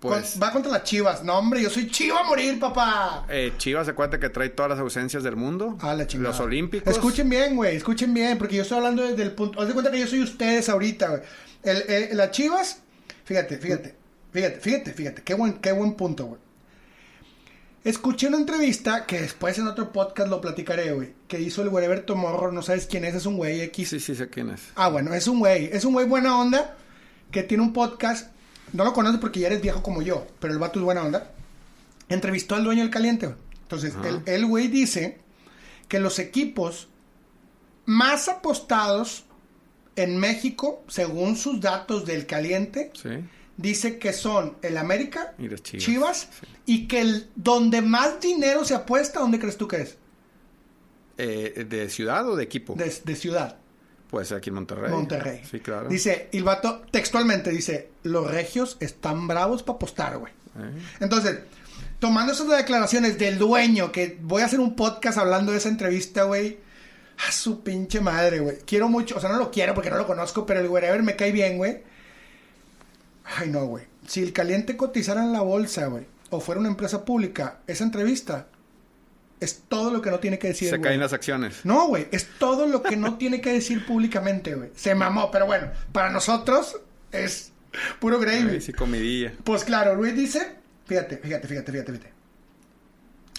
Pues, 0.00 0.38
va 0.40 0.52
contra 0.52 0.70
las 0.70 0.84
Chivas. 0.84 1.24
No, 1.24 1.38
hombre, 1.38 1.60
yo 1.60 1.70
soy 1.70 1.90
Chiva 1.90 2.20
a 2.20 2.22
morir, 2.22 2.60
papá. 2.60 3.26
Eh, 3.28 3.52
Chivas, 3.56 3.88
acuérdate 3.88 4.20
que 4.20 4.28
trae 4.28 4.48
todas 4.48 4.70
las 4.70 4.78
ausencias 4.78 5.24
del 5.24 5.34
mundo. 5.34 5.76
Ah, 5.80 5.94
la 5.94 6.06
chingada. 6.06 6.30
Los 6.30 6.40
Olímpicos. 6.40 6.92
Escuchen 6.92 7.28
bien, 7.28 7.56
güey. 7.56 7.76
Escuchen 7.76 8.14
bien, 8.14 8.38
porque 8.38 8.56
yo 8.56 8.62
estoy 8.62 8.78
hablando 8.78 9.02
desde 9.02 9.24
el 9.24 9.32
punto. 9.32 9.60
Haz 9.60 9.66
de 9.66 9.74
cuenta 9.74 9.90
que 9.90 9.98
yo 9.98 10.06
soy 10.06 10.22
ustedes 10.22 10.68
ahorita, 10.68 11.08
güey. 11.08 11.22
El, 11.64 12.16
las 12.16 12.30
Chivas, 12.30 12.80
fíjate, 13.24 13.58
fíjate, 13.58 13.96
fíjate, 14.32 14.60
fíjate, 14.60 14.92
fíjate. 14.92 15.22
Qué 15.22 15.34
buen, 15.34 15.54
qué 15.54 15.72
buen 15.72 15.94
punto, 15.94 16.26
güey. 16.26 16.40
Escuché 17.82 18.28
una 18.28 18.36
entrevista 18.36 19.04
que 19.04 19.20
después 19.20 19.58
en 19.58 19.66
otro 19.66 19.92
podcast 19.92 20.30
lo 20.30 20.40
platicaré, 20.40 20.92
güey. 20.92 21.14
Que 21.26 21.40
hizo 21.40 21.62
el 21.62 21.68
Wherever 21.68 22.04
Tomorrow. 22.04 22.52
No 22.52 22.62
sabes 22.62 22.86
quién 22.86 23.04
es, 23.04 23.16
es 23.16 23.26
un 23.26 23.36
güey 23.36 23.62
X. 23.62 23.88
Sí, 23.88 23.98
sí, 23.98 24.14
sé 24.14 24.28
quién 24.28 24.50
es. 24.50 24.60
Ah, 24.76 24.88
bueno, 24.90 25.12
es 25.12 25.26
un 25.26 25.40
güey. 25.40 25.70
Es 25.72 25.84
un 25.84 25.94
güey 25.94 26.06
buena 26.06 26.38
onda 26.38 26.76
que 27.32 27.42
tiene 27.42 27.64
un 27.64 27.72
podcast 27.72 28.30
no 28.72 28.84
lo 28.84 28.92
conoces 28.92 29.20
porque 29.20 29.40
ya 29.40 29.48
eres 29.48 29.60
viejo 29.60 29.82
como 29.82 30.02
yo, 30.02 30.26
pero 30.40 30.52
el 30.52 30.58
vato 30.58 30.78
es 30.78 30.84
buena 30.84 31.02
onda. 31.02 31.30
Entrevistó 32.08 32.54
al 32.54 32.64
dueño 32.64 32.82
del 32.82 32.90
caliente. 32.90 33.34
Entonces, 33.62 33.94
el, 34.26 34.46
güey 34.46 34.68
dice 34.68 35.18
que 35.88 35.98
los 35.98 36.18
equipos 36.18 36.88
más 37.84 38.28
apostados 38.28 39.24
en 39.96 40.18
México, 40.18 40.82
según 40.88 41.36
sus 41.36 41.60
datos 41.60 42.06
del 42.06 42.26
caliente, 42.26 42.92
dice 43.56 43.98
que 43.98 44.12
son 44.12 44.56
el 44.62 44.78
América, 44.78 45.34
y 45.38 45.54
Chivas, 45.56 46.28
y 46.64 46.86
que 46.86 47.00
el 47.00 47.28
donde 47.34 47.82
más 47.82 48.20
dinero 48.20 48.64
se 48.64 48.74
apuesta, 48.74 49.20
¿dónde 49.20 49.38
crees 49.38 49.58
tú 49.58 49.68
que 49.68 49.82
es? 49.82 49.98
Eh, 51.18 51.66
¿De 51.68 51.90
ciudad 51.90 52.28
o 52.28 52.36
de 52.36 52.44
equipo? 52.44 52.74
de 52.74 53.16
ciudad. 53.16 53.58
Pues 54.10 54.32
aquí 54.32 54.50
en 54.50 54.54
Monterrey. 54.54 54.90
Monterrey. 54.90 55.42
Sí, 55.50 55.60
claro. 55.60 55.88
Dice, 55.88 56.28
el 56.32 56.42
vato 56.42 56.82
textualmente 56.90 57.50
dice, 57.50 57.90
los 58.04 58.30
regios 58.30 58.76
están 58.80 59.28
bravos 59.28 59.62
para 59.62 59.76
apostar, 59.76 60.18
güey. 60.18 60.32
Eh. 60.58 60.78
Entonces, 61.00 61.40
tomando 61.98 62.32
esas 62.32 62.48
declaraciones 62.48 63.18
del 63.18 63.38
dueño, 63.38 63.92
que 63.92 64.18
voy 64.22 64.42
a 64.42 64.46
hacer 64.46 64.60
un 64.60 64.76
podcast 64.76 65.18
hablando 65.18 65.52
de 65.52 65.58
esa 65.58 65.68
entrevista, 65.68 66.24
güey. 66.24 66.58
A 67.26 67.32
su 67.32 67.64
pinche 67.64 68.00
madre, 68.00 68.38
güey. 68.38 68.58
Quiero 68.64 68.88
mucho, 68.88 69.16
o 69.16 69.20
sea, 69.20 69.30
no 69.30 69.38
lo 69.38 69.50
quiero 69.50 69.74
porque 69.74 69.90
no 69.90 69.96
lo 69.96 70.06
conozco, 70.06 70.46
pero 70.46 70.60
el 70.60 70.68
wherever 70.68 71.02
me 71.02 71.16
cae 71.16 71.32
bien, 71.32 71.56
güey. 71.56 71.82
Ay, 73.24 73.50
no, 73.50 73.66
güey. 73.66 73.84
Si 74.06 74.22
el 74.22 74.32
caliente 74.32 74.76
cotizara 74.76 75.24
en 75.24 75.32
la 75.32 75.40
bolsa, 75.40 75.86
güey, 75.86 76.06
o 76.30 76.40
fuera 76.40 76.60
una 76.60 76.70
empresa 76.70 77.04
pública, 77.04 77.58
esa 77.66 77.82
entrevista 77.82 78.46
es 79.40 79.62
todo 79.68 79.90
lo 79.90 80.02
que 80.02 80.10
no 80.10 80.18
tiene 80.18 80.38
que 80.38 80.48
decir. 80.48 80.70
Se 80.70 80.80
caen 80.80 81.00
las 81.00 81.12
acciones. 81.12 81.64
No, 81.64 81.88
güey. 81.88 82.08
Es 82.10 82.28
todo 82.38 82.66
lo 82.66 82.82
que 82.82 82.96
no 82.96 83.18
tiene 83.18 83.40
que 83.40 83.52
decir 83.52 83.86
públicamente, 83.86 84.54
güey. 84.54 84.70
Se 84.74 84.94
mamó, 84.94 85.30
pero 85.30 85.46
bueno, 85.46 85.70
para 85.92 86.10
nosotros 86.10 86.80
es 87.12 87.52
puro 88.00 88.18
gravy. 88.18 88.60
sí, 88.60 88.72
comidilla. 88.72 89.32
Pues 89.44 89.64
claro, 89.64 89.94
Luis 89.94 90.14
dice, 90.14 90.56
fíjate, 90.86 91.18
fíjate, 91.18 91.46
fíjate, 91.48 91.72
fíjate, 91.72 91.92
fíjate. 91.92 92.12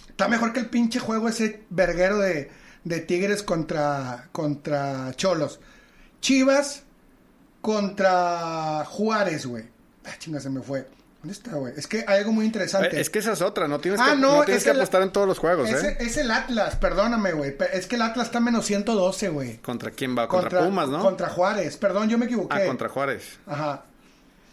Está 0.09 0.27
mejor 0.27 0.53
que 0.53 0.59
el 0.59 0.67
pinche 0.67 0.99
juego 0.99 1.29
ese 1.29 1.63
verguero 1.69 2.17
de, 2.19 2.49
de 2.83 2.99
Tigres 2.99 3.43
contra, 3.43 4.29
contra 4.31 5.13
Cholos. 5.15 5.59
Chivas 6.21 6.83
contra 7.61 8.83
Juárez, 8.85 9.45
güey. 9.45 9.65
Ah, 10.05 10.15
chinga, 10.17 10.39
se 10.39 10.49
me 10.49 10.61
fue. 10.61 10.87
¿Dónde 11.21 11.33
está, 11.33 11.55
güey? 11.55 11.73
Es 11.75 11.85
que 11.85 12.05
hay 12.07 12.19
algo 12.19 12.31
muy 12.31 12.45
interesante. 12.45 12.95
Eh, 12.95 13.01
es 13.01 13.09
que 13.09 13.19
esa 13.19 13.33
es 13.33 13.41
otra, 13.41 13.67
no 13.67 13.79
tienes 13.79 13.99
ah, 13.99 14.11
que, 14.11 14.21
no, 14.21 14.43
tienes 14.45 14.63
que 14.63 14.69
apostar 14.69 15.01
en 15.01 15.11
todos 15.11 15.27
los 15.27 15.37
juegos, 15.37 15.69
¿eh? 15.69 15.97
Es 15.99 16.15
el 16.15 16.31
Atlas, 16.31 16.77
perdóname, 16.77 17.33
güey. 17.33 17.55
Es 17.73 17.87
que 17.87 17.95
el 17.95 18.03
Atlas 18.03 18.27
está 18.27 18.39
menos 18.39 18.65
112, 18.65 19.27
güey. 19.27 19.57
¿Contra 19.57 19.91
quién 19.91 20.17
va? 20.17 20.29
Contra, 20.29 20.63
Pumas, 20.63 20.87
¿no? 20.87 21.01
Contra 21.01 21.27
Juárez, 21.27 21.75
perdón, 21.75 22.07
yo 22.07 22.17
me 22.17 22.25
equivoqué. 22.25 22.63
Ah, 22.63 22.65
contra 22.65 22.87
Juárez. 22.87 23.37
Ajá. 23.45 23.83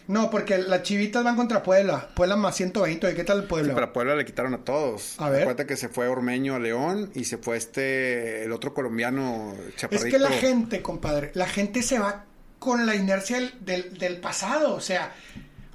No, 0.09 0.31
porque 0.31 0.59
las 0.59 0.83
chivitas 0.83 1.23
van 1.23 1.37
contra 1.37 1.63
Puebla. 1.63 2.09
Puebla 2.15 2.37
más 2.37 2.57
120. 2.57 3.15
¿Qué 3.15 3.25
tal 3.25 3.39
el 3.39 3.45
Puebla? 3.45 3.69
Sí, 3.69 3.75
pero 3.75 3.87
a 3.87 3.93
Puebla 3.93 4.15
le 4.15 4.25
quitaron 4.25 4.55
a 4.55 4.59
todos. 4.59 5.17
A 5.19 5.31
ver. 5.31 5.43
Acuérdate 5.43 5.67
que 5.67 5.77
se 5.77 5.89
fue 5.89 6.09
Ormeño 6.09 6.55
a 6.55 6.59
León 6.59 7.11
y 7.15 7.25
se 7.25 7.39
fue 7.39 7.57
este, 7.57 8.45
el 8.45 8.53
otro 8.53 8.73
colombiano, 8.73 9.55
Chaparrito. 9.77 10.07
Es 10.07 10.13
que 10.13 10.19
la 10.19 10.31
gente, 10.31 10.83
compadre, 10.83 11.33
la 11.35 11.47
gente 11.47 11.83
se 11.83 11.99
va 11.99 12.25
con 12.59 12.87
la 12.87 12.95
inercia 12.95 13.39
del, 13.61 13.99
del 13.99 14.19
pasado. 14.19 14.75
O 14.75 14.81
sea, 14.81 15.13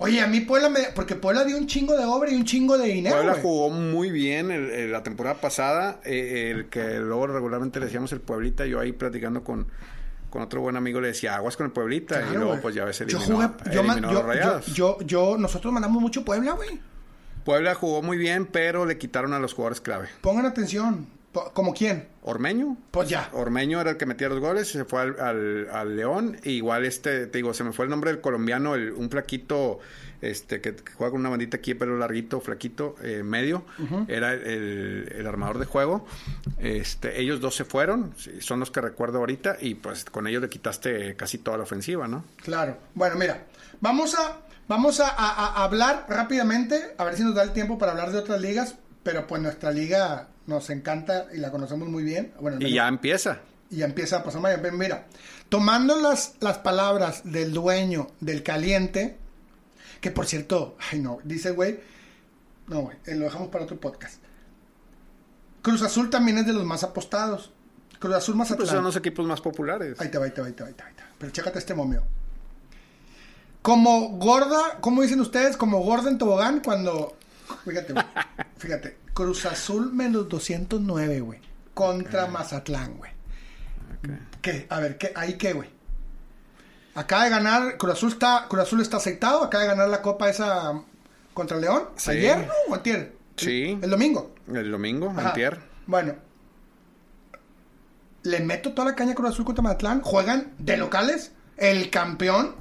Oye, 0.04 0.20
a 0.20 0.26
mí 0.26 0.40
Puebla 0.42 0.68
me... 0.68 0.80
Porque 0.96 1.16
Puebla 1.16 1.44
dio 1.44 1.56
un 1.56 1.68
chingo 1.68 1.96
de 1.96 2.06
obra 2.06 2.32
y 2.32 2.36
un 2.36 2.44
chingo 2.44 2.76
de 2.76 2.88
dinero, 2.88 3.18
Puebla 3.18 3.36
jugó 3.40 3.70
muy 3.70 4.10
bien 4.10 4.92
la 4.92 5.04
temporada 5.04 5.40
pasada. 5.40 6.00
Eh, 6.04 6.50
el 6.50 6.70
que 6.70 6.98
luego 6.98 7.28
regularmente 7.28 7.80
le 7.80 7.86
decíamos 7.86 8.12
el 8.12 8.20
Pueblita. 8.20 8.66
Yo 8.66 8.80
ahí 8.80 8.94
platicando 8.94 9.44
con, 9.44 9.68
con 10.32 10.42
otro 10.42 10.62
buen 10.62 10.76
amigo 10.76 11.00
le 11.02 11.10
decía 11.10 11.36
aguas 11.36 11.56
con 11.56 11.68
el 11.68 11.72
Pueblita. 11.72 12.20
y 12.32 12.36
luego 12.36 12.60
pues 12.60 12.74
ya 12.74 12.84
ves 12.84 13.00
el 13.02 13.10
yo 13.10 13.20
jugué, 13.20 13.48
yo, 13.72 13.84
yo, 13.84 14.62
yo, 14.74 14.98
yo, 15.06 15.38
nosotros 15.38 15.72
mandamos 15.72 16.02
mucho 16.02 16.26
Puebla, 16.26 16.54
güey. 16.54 16.80
Puebla 17.46 17.76
jugó 17.76 18.02
muy 18.02 18.18
bien, 18.18 18.48
pero 18.48 18.88
le 18.88 18.98
quitaron 18.98 19.34
a 19.34 19.40
los 19.40 19.54
jugadores 19.54 19.82
clave. 19.82 20.08
Pongan 20.22 20.48
atención. 20.48 21.21
¿Como 21.54 21.74
quién? 21.74 22.08
Ormeño. 22.24 22.78
Pues 22.92 23.08
ya. 23.08 23.30
Ormeño 23.32 23.80
era 23.80 23.92
el 23.92 23.98
que 23.98 24.06
metía 24.06 24.28
los 24.28 24.40
goles, 24.40 24.68
se 24.68 24.84
fue 24.84 25.02
al, 25.02 25.70
al, 25.72 25.96
León. 25.96 26.38
E 26.44 26.52
igual 26.52 26.86
este, 26.86 27.28
te 27.28 27.38
digo, 27.38 27.54
se 27.54 27.64
me 27.64 27.72
fue 27.72 27.86
el 27.86 27.92
nombre 27.92 28.12
del 28.12 28.20
colombiano, 28.20 28.76
el, 28.76 28.92
un 28.92 29.10
flaquito 29.10 29.80
este 30.22 30.62
que, 30.62 30.76
juega 30.96 31.12
con 31.12 31.22
una 31.22 31.30
bandita 31.30 31.58
aquí, 31.58 31.74
pelo 31.74 31.98
larguito, 31.98 32.42
flaquito, 32.42 32.96
eh, 33.02 33.24
medio. 33.24 33.64
Era 34.10 34.34
el, 34.34 35.10
el, 35.16 35.26
armador 35.26 35.58
de 35.60 35.66
juego. 35.66 36.06
Este, 36.60 37.22
ellos 37.22 37.40
dos 37.40 37.56
se 37.56 37.64
fueron, 37.64 38.14
son 38.40 38.60
los 38.60 38.70
que 38.70 38.82
recuerdo 38.82 39.20
ahorita, 39.20 39.58
y 39.62 39.76
pues 39.76 40.04
con 40.06 40.28
ellos 40.28 40.42
le 40.42 40.50
quitaste 40.50 41.16
casi 41.16 41.38
toda 41.38 41.58
la 41.58 41.64
ofensiva, 41.64 42.10
¿no? 42.10 42.26
Claro. 42.44 42.78
Bueno, 42.94 43.16
mira, 43.16 43.46
vamos 43.80 44.16
a, 44.16 44.42
vamos 44.68 45.00
a, 45.00 45.08
a 45.08 45.64
hablar 45.64 46.06
rápidamente, 46.10 46.94
a 46.98 47.06
ver 47.06 47.16
si 47.16 47.24
nos 47.24 47.36
da 47.36 47.44
el 47.44 47.54
tiempo 47.54 47.78
para 47.78 47.94
hablar 47.94 48.12
de 48.12 48.20
otras 48.20 48.42
ligas, 48.42 48.76
pero 49.02 49.26
pues 49.26 49.42
nuestra 49.42 49.72
liga 49.72 50.28
nos 50.48 50.70
encanta 50.70 51.28
y 51.34 51.38
la 51.38 51.52
conocemos 51.52 51.88
muy 51.90 52.04
bien. 52.04 52.34
Bueno, 52.40 52.58
y 52.60 52.74
ya 52.74 52.88
empieza. 52.88 53.40
Y 53.70 53.78
ya 53.78 53.86
empieza 53.86 54.18
a 54.18 54.24
pasar. 54.24 54.72
Mira, 54.74 55.08
tomando 55.50 56.00
las, 56.00 56.36
las 56.40 56.60
palabras 56.60 57.22
del 57.24 57.54
dueño 57.54 58.08
del 58.20 58.44
caliente, 58.44 59.18
que 60.00 60.12
por 60.12 60.26
cierto, 60.26 60.78
ay 60.92 61.00
no, 61.00 61.20
dice 61.24 61.52
güey, 61.52 61.80
no 62.68 62.82
güey, 62.82 62.98
eh, 63.06 63.16
lo 63.16 63.26
dejamos 63.26 63.50
para 63.50 63.64
otro 63.64 63.80
podcast. 63.80 64.22
Cruz 65.62 65.82
Azul 65.84 66.10
también 66.10 66.40
es 66.40 66.46
de 66.48 66.54
los 66.54 66.66
más 66.66 66.84
apostados. 66.84 67.52
Cruz 68.00 68.16
Azul 68.16 68.36
más 68.36 68.52
pues 68.54 68.70
son 68.70 68.84
los 68.84 68.96
equipos 68.96 69.26
más 69.28 69.42
populares. 69.42 70.00
Ahí 70.02 70.10
te 70.10 70.18
va, 70.18 70.26
ahí 70.26 70.32
te 70.32 70.42
va, 70.42 70.48
ahí 70.48 70.54
te 70.54 70.64
va, 70.64 70.70
ahí 70.70 70.74
te 70.74 70.84
va. 70.84 70.90
Pero 71.20 71.32
chécate 71.32 71.60
este 71.60 71.76
momio. 71.76 72.04
Como 73.62 74.18
gorda, 74.18 74.80
¿cómo 74.82 75.04
dicen 75.04 75.22
ustedes? 75.22 75.56
Como 75.56 75.82
gorda 75.82 76.10
en 76.10 76.18
tobogán 76.18 76.62
cuando 76.62 77.16
Fíjate, 77.66 77.94
fíjate. 78.58 78.98
Cruz 79.14 79.46
Azul 79.46 79.92
menos 79.94 80.30
209, 80.30 81.20
güey. 81.22 81.40
Contra 81.74 82.28
Mazatlán, 82.28 82.98
güey. 82.98 83.12
¿Qué? 84.42 84.68
A 84.70 84.80
ver, 84.80 84.98
¿qué? 84.98 85.12
¿ahí 85.16 85.38
qué, 85.38 85.54
güey? 85.54 85.70
Acaba 86.96 87.24
de 87.26 87.30
ganar, 87.30 87.78
Cruz 87.78 87.94
Azul 87.94 88.12
está, 88.12 88.48
Cruz 88.50 88.64
Azul 88.64 88.82
está 88.82 88.98
aceitado, 88.98 89.44
acaba 89.44 89.64
de 89.64 89.70
ganar 89.70 89.90
la 89.90 90.02
copa 90.02 90.30
esa 90.30 90.82
contra 91.34 91.58
León. 91.58 91.90
¿Ayer 92.08 92.38
no? 92.40 92.54
¿O 92.70 92.76
antier? 92.76 93.16
Sí. 93.38 93.80
El, 93.82 93.90
domingo. 93.90 94.34
El 94.48 94.72
domingo, 94.72 95.14
antier. 95.16 95.60
Bueno. 95.88 96.16
Le 98.24 98.40
meto 98.42 98.74
toda 98.74 98.90
la 98.90 98.96
caña 98.96 99.14
a 99.14 99.16
Cruz 99.16 99.32
Azul 99.32 99.46
contra 99.46 99.64
Mazatlán. 99.64 100.02
Juegan 100.02 100.54
de 100.58 100.78
locales. 100.78 101.32
El 101.58 101.90
campeón 101.90 102.56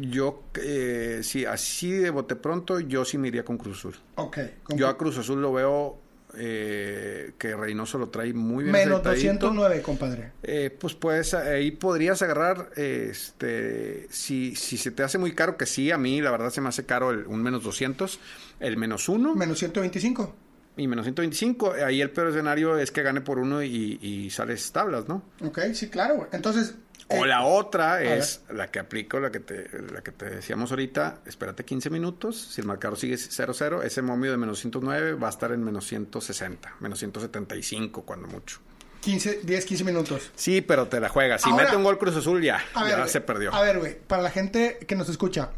yo, 0.00 0.44
eh, 0.62 1.20
sí, 1.22 1.44
así 1.44 1.90
de 1.90 2.10
bote 2.10 2.36
pronto, 2.36 2.80
yo 2.80 3.04
sí 3.04 3.18
me 3.18 3.28
iría 3.28 3.44
con 3.44 3.56
Cruz 3.58 3.78
Azul. 3.78 3.96
Ok. 4.16 4.38
Yo 4.76 4.88
a 4.88 4.96
Cruz 4.96 5.16
Azul 5.18 5.40
lo 5.40 5.52
veo 5.52 5.98
eh, 6.38 7.32
que 7.38 7.56
Reynoso 7.56 7.98
lo 7.98 8.10
trae 8.10 8.32
muy 8.34 8.64
bien. 8.64 8.72
Menos 8.72 9.00
aceitadito. 9.00 9.46
209, 9.46 9.82
compadre. 9.82 10.32
Eh, 10.42 10.70
pues 10.78 10.94
puedes, 10.94 11.32
ahí 11.32 11.70
podrías 11.70 12.20
agarrar, 12.20 12.70
este, 12.76 14.06
si, 14.10 14.54
si 14.54 14.76
se 14.76 14.90
te 14.90 15.02
hace 15.02 15.16
muy 15.18 15.32
caro, 15.34 15.56
que 15.56 15.66
sí, 15.66 15.90
a 15.90 15.98
mí 15.98 16.20
la 16.20 16.30
verdad 16.30 16.50
se 16.50 16.60
me 16.60 16.68
hace 16.68 16.84
caro 16.84 17.10
el, 17.10 17.26
un 17.26 17.42
menos 17.42 17.62
200, 17.62 18.20
el 18.60 18.76
menos 18.76 19.08
1 19.08 19.34
Menos 19.34 19.58
125. 19.58 20.34
y 20.76 20.86
menos 20.86 21.06
125, 21.06 21.72
ahí 21.84 22.02
el 22.02 22.10
peor 22.10 22.28
escenario 22.28 22.76
es 22.78 22.90
que 22.90 23.02
gane 23.02 23.22
por 23.22 23.38
uno 23.38 23.62
y, 23.62 23.98
y 24.02 24.28
sales 24.28 24.70
tablas, 24.72 25.08
¿no? 25.08 25.22
Ok, 25.42 25.60
sí, 25.72 25.88
claro. 25.88 26.28
Entonces. 26.32 26.74
O 27.08 27.24
eh, 27.24 27.28
la 27.28 27.44
otra 27.44 27.96
ver. 27.96 28.18
es 28.18 28.42
la 28.50 28.70
que 28.70 28.78
aplico, 28.80 29.20
la 29.20 29.30
que 29.30 29.40
te, 29.40 29.68
la 29.92 30.02
que 30.02 30.10
te 30.12 30.24
decíamos 30.28 30.70
ahorita, 30.70 31.20
espérate 31.26 31.64
15 31.64 31.88
minutos, 31.90 32.36
si 32.52 32.60
el 32.60 32.66
marcador 32.66 32.98
sigue 32.98 33.14
0-0, 33.14 33.84
ese 33.84 34.02
momio 34.02 34.32
de 34.32 34.36
menos 34.36 34.58
109 34.58 35.14
va 35.14 35.28
a 35.28 35.30
estar 35.30 35.52
en 35.52 35.62
menos 35.62 35.86
160, 35.86 36.74
menos 36.80 36.98
175 36.98 38.02
cuando 38.02 38.26
mucho. 38.26 38.58
15, 39.02 39.40
10, 39.44 39.64
15 39.66 39.84
minutos. 39.84 40.32
Sí, 40.34 40.62
pero 40.62 40.88
te 40.88 40.98
la 40.98 41.08
juegas. 41.08 41.42
Si 41.42 41.50
Ahora- 41.50 41.64
mete 41.64 41.76
un 41.76 41.84
gol 41.84 41.96
Cruz 41.96 42.16
Azul 42.16 42.42
ya, 42.42 42.60
A 42.74 42.82
ver, 42.82 42.92
ya 42.92 42.98
güey, 42.98 43.08
se 43.08 43.20
perdió. 43.20 43.54
A 43.54 43.62
ver, 43.62 43.78
güey, 43.78 43.96
para 44.00 44.22
la 44.22 44.30
gente 44.30 44.78
que 44.88 44.96
nos 44.96 45.08
escucha, 45.08 45.50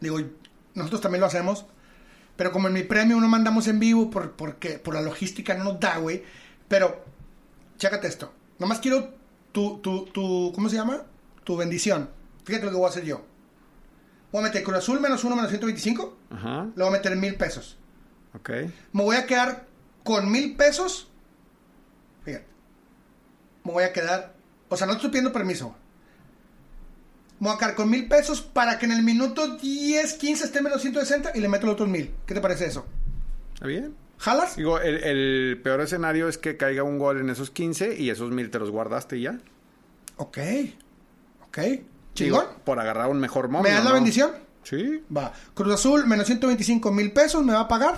digo, 0.00 0.18
nosotros 0.74 1.00
también 1.00 1.20
lo 1.20 1.26
hacemos, 1.28 1.66
pero 2.34 2.50
como 2.50 2.66
en 2.66 2.74
mi 2.74 2.82
premio 2.82 3.20
no 3.20 3.28
mandamos 3.28 3.68
en 3.68 3.78
vivo 3.78 4.10
por, 4.10 4.32
porque 4.32 4.80
por 4.80 4.94
la 4.94 5.02
logística 5.02 5.54
no 5.54 5.62
nos 5.62 5.78
da, 5.78 5.98
güey. 5.98 6.24
Pero, 6.66 7.04
chécate 7.78 8.08
esto. 8.08 8.32
Nomás 8.58 8.80
quiero 8.80 9.14
tu, 9.52 9.78
tu, 9.78 10.06
tu, 10.06 10.52
¿cómo 10.54 10.68
se 10.68 10.76
llama? 10.76 11.02
Tu 11.44 11.56
bendición. 11.56 12.10
Fíjate 12.44 12.64
lo 12.66 12.70
que 12.72 12.76
voy 12.78 12.86
a 12.86 12.90
hacer 12.90 13.04
yo. 13.04 13.24
Voy 14.32 14.40
a 14.40 14.44
meter 14.44 14.62
Cruz 14.62 14.78
Azul 14.78 15.00
menos 15.00 15.22
uno 15.24 15.36
menos 15.36 15.50
125. 15.50 16.16
Ajá, 16.30 16.64
Le 16.74 16.82
voy 16.84 16.86
a 16.88 16.96
meter 16.96 17.14
mil 17.16 17.34
pesos. 17.36 17.76
ok. 18.34 18.50
Me 18.92 19.02
voy 19.02 19.16
a 19.16 19.26
quedar 19.26 19.66
con 20.04 20.30
mil 20.30 20.56
pesos. 20.56 21.08
Fíjate. 22.24 22.46
Me 23.64 23.72
voy 23.72 23.84
a 23.84 23.92
quedar. 23.92 24.34
O 24.68 24.76
sea, 24.76 24.86
no 24.86 24.94
te 24.94 24.96
estoy 24.98 25.10
pidiendo 25.10 25.32
permiso. 25.32 25.74
Me 27.38 27.48
voy 27.48 27.56
a 27.56 27.58
quedar 27.58 27.74
con 27.74 27.90
mil 27.90 28.08
pesos 28.08 28.40
para 28.40 28.78
que 28.78 28.86
en 28.86 28.92
el 28.92 29.02
minuto 29.02 29.56
10, 29.58 30.14
15 30.14 30.44
esté 30.44 30.62
menos 30.62 30.80
160 30.80 31.32
y 31.34 31.40
le 31.40 31.48
meto 31.48 31.66
los 31.66 31.74
otros 31.74 31.88
mil. 31.88 32.14
¿Qué 32.26 32.34
te 32.34 32.40
parece 32.40 32.66
eso? 32.66 32.86
¿Está 33.54 33.66
bien? 33.66 33.94
¿Jalas? 34.22 34.56
Digo, 34.56 34.78
el, 34.78 35.02
el 35.02 35.60
peor 35.62 35.80
escenario 35.80 36.28
es 36.28 36.38
que 36.38 36.56
caiga 36.56 36.82
un 36.84 36.98
gol 36.98 37.20
en 37.20 37.28
esos 37.28 37.50
15 37.50 37.96
y 37.98 38.08
esos 38.10 38.30
mil 38.30 38.50
te 38.50 38.58
los 38.60 38.70
guardaste 38.70 39.16
y 39.18 39.22
ya. 39.22 39.38
Ok. 40.16 40.38
Ok. 41.48 41.58
Chingón. 42.14 42.46
Por 42.64 42.78
agarrar 42.78 43.08
un 43.10 43.18
mejor 43.18 43.48
momio. 43.48 43.68
¿Me 43.68 43.74
das 43.74 43.82
la 43.84 43.90
¿no? 43.90 43.94
bendición? 43.96 44.30
Sí. 44.62 45.02
Va. 45.14 45.32
Cruz 45.54 45.74
Azul, 45.74 46.06
menos 46.06 46.26
125 46.26 46.92
mil 46.92 47.12
pesos, 47.12 47.44
¿me 47.44 47.52
va 47.52 47.60
a 47.60 47.68
pagar? 47.68 47.96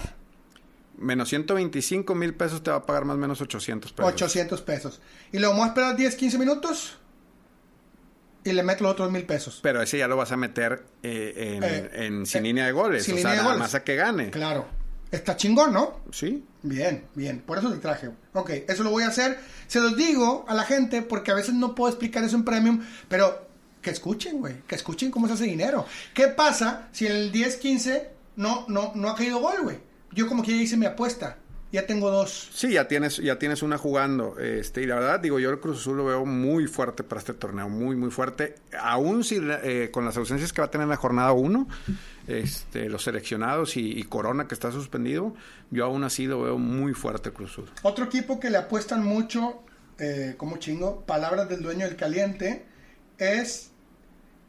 Menos 0.96 1.28
125 1.28 2.14
mil 2.14 2.34
pesos 2.34 2.62
te 2.62 2.70
va 2.70 2.78
a 2.78 2.86
pagar 2.86 3.04
más 3.04 3.16
o 3.16 3.18
menos 3.18 3.40
800 3.42 3.92
pesos. 3.92 4.12
800 4.12 4.62
pesos. 4.62 5.00
Y 5.32 5.38
luego 5.40 5.52
vamos 5.52 5.66
a 5.66 5.68
esperar 5.70 5.96
10, 5.96 6.14
15 6.16 6.38
minutos 6.38 6.98
y 8.44 8.52
le 8.52 8.62
meto 8.62 8.84
los 8.84 8.92
otros 8.92 9.10
mil 9.10 9.24
pesos. 9.24 9.58
Pero 9.62 9.82
ese 9.82 9.98
ya 9.98 10.08
lo 10.08 10.16
vas 10.16 10.32
a 10.32 10.36
meter 10.36 10.84
eh, 11.02 11.56
en, 11.56 11.64
Eh, 11.64 11.90
en 12.06 12.24
sin 12.26 12.40
eh, 12.40 12.44
línea 12.44 12.66
de 12.66 12.72
goles. 12.72 13.04
sin 13.04 13.14
o 13.14 13.16
línea 13.18 13.32
sea, 13.32 13.40
de 13.42 13.46
goles. 13.46 13.58
más 13.60 13.74
a 13.74 13.84
que 13.84 13.96
gane. 13.96 14.30
Claro. 14.30 14.66
Está 15.14 15.36
chingón, 15.36 15.72
¿no? 15.72 16.00
Sí. 16.10 16.44
Bien, 16.62 17.04
bien. 17.14 17.38
Por 17.38 17.58
eso 17.58 17.70
te 17.70 17.78
traje. 17.78 18.10
Ok, 18.32 18.50
eso 18.66 18.82
lo 18.82 18.90
voy 18.90 19.04
a 19.04 19.08
hacer. 19.08 19.38
Se 19.68 19.78
los 19.78 19.96
digo 19.96 20.44
a 20.48 20.54
la 20.54 20.64
gente 20.64 21.02
porque 21.02 21.30
a 21.30 21.34
veces 21.34 21.54
no 21.54 21.76
puedo 21.76 21.88
explicar 21.88 22.24
eso 22.24 22.34
en 22.34 22.44
Premium, 22.44 22.84
pero 23.08 23.46
que 23.80 23.90
escuchen, 23.90 24.40
güey. 24.40 24.62
Que 24.66 24.74
escuchen 24.74 25.12
cómo 25.12 25.28
se 25.28 25.34
hace 25.34 25.44
dinero. 25.44 25.86
¿Qué 26.14 26.26
pasa 26.26 26.88
si 26.90 27.06
en 27.06 27.12
el 27.12 27.32
10-15 27.32 28.08
no, 28.34 28.64
no, 28.66 28.90
no 28.96 29.08
ha 29.08 29.14
caído 29.14 29.38
gol, 29.38 29.62
güey? 29.62 29.78
Yo 30.10 30.26
como 30.26 30.42
que 30.42 30.50
ya 30.50 30.62
hice 30.62 30.76
mi 30.76 30.86
apuesta. 30.86 31.38
Ya 31.74 31.88
tengo 31.88 32.08
dos. 32.08 32.50
Sí, 32.54 32.74
ya 32.74 32.86
tienes, 32.86 33.16
ya 33.16 33.36
tienes 33.36 33.60
una 33.64 33.78
jugando. 33.78 34.38
Este, 34.38 34.82
y 34.82 34.86
la 34.86 34.94
verdad, 34.94 35.18
digo, 35.18 35.40
yo 35.40 35.50
el 35.50 35.58
Cruz 35.58 35.80
Azul 35.80 35.96
lo 35.96 36.04
veo 36.04 36.24
muy 36.24 36.68
fuerte 36.68 37.02
para 37.02 37.18
este 37.18 37.34
torneo, 37.34 37.68
muy, 37.68 37.96
muy 37.96 38.12
fuerte. 38.12 38.54
Aún 38.78 39.24
si, 39.24 39.40
eh, 39.42 39.88
con 39.90 40.04
las 40.04 40.16
ausencias 40.16 40.52
que 40.52 40.60
va 40.60 40.68
a 40.68 40.70
tener 40.70 40.84
en 40.84 40.90
la 40.90 40.96
jornada 40.96 41.32
1, 41.32 41.66
este, 42.28 42.88
los 42.88 43.02
seleccionados 43.02 43.76
y, 43.76 43.90
y 43.90 44.04
Corona 44.04 44.46
que 44.46 44.54
está 44.54 44.70
suspendido, 44.70 45.34
yo 45.72 45.84
aún 45.86 46.04
así 46.04 46.26
lo 46.26 46.42
veo 46.42 46.58
muy 46.58 46.94
fuerte 46.94 47.30
el 47.30 47.34
Cruz 47.34 47.50
Azul. 47.50 47.68
Otro 47.82 48.04
equipo 48.04 48.38
que 48.38 48.50
le 48.50 48.58
apuestan 48.58 49.02
mucho, 49.02 49.64
eh, 49.98 50.34
como 50.36 50.58
chingo, 50.58 51.00
palabras 51.00 51.48
del 51.48 51.60
dueño 51.60 51.86
del 51.86 51.96
caliente, 51.96 52.66
es 53.18 53.72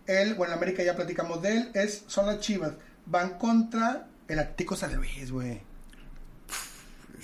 el, 0.06 0.36
bueno, 0.36 0.54
en 0.54 0.60
América 0.60 0.84
ya 0.84 0.96
platicamos 0.96 1.42
de 1.42 1.58
él, 1.58 1.72
es, 1.74 2.04
son 2.06 2.28
las 2.28 2.40
Chivas. 2.40 2.74
Van 3.08 3.40
contra 3.40 4.06
el 4.28 4.38
Atlético 4.38 4.76
San 4.76 4.96
Luis, 4.96 5.32
güey. 5.32 5.60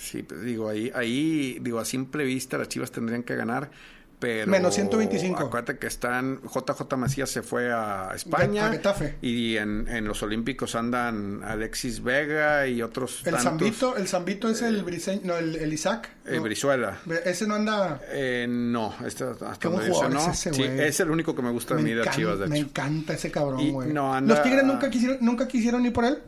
Sí, 0.02 0.22
pues, 0.24 0.42
digo, 0.42 0.68
ahí, 0.68 0.90
ahí, 0.94 1.58
digo, 1.60 1.78
a 1.78 1.84
simple 1.84 2.24
vista 2.24 2.58
las 2.58 2.68
Chivas 2.68 2.90
tendrían 2.90 3.22
que 3.22 3.36
ganar, 3.36 3.70
pero... 4.18 4.50
Menos 4.50 4.74
125. 4.74 5.38
Acuérdate 5.40 5.78
que 5.78 5.86
están... 5.86 6.40
JJ 6.42 6.96
Macías 6.96 7.30
se 7.30 7.42
fue 7.42 7.72
a 7.72 8.10
España. 8.14 8.68
A. 8.68 9.04
Y 9.20 9.56
en, 9.56 9.86
en 9.88 10.04
los 10.04 10.22
Olímpicos 10.22 10.74
andan 10.74 11.42
Alexis 11.44 12.02
Vega 12.02 12.66
y 12.66 12.82
otros 12.82 13.18
El 13.24 13.34
tantos. 13.34 13.42
Zambito, 13.44 13.96
el 13.96 14.06
Zambito 14.08 14.48
es 14.48 14.62
el 14.62 14.82
briseño, 14.84 15.20
no, 15.24 15.36
el, 15.36 15.56
el 15.56 15.72
Isaac. 15.72 16.08
Eh, 16.26 16.36
no. 16.36 16.42
Brizuela. 16.42 16.98
Ese 17.24 17.46
no 17.46 17.54
anda... 17.56 18.00
Eh, 18.10 18.46
no, 18.48 18.94
este, 19.04 19.24
hasta 19.24 19.68
donde 19.68 19.88
jugador 19.88 20.12
no. 20.14 20.20
es 20.20 20.46
ese, 20.46 20.54
sí, 20.54 20.62
es 20.62 21.00
el 21.00 21.10
único 21.10 21.34
que 21.34 21.42
me 21.42 21.50
gusta 21.50 21.74
de 21.76 21.82
mí 21.82 21.90
de 21.92 22.08
Chivas, 22.10 22.38
de 22.38 22.46
me 22.48 22.58
hecho. 22.58 22.66
encanta 22.66 23.14
ese 23.14 23.30
cabrón, 23.30 23.72
güey. 23.72 23.92
no 23.92 24.14
anda- 24.14 24.34
Los 24.34 24.42
Tigres 24.44 24.64
nunca 24.64 24.88
quisieron, 24.90 25.18
nunca 25.20 25.48
quisieron 25.48 25.84
ir 25.86 25.92
por 25.92 26.04
él. 26.04 26.18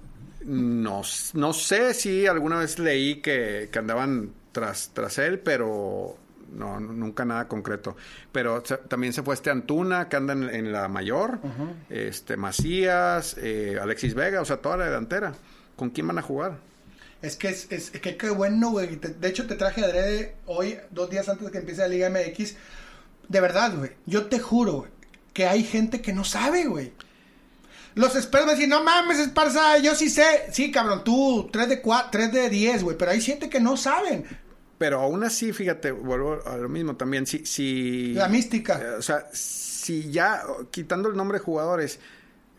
No, 0.44 1.02
no 1.34 1.52
sé 1.52 1.94
si 1.94 2.26
alguna 2.26 2.58
vez 2.58 2.78
leí 2.78 3.16
que, 3.22 3.68
que 3.72 3.78
andaban 3.78 4.32
tras, 4.52 4.90
tras 4.92 5.18
él, 5.18 5.38
pero 5.38 6.16
no, 6.52 6.78
nunca 6.80 7.24
nada 7.24 7.48
concreto. 7.48 7.96
Pero 8.30 8.62
se- 8.64 8.76
también 8.76 9.12
se 9.12 9.22
fue 9.22 9.34
este 9.34 9.50
Antuna, 9.50 10.08
que 10.08 10.16
anda 10.16 10.32
en, 10.34 10.44
en 10.50 10.72
la 10.72 10.88
mayor, 10.88 11.38
este 11.90 12.36
Macías, 12.36 13.36
eh, 13.38 13.78
Alexis 13.80 14.14
Vega, 14.14 14.40
o 14.40 14.44
sea, 14.44 14.58
toda 14.58 14.76
la 14.76 14.84
delantera. 14.86 15.32
¿Con 15.76 15.90
quién 15.90 16.06
van 16.06 16.18
a 16.18 16.22
jugar? 16.22 16.58
Es 17.22 17.36
que 17.36 17.48
es, 17.48 17.66
es 17.72 17.90
que 17.90 18.16
qué 18.16 18.28
bueno, 18.30 18.70
güey. 18.70 18.96
De 18.96 19.28
hecho, 19.28 19.46
te 19.46 19.54
traje 19.54 19.82
adrede 19.84 20.34
hoy, 20.46 20.76
dos 20.90 21.08
días 21.10 21.28
antes 21.28 21.46
de 21.46 21.50
que 21.52 21.58
empiece 21.58 21.80
la 21.80 21.88
Liga 21.88 22.10
MX. 22.10 22.54
De 23.28 23.40
verdad, 23.40 23.74
güey. 23.76 23.92
Yo 24.04 24.26
te 24.26 24.38
juro, 24.38 24.72
güey, 24.74 24.90
que 25.32 25.46
hay 25.46 25.64
gente 25.64 26.02
que 26.02 26.12
no 26.12 26.22
sabe, 26.24 26.66
güey. 26.66 26.92
Los 27.94 28.16
expertos 28.16 28.52
decir, 28.52 28.68
no 28.68 28.82
mames, 28.82 29.18
Esparza, 29.18 29.78
yo 29.78 29.94
sí 29.94 30.10
sé. 30.10 30.24
Sí, 30.52 30.70
cabrón, 30.72 31.04
tú, 31.04 31.48
3 31.52 31.68
de 31.68 31.80
4, 31.80 32.08
3 32.10 32.32
de 32.32 32.50
10, 32.50 32.82
güey. 32.82 32.96
Pero 32.98 33.10
hay 33.12 33.20
gente 33.20 33.48
que 33.48 33.60
no 33.60 33.76
saben. 33.76 34.24
Pero 34.78 35.00
aún 35.00 35.22
así, 35.22 35.52
fíjate, 35.52 35.92
vuelvo 35.92 36.40
a 36.44 36.56
lo 36.56 36.68
mismo 36.68 36.96
también. 36.96 37.26
Si, 37.26 37.46
si, 37.46 38.12
La 38.14 38.28
mística. 38.28 38.80
eh, 38.82 38.90
o 38.98 39.02
sea, 39.02 39.26
si 39.32 40.10
ya 40.10 40.42
quitando 40.72 41.08
el 41.08 41.16
nombre 41.16 41.38
de 41.38 41.44
jugadores, 41.44 42.00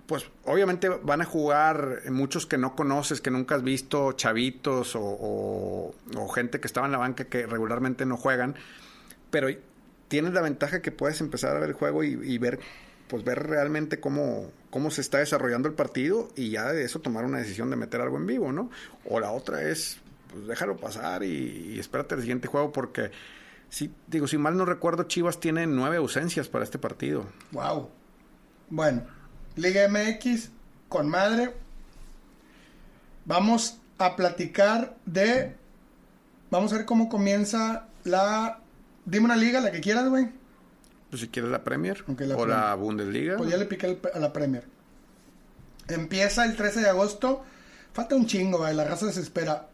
pues 0.05 0.25
obviamente 0.45 0.87
van 0.87 1.21
a 1.21 1.25
jugar 1.25 2.03
muchos 2.09 2.45
que 2.45 2.57
no 2.57 2.75
conoces, 2.75 3.19
que 3.19 3.31
nunca 3.31 3.55
has 3.55 3.63
visto, 3.63 4.13
chavitos 4.13 4.95
o, 4.95 5.01
o- 5.01 5.95
o 6.15 6.27
gente 6.29 6.59
que 6.61 6.67
estaba 6.67 6.85
en 6.85 6.91
la 6.93 6.99
banca 6.99 7.25
que 7.25 7.45
regularmente 7.45 8.05
no 8.05 8.15
juegan. 8.15 8.55
Pero 9.31 9.49
tienes 10.07 10.33
la 10.33 10.41
ventaja 10.41 10.81
que 10.81 10.91
puedes 10.91 11.19
empezar 11.19 11.57
a 11.57 11.59
ver 11.59 11.69
el 11.69 11.75
juego 11.75 12.03
y, 12.03 12.13
y 12.23 12.37
ver, 12.37 12.59
pues 13.07 13.23
ver 13.23 13.43
realmente 13.47 13.99
cómo, 13.99 14.51
cómo 14.75 14.91
se 14.91 14.99
está 14.99 15.19
desarrollando 15.19 15.69
el 15.69 15.73
partido 15.73 16.27
y 16.35 16.49
ya 16.49 16.73
de 16.73 16.83
eso 16.83 16.99
tomar 16.99 17.23
una 17.23 17.37
decisión 17.37 17.69
de 17.69 17.77
meter 17.77 18.01
algo 18.01 18.17
en 18.17 18.27
vivo, 18.27 18.51
¿no? 18.51 18.69
O 19.09 19.21
la 19.21 19.31
otra 19.31 19.61
es, 19.61 19.99
pues 20.29 20.47
déjalo 20.47 20.75
pasar 20.75 21.23
y, 21.23 21.75
y 21.75 21.79
espérate 21.79 22.15
el 22.15 22.19
siguiente 22.19 22.49
juego 22.49 22.73
porque, 22.73 23.09
si, 23.69 23.93
digo, 24.07 24.27
si 24.27 24.37
mal 24.37 24.57
no 24.57 24.65
recuerdo, 24.65 25.03
Chivas 25.03 25.39
tiene 25.39 25.65
nueve 25.65 25.95
ausencias 25.95 26.49
para 26.49 26.65
este 26.65 26.77
partido. 26.77 27.25
Wow. 27.53 27.89
Bueno, 28.69 29.03
Liga 29.55 29.87
MX 29.87 30.49
con 30.89 31.07
madre. 31.07 31.53
Vamos 33.23 33.79
a 33.97 34.17
platicar 34.17 34.97
de. 35.05 35.55
Vamos 36.51 36.73
a 36.73 36.75
ver 36.79 36.85
cómo 36.85 37.07
comienza 37.07 37.87
la. 38.03 38.59
Dime 39.05 39.23
una 39.23 39.37
liga, 39.37 39.61
la 39.61 39.71
que 39.71 39.79
quieras, 39.79 40.09
güey. 40.09 40.27
Pues 41.09 41.21
si 41.21 41.27
quieres 41.29 41.51
la 41.51 41.63
Premier 41.63 42.03
la 42.07 42.13
o 42.13 42.15
Premier. 42.15 42.47
la 42.47 42.75
Bundesliga. 42.75 43.37
Pues 43.37 43.49
ya 43.49 43.57
le 43.57 43.65
piqué 43.65 43.99
a 44.13 44.19
la 44.19 44.33
Premier. 44.33 44.65
Empieza 45.87 46.45
el 46.45 46.55
13 46.55 46.81
de 46.81 46.89
agosto. 46.89 47.43
Falta 47.93 48.15
un 48.15 48.25
chingo, 48.25 48.57
güey. 48.57 48.73
La 48.75 48.83
raza 48.85 49.11
se 49.11 49.21
espera. 49.21 49.67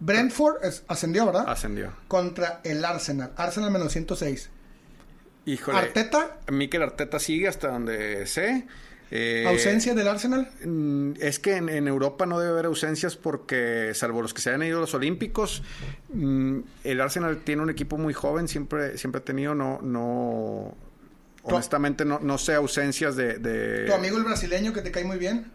Brentford 0.00 0.64
es- 0.64 0.84
ascendió, 0.88 1.26
¿verdad? 1.26 1.44
Ascendió. 1.48 1.92
Contra 2.08 2.60
el 2.64 2.84
Arsenal. 2.84 3.32
Arsenal 3.36 3.70
menos 3.70 3.92
106. 3.92 4.50
Híjole. 5.46 5.78
Arteta, 5.78 6.38
Mikel 6.50 6.82
Arteta 6.82 7.18
sigue 7.18 7.48
hasta 7.48 7.68
donde 7.68 8.26
sé. 8.26 8.66
Eh, 9.10 9.44
ausencia 9.46 9.94
del 9.94 10.08
Arsenal. 10.08 10.50
Mm, 10.64 11.12
Es 11.20 11.38
que 11.38 11.56
en, 11.56 11.68
en 11.68 11.86
Europa 11.88 12.26
no 12.26 12.38
debe 12.40 12.52
haber 12.52 12.66
ausencias 12.66 13.16
porque, 13.16 13.92
salvo 13.94 14.22
los 14.22 14.34
que 14.34 14.40
se 14.40 14.50
hayan 14.50 14.62
ido 14.64 14.78
a 14.78 14.80
los 14.80 14.94
Olímpicos, 14.94 15.62
mm, 16.12 16.58
el 16.84 17.00
Arsenal 17.00 17.38
tiene 17.44 17.62
un 17.62 17.70
equipo 17.70 17.96
muy 17.98 18.14
joven, 18.14 18.48
siempre, 18.48 18.98
siempre 18.98 19.20
ha 19.20 19.24
tenido, 19.24 19.54
no, 19.54 19.78
no, 19.82 20.74
honestamente 21.42 22.04
no, 22.04 22.18
no 22.20 22.38
sé 22.38 22.54
ausencias 22.54 23.14
de, 23.16 23.38
de- 23.38 23.84
Tu 23.86 23.92
amigo 23.92 24.16
el 24.16 24.24
brasileño 24.24 24.72
que 24.72 24.80
te 24.80 24.90
cae 24.90 25.04
muy 25.04 25.18
bien. 25.18 25.46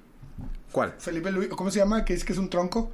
¿Cuál? 0.72 0.93
Felipe 1.00 1.32
Luis, 1.32 1.50
¿cómo 1.50 1.72
se 1.72 1.80
llama? 1.80 2.06
Que 2.06 2.14
es 2.14 2.24
que 2.24 2.34
es 2.34 2.39
un 2.39 2.50
tronco. 2.50 2.91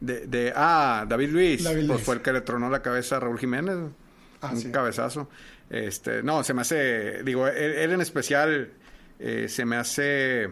De, 0.00 0.26
de, 0.26 0.52
ah, 0.56 1.04
David 1.08 1.28
Luis. 1.28 1.62
David 1.62 1.86
pues 1.86 2.02
fue 2.02 2.14
el 2.16 2.22
que 2.22 2.32
le 2.32 2.40
tronó 2.40 2.70
la 2.70 2.80
cabeza 2.82 3.16
a 3.18 3.20
Raúl 3.20 3.38
Jiménez. 3.38 3.76
Ah, 4.40 4.50
un 4.52 4.60
sí. 4.60 4.72
cabezazo. 4.72 5.28
Este, 5.70 6.22
no, 6.22 6.42
se 6.42 6.54
me 6.54 6.62
hace, 6.62 7.22
digo, 7.22 7.46
él, 7.46 7.54
él 7.74 7.92
en 7.92 8.00
especial 8.00 8.70
eh, 9.22 9.48
se 9.48 9.64
me 9.64 9.76
hace 9.76 10.50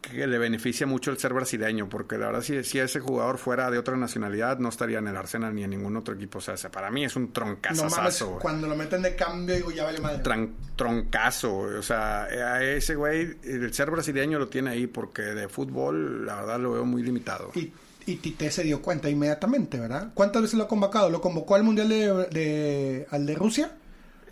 que 0.00 0.26
le 0.26 0.38
beneficia 0.38 0.86
mucho 0.86 1.10
el 1.10 1.18
ser 1.18 1.34
brasileño, 1.34 1.86
porque 1.90 2.16
la 2.16 2.26
verdad 2.26 2.40
si, 2.40 2.64
si 2.64 2.78
ese 2.78 3.00
jugador 3.00 3.36
fuera 3.36 3.70
de 3.70 3.76
otra 3.76 3.98
nacionalidad 3.98 4.58
no 4.58 4.70
estaría 4.70 4.98
en 4.98 5.08
el 5.08 5.16
Arsenal 5.16 5.54
ni 5.54 5.62
en 5.62 5.68
ningún 5.70 5.94
otro 5.94 6.14
equipo. 6.14 6.38
O 6.38 6.40
sea, 6.40 6.56
se- 6.56 6.70
para 6.70 6.90
mí 6.90 7.04
es 7.04 7.16
un 7.16 7.24
No 7.24 7.32
troncazazo. 7.32 8.28
güey. 8.28 8.40
cuando 8.40 8.66
lo 8.66 8.76
meten 8.76 9.02
de 9.02 9.14
cambio, 9.14 9.54
digo, 9.56 9.70
ya 9.70 9.84
vale 9.84 10.00
madre. 10.00 10.22
Tran- 10.22 10.52
troncazo, 10.74 11.58
o 11.58 11.82
sea, 11.82 12.22
a 12.24 12.64
ese 12.64 12.94
güey, 12.94 13.36
el 13.44 13.72
ser 13.74 13.90
brasileño 13.90 14.38
lo 14.38 14.48
tiene 14.48 14.70
ahí, 14.70 14.86
porque 14.86 15.20
de 15.22 15.48
fútbol, 15.48 16.24
la 16.24 16.36
verdad, 16.36 16.58
lo 16.60 16.72
veo 16.72 16.84
muy 16.86 17.02
limitado. 17.02 17.50
Y, 17.54 17.70
y 18.06 18.16
Tite 18.16 18.50
se 18.50 18.62
dio 18.64 18.80
cuenta 18.80 19.10
inmediatamente, 19.10 19.78
¿verdad? 19.78 20.12
¿Cuántas 20.14 20.40
veces 20.40 20.56
lo 20.56 20.64
ha 20.64 20.68
convocado? 20.68 21.10
¿Lo 21.10 21.20
convocó 21.20 21.56
al 21.56 21.62
Mundial 21.62 21.90
de, 21.90 22.26
de- 22.32 23.06
al 23.10 23.26
de 23.26 23.34
Rusia? 23.34 23.72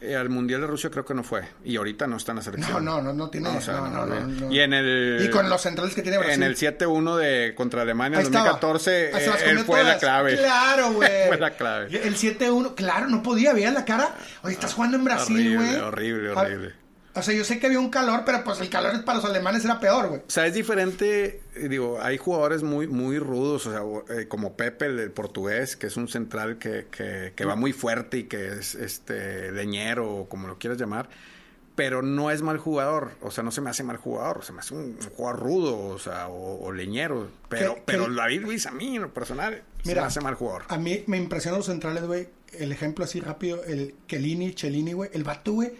Eh, 0.00 0.14
al 0.14 0.28
Mundial 0.28 0.60
de 0.60 0.66
Rusia 0.68 0.90
creo 0.90 1.04
que 1.04 1.12
no 1.14 1.24
fue, 1.24 1.42
y 1.64 1.76
ahorita 1.76 2.06
no 2.06 2.16
está 2.18 2.30
en 2.32 2.36
la 2.36 2.42
selección. 2.42 2.84
No, 2.84 2.96
no, 2.98 3.02
no, 3.02 3.12
no 3.12 3.30
tiene. 3.30 3.50
No, 3.50 3.58
o 3.58 3.60
sea, 3.60 3.80
no, 3.80 4.06
no. 4.06 4.52
Y 4.52 4.60
en 4.60 4.72
el... 4.72 5.20
Y 5.24 5.28
con 5.30 5.48
los 5.50 5.60
centrales 5.60 5.92
que 5.94 6.02
tiene 6.02 6.18
Brasil. 6.18 6.34
En 6.34 6.42
el 6.44 6.56
7-1 6.56 7.16
de 7.16 7.54
contra 7.56 7.82
Alemania 7.82 8.20
en 8.20 8.26
estaba. 8.26 8.50
2014, 8.50 9.10
Ah, 9.12 9.18
se 9.20 9.26
las 9.26 9.42
eh, 9.42 9.50
él 9.50 9.58
fue 9.60 9.78
la 9.78 9.84
todas. 9.84 9.98
clave. 10.00 10.36
Claro, 10.36 10.92
güey. 10.94 11.10
fue 11.28 11.38
la 11.38 11.50
clave. 11.56 12.06
El 12.06 12.14
7-1, 12.16 12.74
claro, 12.76 13.08
no 13.08 13.22
podía, 13.24 13.52
veía 13.52 13.72
la 13.72 13.84
cara. 13.84 14.14
Oye, 14.42 14.54
estás 14.54 14.72
jugando 14.74 14.96
en 14.98 15.04
Brasil, 15.04 15.36
Horrible, 15.56 15.56
güey. 15.56 15.80
horrible, 15.80 16.30
Ah, 16.36 16.40
horrible. 16.42 16.74
O 17.18 17.22
sea, 17.22 17.34
yo 17.34 17.44
sé 17.44 17.58
que 17.58 17.66
había 17.66 17.80
un 17.80 17.90
calor, 17.90 18.22
pero 18.24 18.42
pues 18.44 18.60
el 18.60 18.70
calor 18.70 19.04
para 19.04 19.18
los 19.18 19.24
alemanes 19.24 19.64
era 19.64 19.78
peor, 19.80 20.08
güey. 20.08 20.20
O 20.20 20.30
sea, 20.30 20.46
es 20.46 20.54
diferente, 20.54 21.40
eh, 21.54 21.68
digo, 21.68 21.98
hay 22.00 22.16
jugadores 22.18 22.62
muy 22.62 22.86
muy 22.86 23.18
rudos, 23.18 23.66
o 23.66 23.72
sea, 23.72 24.16
eh, 24.16 24.28
como 24.28 24.54
Pepe, 24.56 24.86
el, 24.86 24.98
el 24.98 25.10
portugués, 25.10 25.76
que 25.76 25.86
es 25.88 25.96
un 25.96 26.08
central 26.08 26.58
que, 26.58 26.86
que, 26.90 27.32
que 27.34 27.44
va 27.44 27.56
muy 27.56 27.72
fuerte 27.72 28.18
y 28.18 28.24
que 28.24 28.48
es 28.48 28.74
este 28.74 29.52
leñero, 29.52 30.08
o 30.14 30.28
como 30.28 30.48
lo 30.48 30.58
quieras 30.58 30.78
llamar, 30.78 31.08
pero 31.74 32.02
no 32.02 32.30
es 32.32 32.42
mal 32.42 32.58
jugador, 32.58 33.12
o 33.20 33.30
sea, 33.30 33.44
no 33.44 33.52
se 33.52 33.60
me 33.60 33.70
hace 33.70 33.84
mal 33.84 33.98
jugador, 33.98 34.44
se 34.44 34.52
me 34.52 34.60
hace 34.60 34.74
un, 34.74 34.98
un 35.00 35.10
jugador 35.16 35.40
rudo, 35.40 35.78
o 35.78 35.98
sea, 35.98 36.28
o, 36.28 36.64
o 36.64 36.72
leñero, 36.72 37.30
pero, 37.48 37.76
¿Qué- 37.76 37.82
pero 37.86 38.06
qué- 38.06 38.14
David 38.14 38.40
Luis 38.42 38.66
a 38.66 38.72
mí, 38.72 38.96
en 38.96 39.02
lo 39.02 39.14
personal, 39.14 39.62
se 39.84 39.94
me 39.94 40.00
hace 40.00 40.20
mal 40.20 40.34
jugador. 40.34 40.64
A 40.68 40.76
mí 40.78 41.04
me 41.06 41.16
impresionan 41.18 41.58
los 41.58 41.66
centrales, 41.66 42.04
güey. 42.04 42.28
El 42.52 42.72
ejemplo 42.72 43.04
así 43.04 43.20
rápido, 43.20 43.62
el 43.64 43.94
Kelini, 44.06 44.54
Chelini, 44.54 44.92
güey. 44.94 45.10
El 45.12 45.22
vato, 45.22 45.52
güey. 45.52 45.70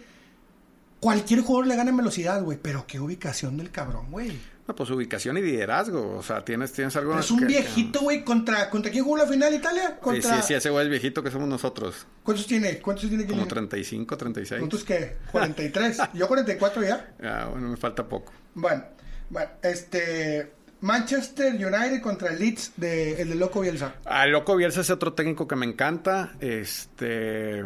Cualquier 0.99 1.41
jugador 1.41 1.67
le 1.67 1.75
gana 1.75 1.89
en 1.91 1.97
velocidad, 1.97 2.41
güey. 2.43 2.57
Pero 2.61 2.85
qué 2.87 2.99
ubicación 2.99 3.57
del 3.57 3.71
cabrón, 3.71 4.11
güey. 4.11 4.37
No, 4.67 4.75
pues 4.75 4.89
ubicación 4.91 5.35
y 5.37 5.41
liderazgo, 5.41 6.17
o 6.17 6.21
sea, 6.21 6.45
tienes, 6.45 6.71
tienes 6.71 6.95
algo... 6.95 7.17
Es 7.17 7.31
un 7.31 7.39
que- 7.39 7.45
viejito, 7.45 8.01
güey. 8.01 8.23
¿Contra, 8.23 8.69
¿Contra 8.69 8.91
quién 8.91 9.03
jugó 9.03 9.17
la 9.17 9.25
final 9.25 9.51
Italia? 9.51 9.93
Sí, 9.95 9.95
Contra... 9.99 10.41
sí, 10.41 10.47
sí, 10.49 10.53
ese 10.53 10.69
güey 10.69 10.83
es 10.85 10.91
viejito 10.91 11.23
que 11.23 11.31
somos 11.31 11.47
nosotros. 11.49 12.05
¿Cuántos 12.21 12.45
tiene? 12.45 12.77
¿Cuántos 12.77 13.09
tiene 13.09 13.23
Como 13.23 13.33
Kelini? 13.37 13.47
35, 13.49 14.15
36. 14.17 14.59
¿Cuántos 14.59 14.83
qué? 14.83 15.15
43. 15.31 15.97
Yo 16.13 16.27
44 16.27 16.83
ya. 16.83 17.15
Ah, 17.23 17.47
bueno, 17.51 17.69
me 17.69 17.77
falta 17.77 18.07
poco. 18.07 18.31
Bueno, 18.53 18.83
bueno, 19.29 19.49
este... 19.63 20.51
Manchester 20.81 21.53
United 21.55 21.99
contra 22.01 22.29
el 22.31 22.39
Leeds 22.39 22.73
de, 22.77 23.21
el 23.21 23.29
de 23.29 23.35
Loco 23.35 23.61
Bielsa. 23.61 23.95
A 24.05 24.25
Loco 24.27 24.55
Bielsa 24.55 24.81
es 24.81 24.89
otro 24.91 25.13
técnico 25.13 25.47
que 25.47 25.55
me 25.57 25.65
encanta. 25.65 26.33
Este, 26.39 27.65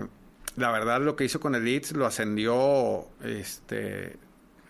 la 0.58 0.72
verdad, 0.72 1.02
lo 1.02 1.16
que 1.16 1.26
hizo 1.26 1.40
con 1.40 1.56
el 1.56 1.64
Leeds 1.66 1.94
lo 1.94 2.06
ascendió 2.06 3.08
este, 3.24 4.18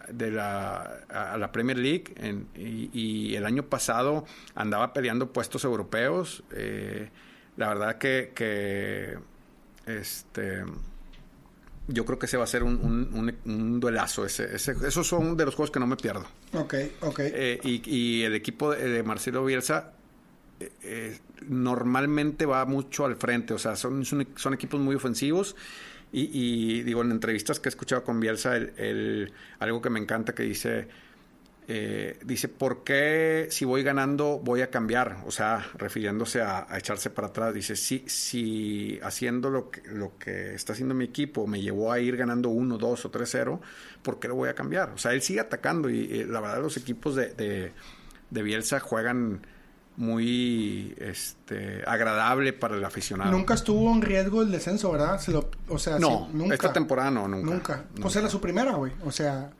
de 0.09 0.31
la, 0.31 0.81
a 1.09 1.37
la 1.37 1.51
Premier 1.51 1.77
League 1.77 2.13
en- 2.17 2.47
y, 2.55 2.89
y 2.93 3.35
el 3.35 3.45
año 3.45 3.63
pasado 3.63 4.25
andaba 4.55 4.93
peleando 4.93 5.31
puestos 5.31 5.63
europeos. 5.63 6.43
Eh, 6.51 7.09
la 7.57 7.69
verdad 7.69 7.97
que, 7.97 8.31
que 8.35 9.17
este, 9.85 10.63
yo 11.87 12.05
creo 12.05 12.17
que 12.17 12.25
ese 12.27 12.37
va 12.37 12.45
a 12.45 12.47
ser 12.47 12.63
un, 12.63 12.75
un- 12.81 13.09
un- 13.45 13.51
un 13.51 13.79
duelazo. 13.79 14.25
Ese, 14.25 14.55
ese- 14.55 14.75
esos 14.87 15.05
son 15.07 15.35
de 15.37 15.45
los 15.45 15.55
juegos 15.55 15.71
que 15.71 15.79
no 15.79 15.87
me 15.87 15.95
pierdo. 15.97 16.25
Ok, 16.53 16.75
ok. 17.01 17.19
Eh, 17.19 17.59
y, 17.63 17.81
y 17.89 18.23
el 18.23 18.35
equipo 18.35 18.71
de, 18.71 18.87
de 18.89 19.03
Marcelo 19.03 19.43
Bielsa 19.45 19.93
eh, 20.83 21.19
normalmente 21.47 22.45
va 22.45 22.65
mucho 22.65 23.05
al 23.05 23.15
frente, 23.15 23.53
o 23.53 23.57
sea, 23.59 23.75
son, 23.75 24.05
son, 24.05 24.53
equipos 24.53 24.79
muy 24.79 24.95
ofensivos. 24.95 25.55
Y, 26.15 26.83
digo, 26.83 27.01
en 27.01 27.09
entrevistas 27.09 27.59
que 27.59 27.69
he 27.69 27.71
escuchado 27.71 28.03
con 28.03 28.19
Bielsa, 28.19 28.55
el, 28.55 29.33
algo 29.57 29.81
que 29.81 29.89
me 29.89 29.99
encanta 29.99 30.35
que 30.35 30.43
dice, 30.43 30.87
eh, 31.67 32.19
dice, 32.23 32.49
¿por 32.49 32.83
qué 32.83 33.47
si 33.49 33.65
voy 33.65 33.81
ganando 33.81 34.37
voy 34.37 34.61
a 34.61 34.69
cambiar? 34.69 35.23
O 35.25 35.31
sea, 35.31 35.65
refiriéndose 35.73 36.43
a, 36.43 36.67
echarse 36.77 37.09
para 37.09 37.29
atrás. 37.29 37.51
Dice, 37.55 37.75
si, 37.75 38.03
si 38.05 38.99
haciendo 39.01 39.49
lo 39.49 39.71
que, 39.71 39.81
lo 39.87 40.15
que 40.19 40.53
está 40.53 40.73
haciendo 40.73 40.93
mi 40.93 41.05
equipo 41.05 41.47
me 41.47 41.59
llevó 41.61 41.91
a 41.91 41.99
ir 41.99 42.15
ganando 42.15 42.49
1, 42.49 42.77
2 42.77 43.05
o 43.05 43.11
3-0, 43.11 43.59
¿por 44.03 44.19
qué 44.19 44.27
lo 44.27 44.35
voy 44.35 44.49
a 44.49 44.53
cambiar? 44.53 44.91
O 44.91 44.99
sea, 44.99 45.13
él 45.13 45.23
sigue 45.23 45.39
atacando 45.39 45.89
y, 45.89 45.95
y 45.95 46.25
la 46.25 46.41
verdad 46.41 46.61
los 46.61 46.77
equipos 46.77 47.15
de, 47.15 47.71
de 48.29 48.43
Bielsa 48.43 48.79
juegan 48.79 49.41
muy 49.97 50.95
este 50.97 51.83
agradable 51.85 52.53
para 52.53 52.75
el 52.75 52.83
aficionado. 52.83 53.31
Nunca 53.31 53.53
estuvo 53.53 53.91
en 53.93 54.01
riesgo 54.01 54.41
el 54.41 54.51
descenso, 54.51 54.91
¿verdad? 54.91 55.19
Se 55.19 55.31
lo, 55.31 55.49
o 55.69 55.77
sea, 55.77 55.99
No, 55.99 56.27
sí, 56.31 56.37
nunca. 56.37 56.55
esta 56.55 56.73
temporada 56.73 57.11
no, 57.11 57.27
nunca. 57.27 57.51
Nunca. 57.53 57.83
Pues 57.91 58.05
Nunca. 58.05 58.19
era 58.19 58.29
su 58.29 58.41
primera, 58.41 58.71
güey. 58.73 58.91
O 59.05 59.11
sea, 59.11 59.51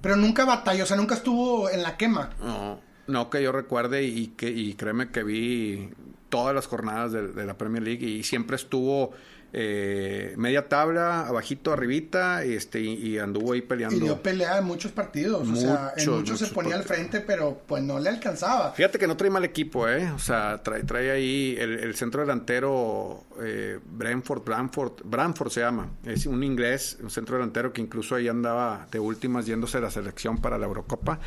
pero 0.00 0.16
nunca 0.16 0.44
batalló, 0.44 0.84
o 0.84 0.86
sea, 0.86 0.96
nunca 0.96 1.14
estuvo 1.14 1.70
en 1.70 1.82
la 1.82 1.96
quema. 1.96 2.30
No, 2.40 2.80
no 3.06 3.30
que 3.30 3.42
yo 3.42 3.52
recuerde 3.52 4.02
y 4.04 4.28
que 4.28 4.50
y 4.50 4.74
créeme 4.74 5.10
que 5.10 5.22
vi 5.22 5.90
todas 6.28 6.54
las 6.54 6.66
jornadas 6.66 7.12
de, 7.12 7.28
de 7.28 7.46
la 7.46 7.56
Premier 7.56 7.82
League 7.82 8.04
y 8.06 8.22
siempre 8.24 8.56
estuvo 8.56 9.12
eh, 9.52 10.34
media 10.36 10.68
tabla, 10.68 11.26
abajito, 11.26 11.72
arribita, 11.72 12.44
y 12.44 12.54
este 12.54 12.80
y, 12.80 12.94
y 12.94 13.18
anduvo 13.18 13.52
ahí 13.52 13.62
peleando. 13.62 13.96
Y 13.96 14.00
dio 14.00 14.22
pelea 14.22 14.58
en 14.58 14.64
muchos 14.64 14.92
partidos. 14.92 15.48
o 15.48 15.56
sea, 15.56 15.92
en 15.96 16.04
Muchos, 16.06 16.18
muchos 16.18 16.38
se 16.38 16.44
muchos 16.44 16.50
ponía 16.50 16.76
al 16.76 16.84
frente, 16.84 17.20
pero 17.20 17.62
pues 17.66 17.82
no 17.82 17.98
le 17.98 18.10
alcanzaba. 18.10 18.72
Fíjate 18.72 18.98
que 18.98 19.06
no 19.06 19.16
trae 19.16 19.30
mal 19.30 19.44
equipo, 19.44 19.88
¿eh? 19.88 20.10
O 20.12 20.18
sea, 20.18 20.62
trae, 20.62 20.82
trae 20.82 21.10
ahí 21.10 21.56
el, 21.58 21.78
el 21.78 21.94
centro 21.94 22.20
delantero 22.20 23.24
eh, 23.40 23.78
Brentford, 23.84 24.42
Bramford, 24.44 24.92
Bramford 25.04 25.50
se 25.50 25.60
llama. 25.60 25.90
Es 26.04 26.26
un 26.26 26.42
inglés, 26.42 26.98
un 27.02 27.10
centro 27.10 27.36
delantero 27.36 27.72
que 27.72 27.80
incluso 27.80 28.14
ahí 28.14 28.28
andaba 28.28 28.86
de 28.90 28.98
últimas 28.98 29.46
yéndose 29.46 29.78
a 29.78 29.80
la 29.80 29.90
selección 29.90 30.38
para 30.38 30.58
la 30.58 30.66
Eurocopa. 30.66 31.18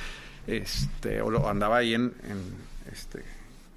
Este, 0.47 1.22
o 1.22 1.30
lo, 1.30 1.47
andaba 1.47 1.78
ahí 1.78 1.93
en, 1.93 2.13
en, 2.24 2.91
este, 2.91 3.24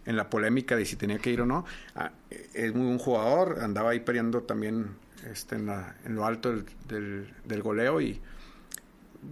en 0.06 0.16
la 0.16 0.28
polémica 0.30 0.76
de 0.76 0.84
si 0.84 0.96
tenía 0.96 1.18
que 1.18 1.30
ir 1.30 1.40
o 1.40 1.46
no. 1.46 1.64
Ah, 1.94 2.10
es 2.54 2.74
muy 2.74 2.86
buen 2.86 2.98
jugador, 2.98 3.58
andaba 3.62 3.90
ahí 3.90 4.00
peleando 4.00 4.42
también 4.42 4.96
este, 5.30 5.54
en, 5.56 5.66
la- 5.66 5.94
en 6.04 6.14
lo 6.16 6.26
alto 6.26 6.50
del, 6.50 6.64
del- 6.88 7.34
del 7.44 7.62
goleo 7.62 8.00
y 8.00 8.20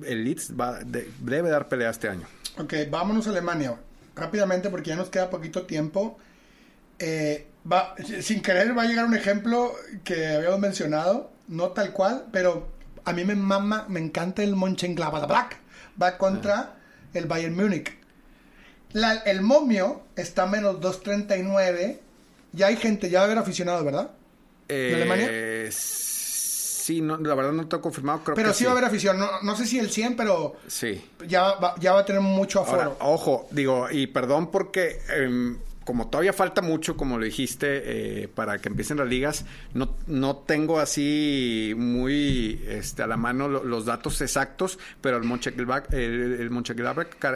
el 0.04 0.24
Leeds 0.24 0.52
va, 0.58 0.78
de- 0.84 1.10
debe 1.20 1.50
dar 1.50 1.68
pelea 1.68 1.90
este 1.90 2.08
año. 2.08 2.26
Ok, 2.58 2.74
vámonos 2.90 3.26
a 3.26 3.30
Alemania. 3.30 3.76
Rápidamente, 4.14 4.70
porque 4.70 4.90
ya 4.90 4.96
nos 4.96 5.08
queda 5.08 5.30
poquito 5.30 5.66
tiempo. 5.66 6.18
Eh, 6.98 7.46
va, 7.70 7.94
sin 8.20 8.42
querer 8.42 8.76
va 8.76 8.82
a 8.82 8.86
llegar 8.86 9.06
un 9.06 9.14
ejemplo 9.14 9.72
que 10.04 10.26
habíamos 10.28 10.60
mencionado, 10.60 11.32
no 11.48 11.68
tal 11.70 11.92
cual, 11.92 12.26
pero 12.32 12.68
a 13.04 13.12
mí 13.12 13.24
me 13.24 13.34
mama, 13.34 13.86
me 13.88 13.98
encanta 14.00 14.42
el 14.42 14.54
Mönchengladbach. 14.56 15.54
Va 16.00 16.18
contra 16.18 16.76
el 17.14 17.26
Bayern 17.26 17.56
Múnich. 17.56 17.96
La- 18.93 19.14
el 19.26 19.41
momio 19.43 20.03
está 20.16 20.43
a 20.45 20.47
menos 20.47 20.80
2.39. 20.80 21.99
Ya 22.53 22.66
hay 22.66 22.76
gente, 22.76 23.09
ya 23.11 23.18
va 23.20 23.24
a 23.24 23.26
haber 23.26 23.38
aficionados, 23.38 23.84
¿verdad? 23.84 24.11
Eh, 24.68 24.93
Alemania? 24.95 25.70
Sí, 25.72 27.01
no, 27.01 27.16
la 27.18 27.34
verdad 27.36 27.53
no 27.53 27.68
tengo 27.68 27.82
confirmado, 27.82 28.20
creo 28.24 28.34
Pero 28.34 28.49
que 28.49 28.55
sí 28.55 28.64
va 28.64 28.70
a 28.70 28.72
haber 28.72 28.84
afición. 28.86 29.18
No, 29.18 29.28
no 29.43 29.55
sé 29.57 29.66
si 29.66 29.78
el 29.78 29.91
100, 29.91 30.16
pero 30.16 30.57
Sí. 30.66 31.01
ya 31.26 31.53
va, 31.55 31.74
ya 31.78 31.93
va 31.93 32.01
a 32.01 32.05
tener 32.05 32.20
mucho 32.20 32.61
aforo. 32.61 32.82
Ahora, 32.82 32.97
ojo, 33.01 33.47
digo, 33.53 33.88
y 33.91 34.09
perdón 34.09 34.51
porque 34.51 34.99
em, 35.16 35.59
como 35.91 36.09
todavía 36.09 36.32
falta 36.32 36.62
mucho, 36.62 36.97
como 36.97 37.18
lo 37.18 37.24
dijiste, 37.24 38.22
eh, 38.22 38.28
para 38.32 38.59
que 38.59 38.68
empiecen 38.68 38.99
las 38.99 39.09
ligas, 39.09 39.45
no, 39.74 39.97
no 40.07 40.36
tengo 40.36 40.78
así 40.78 41.74
muy 41.76 42.62
este, 42.68 43.03
a 43.03 43.09
la 43.09 43.16
mano 43.16 43.49
lo- 43.49 43.64
los 43.64 43.86
datos 43.86 44.20
exactos, 44.20 44.78
pero 45.01 45.16
el 45.16 45.24
Mönchengladbach, 45.24 45.93
el, 45.93 46.36
el 46.38 46.51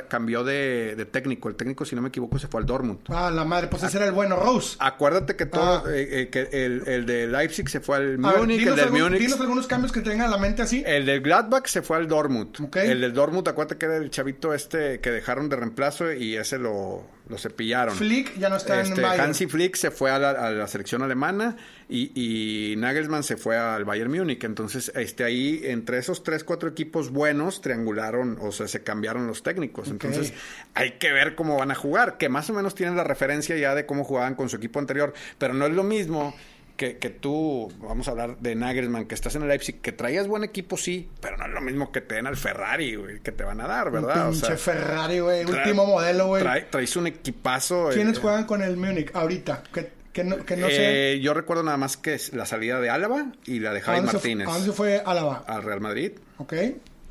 cambió 0.08 0.44
de, 0.44 0.94
de 0.96 1.04
técnico. 1.04 1.48
El 1.48 1.56
técnico, 1.56 1.84
si 1.84 1.96
no 1.96 2.02
me 2.02 2.10
equivoco, 2.10 2.38
se 2.38 2.46
fue 2.46 2.60
al 2.60 2.66
Dortmund. 2.66 3.00
Ah, 3.08 3.28
la 3.34 3.44
madre, 3.44 3.66
pues 3.66 3.82
ese 3.82 3.96
era 3.96 4.06
el 4.06 4.12
bueno, 4.12 4.36
Rose. 4.36 4.76
Acuérdate 4.78 5.34
que 5.34 5.46
todo, 5.46 5.82
Ah. 5.84 5.90
eh, 5.92 6.08
eh, 6.22 6.28
que 6.28 6.64
el, 6.64 6.86
el 6.86 7.06
de 7.06 7.26
Leipzig 7.26 7.68
se 7.68 7.80
fue 7.80 7.96
al 7.96 8.18
Múnich, 8.18 8.60
el 8.66 8.76
del 8.76 8.84
algún- 8.84 9.00
Múnich. 9.02 9.20
dinos 9.20 9.40
algunos 9.40 9.66
cambios 9.66 9.90
que 9.90 10.00
tengan 10.00 10.28
a 10.28 10.30
la 10.30 10.38
mente 10.38 10.62
así. 10.62 10.84
El 10.86 11.06
del 11.06 11.22
Gladbach 11.22 11.66
se 11.66 11.82
fue 11.82 11.96
al 11.96 12.06
Dortmund. 12.06 12.54
El 12.76 13.00
del 13.00 13.12
Dortmund, 13.12 13.48
acuérdate 13.48 13.78
que 13.78 13.86
era 13.86 13.96
el 13.96 14.10
chavito 14.10 14.54
este 14.54 15.00
que 15.00 15.10
dejaron 15.10 15.48
de 15.48 15.56
reemplazo 15.56 16.12
y 16.12 16.36
ese 16.36 16.58
lo, 16.58 17.04
lo 17.28 17.38
cepillaron. 17.38 17.94
Flick 17.94 18.36
ya 18.38 18.48
no 18.50 18.56
está 18.56 18.80
Este, 18.80 18.96
en 18.96 19.02
Bayern. 19.02 19.24
Hansi 19.28 19.46
Flick 19.46 19.76
se 19.76 19.90
fue 19.90 20.10
a 20.10 20.18
la, 20.18 20.30
a 20.30 20.50
la 20.50 20.66
selección 20.66 21.02
alemana 21.02 21.56
y, 21.88 22.12
y 22.14 22.76
Nagelsmann 22.76 23.22
se 23.22 23.36
fue 23.36 23.56
al 23.56 23.84
Bayern 23.84 24.10
Múnich. 24.10 24.44
Entonces, 24.44 24.92
este, 24.94 25.24
ahí, 25.24 25.60
entre 25.64 25.98
esos 25.98 26.22
tres, 26.22 26.44
cuatro 26.44 26.68
equipos 26.68 27.10
buenos, 27.10 27.62
triangularon, 27.62 28.36
o 28.40 28.52
sea, 28.52 28.68
se 28.68 28.82
cambiaron 28.82 29.26
los 29.26 29.42
técnicos. 29.42 29.88
Entonces, 29.88 30.34
hay 30.74 30.92
que 30.98 31.12
ver 31.12 31.34
cómo 31.34 31.56
van 31.56 31.70
a 31.70 31.74
jugar, 31.74 32.18
que 32.18 32.28
más 32.28 32.50
o 32.50 32.52
menos 32.52 32.74
tienen 32.74 32.96
la 32.96 33.04
referencia 33.04 33.56
ya 33.56 33.74
de 33.74 33.86
cómo 33.86 34.04
jugaban 34.04 34.34
con 34.34 34.48
su 34.50 34.56
equipo 34.56 34.78
anterior, 34.78 35.14
pero 35.38 35.54
no 35.54 35.66
es 35.66 35.72
lo 35.72 35.82
mismo 35.82 36.34
que, 36.76 36.98
que 36.98 37.10
tú, 37.10 37.72
vamos 37.78 38.08
a 38.08 38.10
hablar 38.12 38.38
de 38.38 38.54
Nagelsmann, 38.54 39.06
que 39.06 39.14
estás 39.14 39.34
en 39.36 39.42
el 39.42 39.48
Leipzig, 39.48 39.80
que 39.80 39.92
traías 39.92 40.26
buen 40.26 40.42
equipo, 40.44 40.76
sí, 40.76 41.08
pero 41.20 41.36
no 41.36 41.46
es 41.46 41.52
lo 41.52 41.60
mismo 41.60 41.92
que 41.92 42.00
te 42.00 42.16
den 42.16 42.26
al 42.26 42.36
Ferrari, 42.36 42.96
güey, 42.96 43.20
que 43.20 43.30
te 43.32 43.44
van 43.44 43.60
a 43.60 43.66
dar, 43.68 43.90
¿verdad? 43.90 44.28
Un 44.28 44.32
O 44.34 44.34
sea, 44.34 44.48
pinche 44.48 44.62
Ferrari, 44.62 45.20
güey. 45.20 45.44
Último 45.44 45.86
modelo, 45.86 46.26
güey. 46.26 46.42
trae- 46.42 46.66
traes 46.70 46.96
un 46.96 47.06
equipazo. 47.06 47.90
¿Quiénes 47.92 48.18
eh, 48.18 48.20
juegan 48.20 48.44
con 48.44 48.62
el 48.62 48.76
Múnich 48.76 49.10
ahorita? 49.14 49.62
Que, 49.72 49.92
que 50.12 50.24
no, 50.24 50.44
que 50.44 50.56
no 50.56 50.66
sé. 50.68 51.12
eh, 51.14 51.20
yo 51.20 51.32
recuerdo 51.34 51.62
nada 51.62 51.76
más 51.76 51.96
que 51.96 52.14
es 52.14 52.32
la 52.32 52.46
salida 52.46 52.80
de 52.80 52.90
Álava 52.90 53.26
y 53.46 53.60
la 53.60 53.72
de 53.72 53.80
¿A 53.80 53.82
Javi 53.82 54.00
Martínez 54.02 54.48
¿A 54.48 54.52
dónde 54.52 54.72
fue 54.72 55.02
Álava? 55.04 55.44
al 55.46 55.62
Real 55.62 55.80
Madrid. 55.80 56.12
¿Ok? 56.38 56.52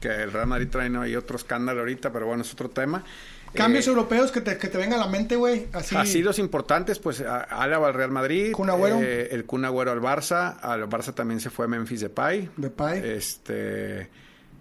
Que 0.02 0.10
el 0.10 0.34
Real 0.34 0.48
Madrid 0.48 0.68
trae 0.70 0.90
¿no? 0.90 1.02
ahí 1.04 1.16
otro 1.16 1.38
escándalo 1.38 1.80
ahorita, 1.80 2.12
pero 2.12 2.26
bueno, 2.28 2.44
es 2.44 2.52
otro 2.52 2.70
tema. 2.70 3.04
Cambios 3.54 3.86
Eh, 3.88 3.90
europeos 3.92 4.32
que 4.32 4.42
te, 4.42 4.58
que 4.58 4.68
te 4.68 4.78
vengan 4.78 5.00
a 5.00 5.06
la 5.06 5.12
mente, 5.12 5.36
güey. 5.36 5.68
Así. 5.74 5.96
Así 5.96 6.22
los 6.22 6.40
importantes, 6.40 7.00
pues 7.00 7.22
a- 7.22 7.42
Álava 7.42 7.88
al 7.88 7.94
Real 7.94 8.12
Madrid, 8.12 8.52
Kun 8.52 8.70
Agüero. 8.70 9.00
eh, 9.02 9.30
el 9.32 9.46
Kun 9.46 9.64
Agüero 9.66 9.92
al 9.92 10.02
Barça, 10.02 10.58
al 10.62 10.88
Barça 10.90 11.14
también 11.14 11.40
se 11.40 11.50
fue 11.50 11.68
Memphis 11.68 12.02
Depay, 12.02 12.50
Depay. 12.58 13.02
este 13.18 14.10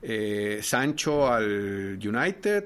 eh, 0.03 0.59
Sancho 0.63 1.33
al 1.33 1.99
United, 2.05 2.65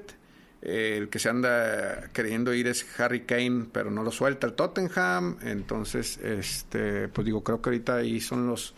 eh, 0.61 0.97
el 0.97 1.09
que 1.09 1.19
se 1.19 1.29
anda 1.29 2.09
queriendo 2.11 2.53
ir 2.53 2.67
es 2.67 2.85
Harry 2.99 3.21
Kane, 3.21 3.67
pero 3.71 3.91
no 3.91 4.01
lo 4.03 4.11
suelta 4.11 4.47
el 4.47 4.53
Tottenham, 4.53 5.37
entonces 5.43 6.17
este 6.17 7.07
pues 7.09 7.25
digo, 7.25 7.43
creo 7.43 7.61
que 7.61 7.69
ahorita 7.69 7.97
ahí 7.97 8.19
son 8.19 8.47
los 8.47 8.73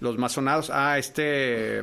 los 0.00 0.18
más 0.18 0.32
sonados. 0.32 0.70
Ah, 0.72 0.98
este 0.98 1.82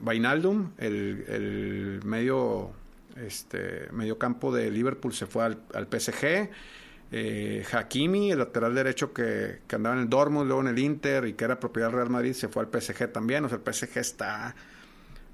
Vainaldum, 0.00 0.72
el, 0.78 1.24
el 1.28 2.00
medio 2.04 2.70
este 3.16 3.88
medio 3.92 4.18
campo 4.18 4.54
de 4.54 4.70
Liverpool 4.70 5.12
se 5.14 5.26
fue 5.26 5.44
al, 5.44 5.58
al 5.74 5.86
PSG. 5.86 6.50
Eh, 7.16 7.64
Hakimi, 7.72 8.32
el 8.32 8.38
lateral 8.38 8.74
derecho 8.74 9.12
que, 9.12 9.60
que 9.68 9.76
andaba 9.76 9.94
en 9.94 10.02
el 10.02 10.08
Dortmund, 10.08 10.46
luego 10.48 10.62
en 10.62 10.68
el 10.68 10.78
Inter 10.78 11.26
y 11.26 11.34
que 11.34 11.44
era 11.44 11.60
propiedad 11.60 11.88
del 11.88 11.96
Real 11.96 12.10
Madrid, 12.10 12.32
se 12.32 12.48
fue 12.48 12.64
al 12.64 12.70
PSG 12.82 13.12
también. 13.12 13.44
O 13.44 13.48
sea, 13.48 13.58
el 13.64 13.72
PSG 13.72 13.98
está 13.98 14.54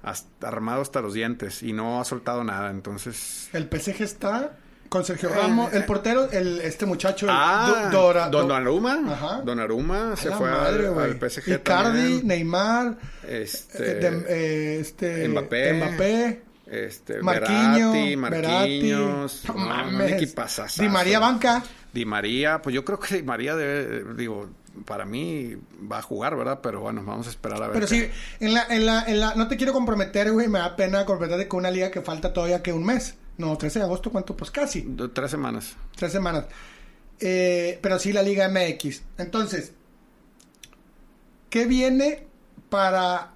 hasta- 0.03 0.47
armado 0.47 0.81
hasta 0.81 1.01
los 1.01 1.13
dientes 1.13 1.63
y 1.63 1.73
no 1.73 1.99
ha 1.99 2.05
soltado 2.05 2.43
nada. 2.43 2.69
Entonces, 2.69 3.49
El 3.53 3.63
PSG 3.71 4.01
está 4.03 4.57
con 4.89 5.05
Sergio 5.05 5.29
Ramos. 5.29 5.73
El 5.73 5.85
portero, 5.85 6.29
el, 6.31 6.59
este 6.61 6.85
muchacho. 6.85 7.25
el 7.25 7.31
Eh, 7.31 7.35
ah, 7.35 7.89
Do- 7.91 7.97
Dora- 7.97 8.29
Don 8.29 8.47
Do- 8.49 8.53
Aruma, 8.53 8.99
Ajá. 9.07 9.41
Don 9.43 9.59
Aruma 9.59 10.11
A 10.11 10.15
se 10.17 10.29
fue 10.31 10.49
al- 10.49 10.57
madre, 10.57 10.87
al, 10.87 10.93
güey. 10.93 11.13
PSG 11.29 11.47
Icardi, 11.55 11.63
también. 11.63 12.27
Neymar, 12.27 12.97
Este, 13.27 14.05
eh, 14.07 14.23
eh, 14.27 14.77
este, 14.81 15.27
Mbappé. 15.29 15.73
Mbappé, 15.73 16.41
este, 16.71 17.21
Marquinho, 17.21 17.91
Verratti. 17.91 18.15
Marquinhos, 18.15 19.43
No 19.47 19.53
no, 19.55 19.65
mames. 19.65 20.35
Di 20.77 20.87
María 20.89 21.19
Banca. 21.19 21.63
Di 21.93 22.05
María, 22.05 22.61
pues 22.61 22.73
yo 22.73 22.85
creo 22.85 22.97
que 22.99 23.15
Di 23.17 23.23
María 23.23 23.55
debe, 23.55 24.13
digo, 24.15 24.49
para 24.85 25.03
mí 25.03 25.57
va 25.91 25.97
a 25.97 26.01
jugar, 26.01 26.37
¿verdad? 26.37 26.59
Pero 26.63 26.79
bueno, 26.79 27.03
vamos 27.03 27.27
a 27.27 27.29
esperar 27.29 27.61
a 27.61 27.67
ver. 27.67 27.73
Pero 27.73 27.87
qué- 27.87 28.09
sí, 28.09 28.09
en 28.39 28.53
la, 28.53 28.65
en 28.69 28.85
la, 28.85 29.03
en 29.03 29.19
la, 29.19 29.35
no 29.35 29.47
te 29.49 29.57
quiero 29.57 29.73
comprometer, 29.73 30.31
güey, 30.31 30.47
me 30.47 30.59
da 30.59 30.75
pena 30.77 31.05
comprometerte 31.05 31.47
con 31.49 31.59
una 31.59 31.71
liga 31.71 31.91
que 31.91 32.01
falta 32.01 32.31
todavía 32.31 32.63
que 32.63 32.71
un 32.71 32.85
mes. 32.85 33.15
No, 33.37 33.57
13 33.57 33.79
de 33.79 33.85
agosto, 33.85 34.09
¿cuánto? 34.11 34.35
Pues 34.37 34.49
casi, 34.51 34.81
de 34.81 35.09
Tres 35.09 35.31
semanas. 35.31 35.75
tres 35.95 36.11
semanas. 36.11 36.45
Eh, 37.19 37.79
pero 37.81 37.99
sí 37.99 38.13
la 38.13 38.23
Liga 38.23 38.47
MX. 38.49 39.01
Entonces, 39.17 39.73
¿qué 41.49 41.65
viene 41.65 42.25
para 42.69 43.31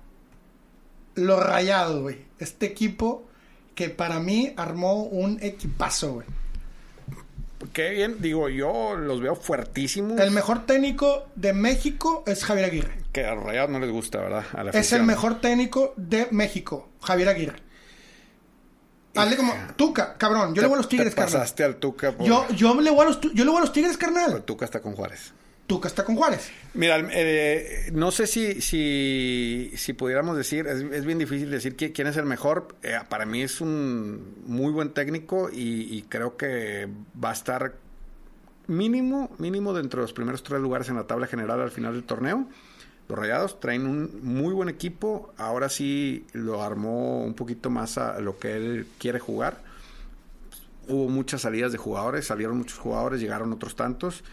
los 1.16 1.44
rayados, 1.44 2.02
güey? 2.02 2.25
Este 2.40 2.66
equipo 2.66 3.28
que 3.76 3.90
para 3.90 4.20
mí 4.20 4.54
armó 4.58 5.04
un 5.04 5.38
equipazo, 5.42 6.14
güey. 6.14 6.28
Qué 7.74 7.90
bien, 7.92 8.18
digo, 8.22 8.48
yo 8.50 8.96
los 8.96 9.22
veo 9.22 9.36
fuertísimos. 9.36 10.20
El 10.20 10.32
mejor 10.32 10.66
técnico 10.66 11.26
de 11.36 11.54
México 11.54 12.24
es 12.28 12.44
Javier 12.46 12.66
Aguirre. 12.66 12.98
Que 13.12 13.26
a 13.26 13.34
Rayados 13.36 13.70
no 13.72 13.80
les 13.80 13.90
gusta, 13.90 14.20
¿verdad? 14.20 14.46
A 14.54 14.64
la 14.64 14.72
Es 14.72 14.94
el 14.94 15.04
mejor 15.04 15.42
técnico 15.42 15.94
de 15.98 16.28
México, 16.32 16.90
Javier 17.02 17.30
Aguirre. 17.30 17.64
Hazle 19.16 19.38
como 19.38 19.54
Tuca, 19.78 20.16
cabrón. 20.18 20.54
Yo 20.54 20.62
le 20.62 20.68
voy 20.68 20.76
a 20.76 20.78
los 20.78 20.90
Te 20.90 20.98
Tigres, 20.98 21.16
carnal. 21.16 21.34
pasaste 21.34 21.64
al 21.64 21.78
Tuca. 21.78 22.12
por- 22.12 22.28
Yo, 22.28 22.46
yo 22.50 22.80
le 22.82 22.92
voy 22.92 23.02
a 23.06 23.10
los, 23.10 23.22
yo 23.22 23.46
le 23.46 23.50
voy 23.50 23.58
a 23.58 23.62
los 23.62 23.72
Tigres, 23.72 23.98
carnal. 23.98 24.44
Tuca 24.44 24.66
está 24.66 24.82
con 24.82 24.94
Juárez. 24.94 25.34
Está 25.68 26.04
con 26.04 26.16
Juárez. 26.16 26.52
Mira, 26.76 26.98
eh, 27.12 27.90
no 27.94 28.12
sé 28.12 28.28
si, 28.28 28.62
si, 28.62 29.72
si 29.76 29.94
pudiéramos 29.94 30.38
decir, 30.38 30.68
es, 30.68 30.82
es 30.82 31.06
bien 31.06 31.18
difícil 31.18 31.50
decir 31.50 31.76
qui- 31.76 31.92
quién 31.94 32.08
es 32.08 32.18
el 32.18 32.26
mejor. 32.26 32.76
Eh, 32.84 32.98
para 33.10 33.26
mí 33.26 33.42
es 33.42 33.62
un 33.62 34.36
muy 34.46 34.72
buen 34.72 34.92
técnico 34.92 35.50
y, 35.52 35.96
y 35.96 36.04
creo 36.04 36.38
que 36.38 36.88
va 37.24 37.32
a 37.32 37.34
estar 37.34 37.74
mínimo, 38.68 39.32
mínimo 39.40 39.74
dentro 39.74 40.02
de 40.02 40.04
los 40.04 40.14
primeros 40.14 40.44
tres 40.44 40.62
lugares 40.62 40.90
en 40.90 40.96
la 40.98 41.08
tabla 41.08 41.26
general 41.28 41.60
al 41.62 41.72
final 41.72 41.94
del 41.94 42.04
torneo. 42.04 42.48
Los 43.08 43.18
Rayados 43.20 43.60
traen 43.60 43.86
un 43.88 44.20
muy 44.24 44.54
buen 44.54 44.70
equipo. 44.70 45.34
Ahora 45.38 45.70
sí 45.70 46.26
lo 46.34 46.64
armó 46.64 47.24
un 47.24 47.34
poquito 47.34 47.70
más 47.70 47.98
a 47.98 48.20
lo 48.20 48.38
que 48.38 48.56
él 48.56 48.88
quiere 49.00 49.20
jugar. 49.20 49.64
Hubo 50.88 51.10
muchas 51.10 51.42
salidas 51.42 51.72
de 51.72 51.80
jugadores, 51.80 52.26
salieron 52.28 52.58
muchos 52.58 52.78
jugadores, 52.78 53.20
llegaron 53.20 53.52
otros 53.54 53.76
tantos. 53.76 54.24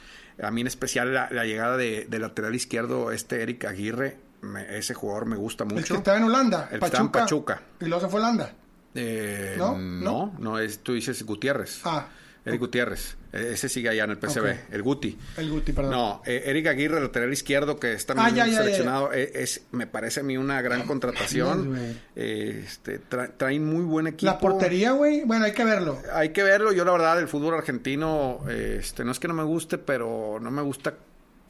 A 0.40 0.50
mí 0.50 0.60
en 0.60 0.66
especial 0.66 1.12
la, 1.12 1.28
la 1.30 1.44
llegada 1.44 1.76
de, 1.76 2.06
de 2.08 2.18
lateral 2.18 2.54
izquierdo, 2.54 3.10
este 3.10 3.42
Eric 3.42 3.64
Aguirre, 3.64 4.18
me- 4.40 4.78
ese 4.78 4.94
jugador 4.94 5.26
me 5.26 5.36
gusta 5.36 5.64
El 5.64 5.68
que 5.70 5.74
mucho. 5.76 5.94
estaba 5.96 6.16
en 6.18 6.24
Holanda. 6.24 6.68
El 6.72 6.78
que 6.80 6.86
estaba 6.86 7.04
en 7.04 7.10
Pachuca. 7.12 7.62
Y 7.80 7.84
luego 7.86 8.00
se 8.04 8.08
fue 8.10 8.20
a 8.20 8.24
Holanda. 8.24 8.52
Eh, 8.94 9.54
¿No? 9.58 9.76
no, 9.78 10.34
no, 10.38 10.58
es, 10.58 10.80
tú 10.80 10.92
dices 10.94 11.22
Gutiérrez. 11.24 11.80
Ah. 11.84 12.06
Eric 12.44 12.60
Gutiérrez. 12.60 13.16
E- 13.32 13.52
Ese 13.52 13.68
sigue 13.68 13.88
allá 13.88 14.04
en 14.04 14.10
el 14.10 14.18
PCB, 14.18 14.56
el 14.72 14.82
Guti. 14.82 15.16
El 15.36 15.50
Guti, 15.50 15.72
perdón. 15.72 15.92
No, 15.92 16.22
eh, 16.26 16.42
Eric 16.46 16.66
Aguirre, 16.66 17.00
lateral 17.00 17.32
izquierdo, 17.32 17.78
que 17.78 17.92
está 17.92 18.14
Ah, 18.16 18.28
ya, 18.30 18.46
ya, 18.46 18.52
ya, 18.52 18.58
seleccionado, 18.58 19.12
eh, 19.12 19.30
Es, 19.34 19.62
me 19.70 19.86
parece 19.86 20.20
a 20.20 20.22
mí 20.22 20.36
una 20.36 20.60
gran 20.60 20.82
contratación. 20.86 21.76
Eh, 22.16 22.62
este, 22.64 23.00
tra- 23.00 23.32
traen 23.36 23.64
muy 23.64 23.84
buen 23.84 24.06
equipo. 24.08 24.30
La 24.32 24.38
portería, 24.38 24.92
güey. 24.92 25.24
Bueno, 25.24 25.44
hay 25.44 25.52
que 25.52 25.64
verlo. 25.64 25.98
Hay 26.12 26.30
que 26.30 26.42
verlo. 26.42 26.72
Yo, 26.72 26.84
la 26.84 26.92
verdad, 26.92 27.18
el 27.20 27.28
fútbol 27.28 27.54
argentino, 27.54 28.40
este, 28.50 29.04
no 29.04 29.12
es 29.12 29.20
que 29.20 29.28
no 29.28 29.34
me 29.34 29.44
guste, 29.44 29.78
pero 29.78 30.38
no 30.40 30.50
me 30.50 30.62
gusta 30.62 30.94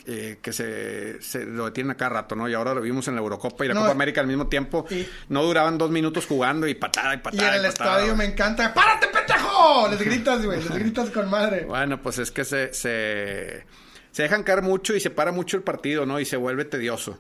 eh, 0.06 0.38
que 0.42 0.52
se, 0.52 1.22
se 1.22 1.44
lo 1.44 1.66
detienen 1.66 1.92
a 1.92 1.96
cada 1.96 2.10
rato, 2.10 2.34
¿no? 2.34 2.48
Y 2.48 2.54
ahora 2.54 2.74
lo 2.74 2.80
vimos 2.80 3.06
en 3.08 3.14
la 3.14 3.20
Eurocopa 3.20 3.64
y 3.64 3.68
la 3.68 3.74
No, 3.74 3.80
Copa 3.80 3.92
América 3.92 4.20
al 4.20 4.26
mismo 4.26 4.48
tiempo. 4.48 4.84
y- 4.90 5.06
no 5.28 5.42
duraban 5.44 5.78
dos 5.78 5.90
minutos 5.90 6.26
jugando 6.26 6.66
y 6.66 6.74
patada 6.74 7.14
y 7.14 7.18
Y 7.18 7.20
patada. 7.20 7.56
en 7.56 7.64
el 7.64 7.70
patada, 7.72 7.96
estadio 7.98 8.16
me 8.16 8.24
encanta. 8.24 8.74
¡Párate, 8.74 9.06
pendejo! 9.08 9.88
Les 9.90 10.00
gritas, 10.04 10.44
güey. 10.44 10.58
Les 10.58 10.70
gritas 10.74 11.10
con 11.10 11.30
madre. 11.30 11.64
Bueno, 11.64 12.00
pues 12.02 12.18
es 12.18 12.30
que 12.30 12.44
se, 12.44 12.72
se, 12.74 13.64
se 14.10 14.22
dejan 14.22 14.42
caer 14.42 14.62
mucho 14.62 14.94
y 14.94 15.00
se 15.00 15.10
para 15.10 15.32
mucho 15.32 15.56
el 15.56 15.62
partido, 15.62 16.04
¿no? 16.06 16.18
Y 16.20 16.24
se 16.24 16.36
vuelve 16.36 16.64
tedioso. 16.64 17.18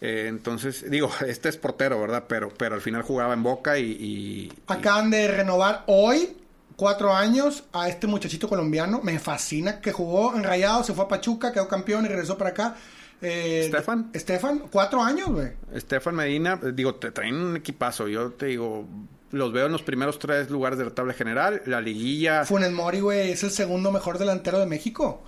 Eh, 0.00 0.24
entonces, 0.28 0.90
digo, 0.90 1.12
este 1.26 1.48
es 1.48 1.56
portero, 1.56 2.00
¿verdad? 2.00 2.24
Pero, 2.28 2.48
pero 2.56 2.74
al 2.74 2.80
final 2.80 3.02
jugaba 3.02 3.34
en 3.34 3.42
Boca 3.44 3.78
y... 3.78 3.84
y- 4.00 4.52
Acaban 4.66 5.10
de 5.10 5.28
renovar 5.28 5.84
hoy 5.86 6.36
cuatro 6.82 7.14
años 7.14 7.62
a 7.72 7.88
este 7.88 8.08
muchachito 8.08 8.48
colombiano. 8.48 9.00
Me 9.04 9.20
fascina 9.20 9.80
que 9.80 9.92
jugó 9.92 10.34
en 10.34 10.42
Rayado, 10.42 10.82
se 10.82 10.92
fue 10.92 11.04
a 11.04 11.08
Pachuca, 11.08 11.52
quedó 11.52 11.68
campeón 11.68 12.04
y 12.06 12.08
regresó 12.08 12.36
para 12.36 12.50
acá. 12.50 12.74
Eh, 13.20 13.66
¿Estefan? 13.66 14.10
Estefan, 14.12 14.64
cuatro 14.68 15.00
años, 15.00 15.28
güey. 15.28 15.52
Estefan 15.72 16.16
Medina, 16.16 16.58
eh, 16.60 16.72
digo, 16.74 16.96
te 16.96 17.12
traen 17.12 17.36
un 17.36 17.56
equipazo. 17.56 18.08
Yo 18.08 18.32
te 18.32 18.46
digo, 18.46 18.84
los 19.30 19.52
veo 19.52 19.66
en 19.66 19.72
los 19.72 19.84
primeros 19.84 20.18
tres 20.18 20.50
lugares 20.50 20.76
de 20.76 20.86
la 20.86 20.90
tabla 20.90 21.12
general. 21.12 21.62
La 21.66 21.80
liguilla. 21.80 22.44
Funes 22.44 22.72
Mori, 22.72 22.98
güey, 22.98 23.30
es 23.30 23.44
el 23.44 23.52
segundo 23.52 23.92
mejor 23.92 24.18
delantero 24.18 24.58
de 24.58 24.66
México. 24.66 25.22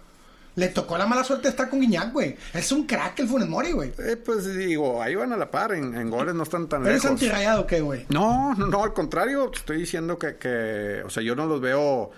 Le 0.56 0.68
tocó 0.68 0.96
la 0.96 1.06
mala 1.06 1.24
suerte 1.24 1.44
de 1.44 1.50
estar 1.50 1.68
con 1.68 1.80
Guiñac, 1.80 2.12
güey. 2.12 2.36
Es 2.52 2.70
un 2.70 2.86
crack 2.86 3.18
el 3.20 3.28
Funes 3.28 3.48
Mori, 3.48 3.72
güey. 3.72 3.92
eh, 3.98 4.16
pues 4.16 4.54
digo, 4.56 5.02
ahí 5.02 5.14
van 5.16 5.32
a 5.32 5.36
la 5.36 5.50
par. 5.50 5.72
En, 5.72 5.96
en 5.96 6.08
goles 6.10 6.34
no 6.34 6.44
están 6.44 6.68
tan 6.68 6.82
¿Eres 6.86 7.02
lejos. 7.02 7.10
antirrayado 7.20 7.62
o 7.62 7.66
qué, 7.66 7.80
güey? 7.80 8.06
No, 8.08 8.54
no, 8.54 8.84
al 8.84 8.92
contrario. 8.92 9.50
Estoy 9.52 9.78
diciendo 9.78 10.16
que, 10.18 10.36
que, 10.36 11.02
o 11.04 11.10
sea, 11.10 11.22
yo 11.24 11.34
no 11.34 11.46
los 11.46 11.60
veo 11.60 12.10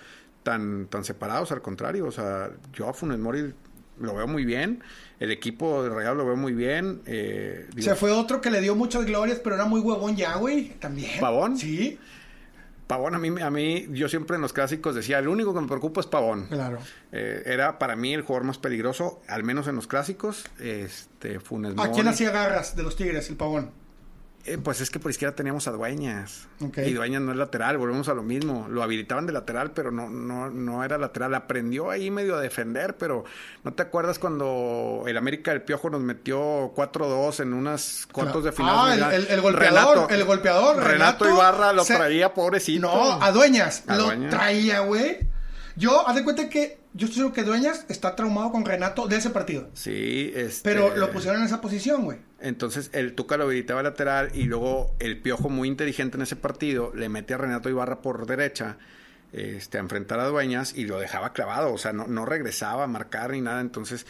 tan, 0.43 0.87
tan 0.89 1.03
separados. 1.05 1.51
Al 1.53 1.63
contrario, 1.63 2.07
o 2.07 2.13
sea, 2.13 2.51
yo 2.75 2.89
a 2.89 2.93
Funes 2.93 3.19
Mori 3.19 3.55
lo 4.01 4.15
veo 4.15 4.27
muy 4.27 4.45
bien. 4.45 4.83
El 5.19 5.31
equipo 5.33 5.83
de 5.83 5.89
Real 5.89 6.19
lo 6.19 6.27
veo 6.27 6.37
muy 6.37 6.53
bien. 6.53 7.01
Eh, 7.07 7.67
digo, 7.75 7.89
Se 7.89 7.95
fue 7.97 8.11
otro 8.13 8.43
que 8.43 8.51
le 8.51 8.61
dio 8.61 8.75
muchas 8.77 9.07
glorias, 9.07 9.41
pero 9.43 9.55
era 9.55 9.65
muy 9.65 9.81
huevón 9.81 10.15
ya, 10.15 10.37
güey. 10.37 10.75
También. 10.79 11.21
¿Pavón? 11.21 11.57
Sí, 11.57 11.99
Pavón, 12.87 13.15
a 13.15 13.19
mí, 13.19 13.41
a 13.41 13.51
mí, 13.51 13.87
yo 13.91 14.09
siempre 14.09 14.37
en 14.37 14.43
los 14.43 14.53
clásicos 14.53 14.95
decía, 14.95 15.19
el 15.19 15.27
único 15.27 15.53
que 15.53 15.61
me 15.61 15.67
preocupa 15.67 16.01
es 16.01 16.07
Pavón. 16.07 16.47
claro. 16.47 16.79
Eh, 17.13 17.43
era 17.47 17.79
para 17.79 17.97
mí 17.97 18.15
el 18.15 18.23
jugador 18.23 18.47
más 18.47 18.59
peligroso, 18.59 19.21
al 19.27 19.43
menos 19.43 19.67
en 19.67 19.77
los 19.77 19.87
clásicos. 19.87 20.45
Este, 20.59 21.41
Funes 21.41 21.75
¿A 21.79 21.91
quién 21.91 22.07
hacía 22.09 22.31
garras 22.31 22.77
de 22.77 22.83
los 22.83 22.97
Tigres, 22.97 23.29
el 23.29 23.37
pavón? 23.37 23.71
Eh, 24.49 24.59
pues 24.63 24.81
es 24.81 24.91
que 24.91 24.99
por 25.01 25.11
izquierda 25.11 25.35
teníamos 25.35 25.67
a 25.67 25.73
Dueñas. 25.73 26.47
Y 26.61 26.93
Dueñas 26.93 27.21
no 27.21 27.33
es 27.33 27.37
lateral, 27.37 27.79
volvemos 27.79 28.09
a 28.09 28.15
lo 28.15 28.23
mismo. 28.23 28.67
Lo 28.71 28.83
habilitaban 28.83 29.27
de 29.27 29.33
lateral, 29.33 29.73
pero 29.73 29.91
no, 29.91 30.09
no, 30.09 30.51
no 30.51 30.85
era 30.85 30.99
lateral. 30.99 31.35
Aprendió 31.35 31.91
ahí 31.91 32.11
medio 32.11 32.37
a 32.37 32.41
defender, 32.41 32.97
pero 32.97 33.25
¿no 33.65 33.73
te 33.75 33.83
acuerdas 33.83 34.19
cuando 34.21 35.03
el 35.07 35.17
América 35.17 35.51
del 35.51 35.63
Piojo 35.63 35.91
nos 35.91 36.01
metió 36.01 36.39
4-2 36.75 37.41
en 37.41 37.55
unas 37.55 38.07
cuartos 38.13 38.45
de 38.45 38.53
final? 38.53 39.03
Ah, 39.03 39.15
el, 39.15 39.25
el, 39.25 39.31
el 39.33 39.41
golpeador, 39.41 40.13
el 40.13 40.25
golpeador. 40.25 40.77
Renato, 40.83 41.29
Ibarra 41.29 41.73
lo 41.73 41.85
se- 41.85 41.97
traía, 41.97 42.33
pobrecito. 42.33 42.87
No, 42.87 43.21
a 43.23 43.33
Dueñas. 43.33 43.83
A 43.89 43.97
lo 43.97 44.05
Dueñas. 44.05 44.31
traía, 44.31 44.81
güey. 44.81 45.19
Yo, 45.75 46.09
haz 46.09 46.15
de 46.15 46.25
cuenta 46.25 46.49
que 46.49 46.79
yo 46.97 47.07
estoy 47.07 47.17
seguro 47.17 47.35
que 47.35 47.43
Dueñas 47.43 47.85
está 47.89 48.17
traumado 48.17 48.51
con 48.51 48.65
Renato 48.65 49.07
de 49.07 49.17
ese 49.17 49.31
partido. 49.31 49.69
Sí, 49.75 50.33
este... 50.35 50.69
Pero 50.69 50.97
lo 50.97 51.11
pusieron 51.11 51.41
en 51.41 51.47
esa 51.47 51.61
posición, 51.61 52.05
güey. 52.05 52.19
Entonces 52.41 52.91
el 52.93 53.15
Tuca 53.15 53.37
lo 53.37 53.45
habilitaba 53.45 53.83
lateral 53.83 54.31
y 54.35 54.45
luego 54.45 54.95
el 54.99 55.21
Piojo 55.21 55.49
muy 55.51 55.69
inteligente 55.69 56.17
en 56.17 56.23
ese 56.23 56.37
partido 56.37 56.93
le 56.95 57.09
mete 57.09 57.35
a 57.35 57.39
Renato 57.39 57.69
Ibarra 57.69 58.01
por 58.01 58.27
derecha 58.27 58.79
este, 59.33 59.79
a 59.79 59.81
enfrentar 59.81 60.21
a 60.21 60.27
Dueñas 60.27 60.75
y 60.75 60.87
lo 60.87 60.99
dejaba 60.99 61.33
clavado, 61.33 61.73
o 61.73 61.79
sea, 61.79 61.93
no, 61.93 62.07
no 62.07 62.25
regresaba 62.25 62.85
a 62.85 62.87
marcar 62.87 63.33
ni 63.33 63.43
nada, 63.43 63.61
entonces 63.61 64.07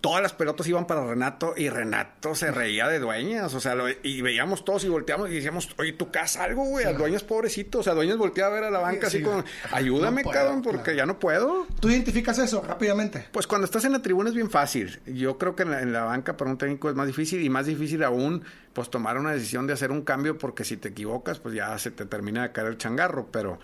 todas 0.00 0.22
las 0.22 0.32
pelotas 0.32 0.66
iban 0.68 0.86
para 0.86 1.04
Renato 1.04 1.54
y 1.56 1.68
Renato 1.70 2.34
se 2.36 2.52
reía 2.52 2.86
de 2.86 3.00
Dueñas, 3.00 3.52
o 3.54 3.60
sea, 3.60 3.74
lo- 3.74 3.86
y 3.88 4.22
veíamos 4.22 4.64
todos 4.64 4.84
y 4.84 4.88
volteamos 4.88 5.28
y 5.30 5.34
decíamos, 5.34 5.68
oye, 5.76 5.92
tú 5.92 6.10
casa 6.12 6.44
algo, 6.44 6.64
güey, 6.64 6.86
a 6.86 6.92
Dueñas 6.92 7.24
pobrecito, 7.24 7.80
o 7.80 7.82
sea, 7.82 7.94
Dueñas 7.94 8.16
volteaba 8.16 8.50
a 8.52 8.54
ver 8.54 8.64
a 8.64 8.70
la 8.70 8.78
banca 8.78 9.10
Sí, 9.10 9.16
así 9.18 9.24
como, 9.24 9.42
ayúdame, 9.72 10.22
No 10.22 10.30
puedo, 10.30 10.40
cabrón, 10.40 10.62
porque 10.62 10.82
claro. 10.82 10.96
ya 10.98 11.06
no 11.06 11.18
puedo. 11.18 11.66
¿Tú 11.80 11.88
identificas 11.90 12.38
eso 12.38 12.62
rápidamente? 12.62 13.26
Pues 13.32 13.46
cuando 13.48 13.64
estás 13.64 13.84
en 13.86 13.92
la 13.92 14.00
tribuna 14.00 14.28
es 14.28 14.36
bien 14.36 14.50
fácil. 14.50 15.00
Yo 15.06 15.36
creo 15.36 15.56
que 15.56 15.64
en 15.64 15.70
la, 15.72 15.82
en 15.82 15.92
la 15.92 16.04
banca 16.04 16.36
para 16.36 16.50
un 16.50 16.58
técnico 16.58 16.88
es 16.88 16.94
más 16.94 17.06
difícil 17.08 17.42
y 17.42 17.50
más 17.50 17.66
difícil 17.66 18.04
aún 18.04 18.44
pues 18.72 18.90
tomar 18.90 19.18
una 19.18 19.32
decisión 19.32 19.66
de 19.66 19.72
hacer 19.72 19.90
un 19.90 20.02
cambio 20.02 20.38
porque 20.38 20.62
si 20.64 20.76
te 20.76 20.90
equivocas 20.90 21.40
pues 21.40 21.54
ya 21.56 21.76
se 21.80 21.90
te 21.90 22.04
termina 22.06 22.42
de 22.42 22.52
caer 22.52 22.68
el 22.68 22.78
changarro, 22.78 23.26
pero 23.32 23.58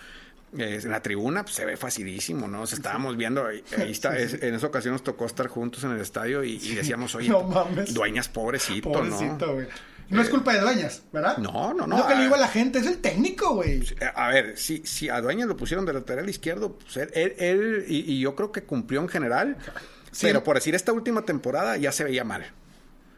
eh, 0.58 0.80
en 0.82 0.90
la 0.90 1.02
tribuna 1.02 1.42
pues, 1.42 1.54
se 1.54 1.64
ve 1.64 1.76
facilísimo, 1.76 2.48
¿no? 2.48 2.62
O 2.62 2.66
sea, 2.66 2.76
estábamos 2.76 3.16
viendo, 3.16 3.46
ahí, 3.46 3.62
ahí 3.78 3.90
está, 3.92 4.16
es- 4.18 4.34
en 4.42 4.54
esa 4.54 4.66
ocasión 4.66 4.92
nos 4.92 5.02
tocó 5.04 5.26
estar 5.26 5.46
juntos 5.48 5.84
en 5.84 5.92
el 5.92 6.00
estadio 6.00 6.42
y, 6.44 6.56
y 6.62 6.74
decíamos, 6.74 7.14
oye, 7.16 7.28
No 7.28 7.42
mames. 7.42 7.92
dueñas 7.94 8.28
pobrecito, 8.28 8.92
Pobrecito, 8.92 9.46
¿no? 9.46 9.52
güey. 9.54 9.66
No 10.10 10.20
es 10.20 10.28
culpa 10.28 10.52
de 10.52 10.60
Dueñas, 10.60 11.02
¿verdad? 11.12 11.38
No, 11.38 11.72
no, 11.72 11.86
no. 11.86 11.96
Lo 11.96 12.06
que 12.06 12.14
le 12.14 12.24
digo 12.24 12.34
a 12.34 12.38
la 12.38 12.48
gente 12.48 12.78
es 12.78 12.86
el 12.86 12.98
técnico, 12.98 13.54
güey. 13.54 13.80
Eh, 14.00 14.10
A 14.14 14.28
ver, 14.28 14.58
si, 14.58 14.82
si 14.84 15.08
a 15.08 15.18
Dueñas 15.22 15.48
lo 15.48 15.56
pusieron 15.56 15.86
de 15.86 15.94
lateral 15.94 16.28
izquierdo, 16.28 16.76
pues 16.78 16.98
él, 16.98 17.10
él- 17.14 17.34
él- 17.38 17.84
y, 17.88 18.12
y 18.12 18.20
yo 18.20 18.34
creo 18.36 18.52
que 18.52 18.64
cumplió 18.64 19.00
en 19.00 19.08
general, 19.08 19.56
Sí. 20.12 20.26
pero 20.26 20.44
por 20.44 20.56
decir 20.56 20.74
esta 20.74 20.92
última 20.92 21.22
temporada 21.24 21.78
ya 21.78 21.90
se 21.90 22.04
veía 22.04 22.22
mal. 22.22 22.44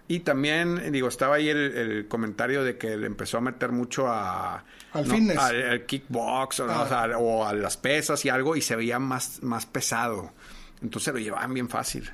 Y 0.09 0.21
también, 0.21 0.93
digo, 0.93 1.09
estaba 1.09 1.37
ahí 1.37 1.49
el, 1.49 1.59
el 1.77 2.09
comentario 2.09 2.63
de 2.63 2.79
que 2.79 2.97
le 2.97 3.07
empezó 3.07 3.39
a 3.39 3.41
meter 3.41 3.73
mucho 3.73 4.07
a... 4.07 4.65
Al 4.93 5.05
fitness. 5.05 5.37
Al, 5.39 5.63
al 5.69 5.87
kickbox, 5.87 6.61
o, 6.61 6.71
Ah. 6.71 6.83
o 6.83 6.89
sea, 6.89 7.19
o 7.19 7.45
a 7.45 7.53
las 7.53 7.77
pesas 7.77 8.25
y 8.25 8.29
algo, 8.29 8.55
y 8.55 8.61
se 8.63 8.77
veía 8.77 9.01
más, 9.01 9.43
más 9.43 9.67
pesado. 9.67 10.33
Entonces 10.81 11.13
lo 11.13 11.19
llevaban 11.19 11.53
bien 11.53 11.69
fácil. 11.69 12.09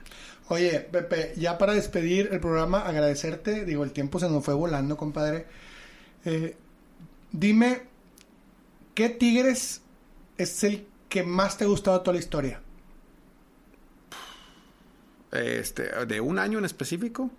Oye, 0.48 0.80
Pepe, 0.80 1.34
ya 1.36 1.58
para 1.58 1.74
despedir 1.74 2.30
el 2.32 2.40
programa, 2.40 2.80
agradecerte. 2.80 3.64
Digo, 3.66 3.84
el 3.84 3.92
tiempo 3.92 4.18
se 4.18 4.28
nos 4.30 4.42
fue 4.44 4.54
volando, 4.54 4.96
compadre. 4.96 5.46
Eh, 6.24 6.56
dime, 7.30 7.82
¿qué 8.94 9.10
Tigres 9.10 9.82
es 10.38 10.64
el 10.64 10.86
que 11.10 11.22
más 11.24 11.58
te 11.58 11.64
ha 11.64 11.66
gustado 11.66 11.98
de 11.98 12.04
toda 12.04 12.14
la 12.14 12.20
historia? 12.20 12.60
Este, 15.30 15.84
¿De 16.06 16.20
un 16.20 16.38
año 16.38 16.58
en 16.58 16.64
específico? 16.64 17.30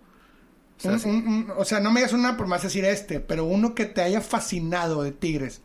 O 0.78 0.80
sea, 0.80 0.92
Un- 0.92 1.00
sí. 1.00 1.08
un- 1.08 1.26
un- 1.28 1.52
o 1.56 1.64
sea, 1.64 1.80
no 1.80 1.90
me 1.90 2.00
digas 2.00 2.12
una 2.12 2.36
por 2.36 2.46
más 2.46 2.62
decir 2.62 2.84
este, 2.84 3.20
pero 3.20 3.44
uno 3.44 3.74
que 3.74 3.86
te 3.86 4.02
haya 4.02 4.20
fascinado 4.20 5.02
de 5.02 5.12
Tigres. 5.12 5.62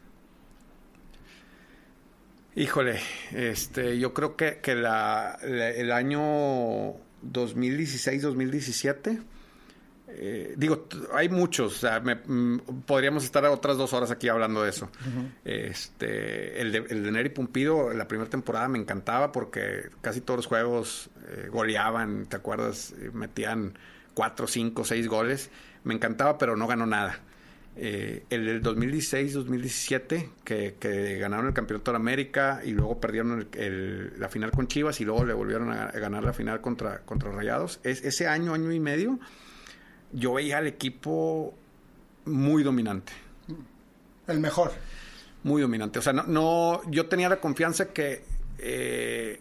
Híjole, 2.56 3.00
este, 3.32 4.00
yo 4.00 4.14
creo 4.14 4.36
que, 4.36 4.60
que 4.62 4.76
la, 4.76 5.38
la- 5.44 5.70
el 5.70 5.92
año 5.92 6.94
2016-2017, 7.22 9.20
eh, 10.12 10.56
digo, 10.58 10.88
hay 11.14 11.30
muchos, 11.30 11.76
o 11.76 11.80
sea, 11.80 12.00
me- 12.00 12.16
mm, 12.16 12.82
podríamos 12.86 13.24
estar 13.24 13.46
otras 13.46 13.78
dos 13.78 13.94
horas 13.94 14.10
aquí 14.12 14.28
hablando 14.28 14.64
de 14.64 14.72
eso. 14.72 14.90
Este, 15.46 16.60
el 16.62 16.72
de, 16.72 16.78
el 16.90 17.04
de 17.04 17.12
Neri 17.12 17.30
Pumpido, 17.30 17.94
la 17.94 18.08
primera 18.08 18.30
temporada 18.30 18.68
me 18.68 18.80
encantaba 18.80 19.32
porque 19.32 19.90
casi 20.02 20.20
todos 20.22 20.40
los 20.40 20.48
juegos 20.48 21.10
eh, 21.30 21.48
goleaban, 21.52 22.26
¿te 22.26 22.36
acuerdas? 22.36 22.94
Eh, 23.00 23.12
Metían 23.14 23.78
cuatro, 24.20 24.48
cinco, 24.48 24.84
seis 24.84 25.08
goles. 25.08 25.50
Me 25.86 25.94
encantaba, 25.94 26.38
pero 26.38 26.58
no 26.58 26.68
ganó 26.68 26.86
nada. 26.86 27.20
Eh, 27.78 28.26
el 28.30 28.46
del 28.46 28.62
2016-2017, 28.62 30.30
que, 30.44 30.76
que 30.78 31.18
ganaron 31.20 31.48
el 31.48 31.54
Campeonato 31.54 31.92
de 31.92 31.96
América 31.96 32.60
y 32.66 32.72
luego 32.72 33.00
perdieron 33.00 33.48
el- 33.54 33.60
el- 33.62 34.20
la 34.20 34.28
final 34.28 34.52
con 34.52 34.68
Chivas 34.68 35.00
y 35.00 35.06
luego 35.06 35.24
le 35.24 35.32
volvieron 35.34 35.72
a, 35.72 35.86
a 35.86 35.92
ganar 36.00 36.26
la 36.26 36.34
final 36.34 36.60
contra, 36.60 37.00
contra 37.06 37.32
Rayados. 37.32 37.80
Es, 37.84 38.04
ese 38.04 38.28
año, 38.28 38.54
año 38.54 38.74
y 38.74 38.82
medio, 38.82 39.20
yo 40.12 40.34
veía 40.34 40.58
al 40.58 40.68
equipo 40.68 41.56
muy 42.26 42.62
dominante. 42.64 43.14
El 44.28 44.42
mejor. 44.42 44.74
Muy 45.44 45.62
dominante. 45.62 46.00
O 46.00 46.02
sea, 46.02 46.12
no, 46.12 46.24
no 46.24 46.82
yo 46.92 47.06
tenía 47.06 47.30
la 47.30 47.40
confianza 47.40 47.94
que 47.94 48.24
eh, 48.58 49.40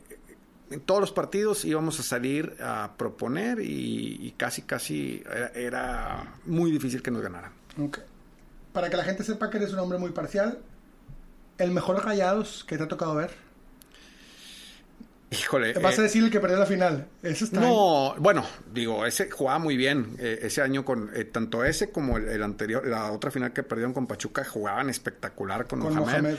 en 0.71 0.81
todos 0.81 1.01
los 1.01 1.13
partidos 1.13 1.65
íbamos 1.65 1.99
a 2.01 2.03
salir 2.03 2.57
a 2.61 2.93
proponer 2.97 3.61
y, 3.61 4.19
y 4.21 4.35
casi, 4.37 4.63
casi 4.63 5.23
era, 5.31 5.49
era 5.55 6.35
muy 6.47 6.71
difícil 6.71 7.03
que 7.03 7.11
nos 7.11 7.23
ganaran. 7.23 7.53
Para 8.73 8.91
que 8.91 8.97
la 8.97 9.05
gente 9.05 9.25
sepa 9.25 9.51
que 9.51 9.59
eres 9.59 9.73
un 9.73 9.79
hombre 9.79 9.99
muy 9.99 10.11
parcial, 10.11 10.59
el 11.59 11.71
mejor 11.71 12.05
Rayados 12.05 12.65
que 12.65 12.77
te 12.77 12.85
ha 12.85 12.89
tocado 12.89 13.15
ver. 13.15 13.31
Híjole. 15.31 15.75
Te 15.75 15.81
vas 15.81 15.99
eh, 15.99 16.01
a 16.01 16.05
decir 16.05 16.25
el 16.25 16.31
que 16.31 16.41
perdió 16.41 16.59
la 16.59 16.65
final. 16.67 17.07
Eso 17.23 17.45
está 17.45 17.61
No, 17.61 18.15
bueno, 18.19 18.47
digo, 18.73 19.05
ese 19.05 19.31
jugaba 19.31 19.59
muy 19.59 19.77
bien. 19.77 20.17
eh, 20.19 20.39
ese 20.43 20.63
año 20.63 20.85
con 20.85 21.11
eh, 21.15 21.25
tanto 21.25 21.65
ese 21.65 21.91
como 21.91 22.17
el, 22.17 22.29
el 22.29 22.43
anterior, 22.43 22.87
la 22.87 23.13
otra 23.13 23.31
final 23.31 23.53
que 23.53 23.63
perdieron 23.63 23.93
con 23.93 24.07
Pachuca 24.07 24.45
jugaban 24.45 24.89
espectacular 24.89 25.67
con, 25.67 25.81
con 25.81 25.95
Mohamed. 25.95 26.23
Mohamed. 26.23 26.37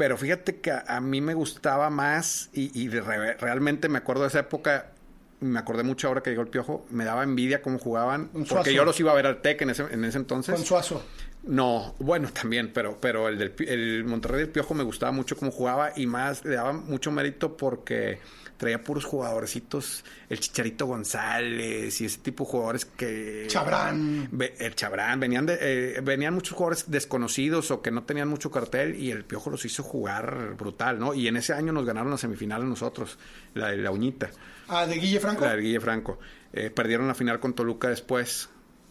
Pero 0.00 0.16
fíjate 0.16 0.56
que 0.60 0.70
a, 0.70 0.82
a 0.88 1.00
mí 1.02 1.20
me 1.20 1.34
gustaba 1.34 1.90
más 1.90 2.48
y, 2.54 2.70
y 2.80 2.88
re- 2.88 3.34
realmente 3.34 3.90
me 3.90 3.98
acuerdo 3.98 4.22
de 4.22 4.28
esa 4.28 4.38
época. 4.38 4.92
Me 5.40 5.58
acordé 5.58 5.82
mucho 5.82 6.08
ahora 6.08 6.22
que 6.22 6.30
llegó 6.30 6.40
el 6.42 6.48
piojo. 6.48 6.86
Me 6.90 7.04
daba 7.04 7.22
envidia 7.22 7.60
cómo 7.60 7.78
jugaban. 7.78 8.30
Porque 8.56 8.72
yo 8.74 8.84
los 8.86 8.98
iba 8.98 9.12
a 9.12 9.14
ver 9.14 9.26
al 9.26 9.42
TEC 9.42 9.60
en 9.62 9.70
ese, 9.70 9.82
en 9.90 10.04
ese 10.06 10.16
entonces. 10.16 10.54
Con 10.54 10.64
Suazo. 10.64 11.02
No, 11.42 11.94
bueno, 11.98 12.28
también, 12.32 12.70
pero, 12.72 12.98
pero 13.00 13.28
el 13.28 13.38
del 13.38 13.54
el 13.66 14.04
Monterrey 14.04 14.40
del 14.40 14.50
Piojo 14.50 14.74
me 14.74 14.84
gustaba 14.84 15.10
mucho 15.12 15.36
cómo 15.36 15.50
jugaba 15.50 15.92
y 15.96 16.06
más 16.06 16.44
le 16.44 16.56
daba 16.56 16.72
mucho 16.72 17.10
mérito 17.10 17.56
porque 17.56 18.18
traía 18.58 18.84
puros 18.84 19.06
jugadorcitos, 19.06 20.04
el 20.28 20.38
Chicharito 20.38 20.84
González 20.84 21.98
y 22.00 22.04
ese 22.04 22.18
tipo 22.18 22.44
de 22.44 22.50
jugadores 22.50 22.84
que 22.84 23.46
Chabrán. 23.48 24.28
Ve- 24.30 24.54
el 24.58 24.74
Chabrán, 24.74 25.18
venían 25.18 25.46
de, 25.46 25.56
eh, 25.60 26.00
venían 26.02 26.34
muchos 26.34 26.54
jugadores 26.54 26.90
desconocidos 26.90 27.70
o 27.70 27.80
que 27.80 27.90
no 27.90 28.02
tenían 28.02 28.28
mucho 28.28 28.50
cartel 28.50 28.96
y 28.96 29.10
el 29.10 29.24
Piojo 29.24 29.48
los 29.48 29.64
hizo 29.64 29.82
jugar 29.82 30.56
brutal, 30.58 30.98
¿no? 30.98 31.14
Y 31.14 31.26
en 31.26 31.38
ese 31.38 31.54
año 31.54 31.72
nos 31.72 31.86
ganaron 31.86 32.10
la 32.10 32.18
semifinal 32.18 32.60
a 32.60 32.66
nosotros, 32.66 33.18
la 33.54 33.68
de 33.70 33.78
la 33.78 33.90
uñita. 33.90 34.30
Ah, 34.68 34.86
de 34.86 34.96
Guille 34.96 35.20
Franco. 35.20 35.44
La 35.46 35.52
del 35.52 35.62
Guille 35.62 35.80
Franco. 35.80 36.18
Eh, 36.52 36.68
perdieron 36.68 37.08
la 37.08 37.14
final 37.14 37.40
con 37.40 37.54
Toluca 37.54 37.88
después, 37.88 38.50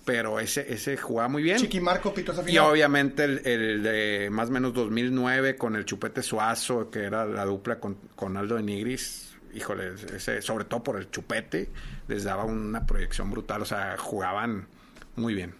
pero 0.09 0.39
ese, 0.39 0.65
ese 0.73 0.97
jugaba 0.97 1.29
muy 1.29 1.43
bien. 1.43 1.57
Chiquimarco 1.57 2.11
pitó 2.11 2.31
esa 2.31 2.49
Y 2.49 2.57
obviamente 2.57 3.25
el, 3.25 3.45
el 3.45 3.83
de 3.83 4.29
más 4.31 4.49
o 4.49 4.51
menos 4.51 4.73
2009 4.73 5.55
con 5.55 5.75
el 5.75 5.85
Chupete 5.85 6.23
Suazo, 6.23 6.89
que 6.89 7.03
era 7.03 7.25
la 7.25 7.45
dupla 7.45 7.79
con, 7.79 7.95
con 8.15 8.35
Aldo 8.35 8.55
de 8.55 8.63
Nigris. 8.63 9.35
Híjole, 9.53 9.93
ese, 10.15 10.41
sobre 10.41 10.65
todo 10.65 10.81
por 10.81 10.97
el 10.97 11.11
Chupete, 11.11 11.69
les 12.07 12.23
daba 12.23 12.43
una 12.43 12.87
proyección 12.87 13.29
brutal. 13.29 13.61
O 13.61 13.65
sea, 13.65 13.97
jugaban 13.99 14.67
muy 15.15 15.35
bien. 15.35 15.53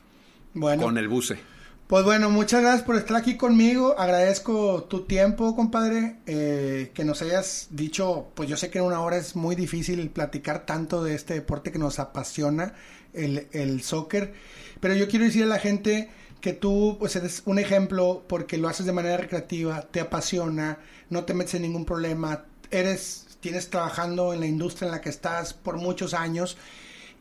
Bueno, 0.56 0.82
Con 0.84 0.98
el 0.98 1.08
buce. 1.08 1.38
pues 1.86 2.04
bueno, 2.04 2.32
muchas 2.32 2.62
gracias 2.62 2.84
por 2.84 2.96
estar 2.96 3.18
aquí 3.18 3.38
conmigo. 3.38 3.96
Agradezco 4.00 4.86
tu 4.86 5.06
tiempo, 5.06 5.56
compadre. 5.56 6.22
eh, 6.26 6.92
que 6.96 7.04
nos 7.04 7.22
hayas 7.22 7.68
dicho, 7.70 8.32
pues 8.36 8.50
yo 8.50 8.58
sé 8.58 8.72
que 8.72 8.80
en 8.80 8.86
una 8.86 9.02
hora 9.02 9.18
es 9.18 9.36
muy 9.36 9.56
difícil 9.56 10.10
platicar 10.10 10.66
tanto 10.66 11.04
de 11.04 11.14
este 11.16 11.36
deporte 11.36 11.72
que 11.72 11.78
nos 11.80 12.00
apasiona, 12.00 12.74
el, 13.14 13.48
el 13.52 13.82
soccer. 13.82 14.34
Pero 14.80 14.94
yo 14.96 15.08
quiero 15.08 15.26
decir 15.26 15.44
a 15.44 15.48
la 15.48 15.60
gente 15.60 16.10
que 16.42 16.54
tú 16.54 16.96
pues 17.00 17.16
eres 17.16 17.42
un 17.46 17.60
ejemplo 17.60 18.24
porque 18.28 18.58
lo 18.58 18.70
haces 18.70 18.86
de 18.86 18.94
manera 18.94 19.18
recreativa, 19.18 19.82
te 19.82 20.00
apasiona, 20.00 20.80
no 21.10 21.26
te 21.26 21.34
metes 21.34 21.56
en 21.56 21.64
ningún 21.64 21.86
problema, 21.86 22.46
eres, 22.72 23.28
tienes 23.42 23.70
trabajando 23.70 24.34
en 24.34 24.40
la 24.40 24.46
industria 24.46 24.86
en 24.88 24.92
la 24.94 25.02
que 25.02 25.10
estás 25.10 25.54
por 25.54 25.78
muchos 25.78 26.14
años 26.14 26.58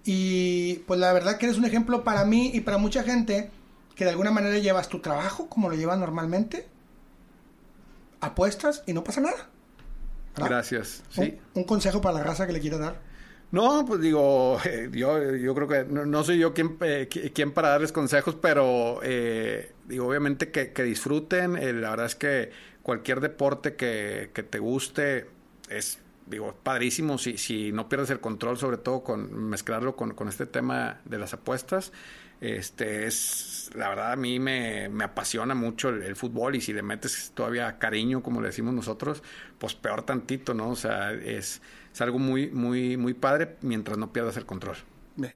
y 0.05 0.75
pues 0.87 1.01
la 1.01 1.13
verdad 1.13 1.37
que 1.39 1.47
eres 1.47 1.59
un 1.59 1.65
ejemplo 1.65 2.05
para 2.05 2.25
mí 2.25 2.53
y 2.55 2.61
para 2.61 2.79
mucha 2.79 3.03
gente 3.03 3.51
que 3.97 4.05
de 4.05 4.11
alguna 4.11 4.31
manera 4.31 4.57
llevas 4.59 4.89
tu 4.89 5.01
trabajo 5.01 5.49
como 5.49 5.69
lo 5.69 5.75
llevas 5.75 5.99
normalmente, 5.99 6.69
apuestas 8.21 8.83
y 8.87 8.93
no 8.93 9.05
pasa 9.05 9.21
nada. 9.21 9.49
¿verdad? 10.37 10.51
Gracias. 10.51 11.03
Un, 11.17 11.25
Sí. 11.25 11.39
un 11.55 11.65
consejo 11.65 12.01
para 12.01 12.19
la 12.19 12.25
raza 12.25 12.47
que 12.47 12.53
le 12.53 12.61
quieras 12.61 12.81
dar. 12.81 13.01
No, 13.51 13.85
pues 13.87 14.01
digo, 14.01 14.59
yo, 14.93 15.35
yo 15.37 15.55
creo 15.55 15.69
que 15.69 15.85
no, 15.85 16.25
soy 16.25 16.39
yo 16.39 16.53
quien, 16.53 16.77
eh, 16.83 17.09
para 17.55 17.71
darles 17.71 17.93
consejos, 17.93 18.37
pero 18.41 19.01
eh, 19.03 19.73
digo, 19.87 20.07
obviamente 20.07 20.51
que, 20.51 20.83
disfruten. 20.83 21.57
Eh, 21.57 21.73
la 21.73 21.91
verdad 21.91 22.07
es 22.07 22.15
que 22.15 22.51
cualquier 22.83 23.21
deporte 23.21 23.75
que, 23.75 24.31
que 24.35 24.43
te 24.43 24.59
guste 24.59 25.27
es 25.71 25.99
digo, 26.29 26.55
padrísimo 26.63 27.19
si, 27.19 27.39
si 27.39 27.73
no 27.73 27.89
pierdes 27.89 28.11
el 28.11 28.21
control, 28.21 28.59
sobre 28.59 28.77
todo 28.79 29.03
con 29.03 29.49
mezclarlo 29.49 29.97
con, 29.97 30.15
con 30.15 30.29
este 30.29 30.47
tema 30.47 31.01
de 31.05 31.19
las 31.19 31.33
apuestas. 31.35 31.93
Este 32.41 33.07
es, 33.07 33.71
la 33.75 33.89
verdad, 33.89 34.13
a 34.13 34.17
mí 34.17 34.39
me, 34.39 34.89
me 34.89 35.05
apasiona 35.05 35.55
mucho 35.55 35.89
el, 35.89 36.15
fútbol 36.15 36.55
y 36.55 36.61
si 36.61 36.73
le 36.73 36.83
metes 36.83 37.33
todavía 37.35 37.79
cariño, 37.79 38.23
como 38.23 38.41
le 38.41 38.49
decimos 38.49 38.75
nosotros, 38.75 39.23
pues 39.59 39.75
peor 39.75 40.03
tantito, 40.03 40.55
¿no? 40.55 40.71
O 40.71 40.77
sea, 40.77 41.13
es, 41.13 41.61
es 41.99 42.03
algo 42.03 42.21
muy, 42.21 42.49
muy, 42.49 42.97
muy 42.97 43.13
padre 43.13 43.57
mientras 43.61 43.99
no 43.99 44.13
pierdas 44.13 44.37
el 44.37 44.47
control. 44.47 44.77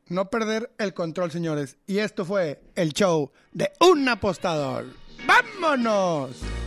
no 0.07 0.31
perder 0.31 0.71
el 0.79 0.95
control, 0.95 1.33
señores. 1.33 1.77
Y 1.89 1.99
esto 1.99 2.25
fue 2.25 2.63
el 2.77 2.93
show 2.93 3.33
de 3.53 3.73
un 3.81 4.09
apostador. 4.09 4.87
¡Vámonos! 5.27 6.62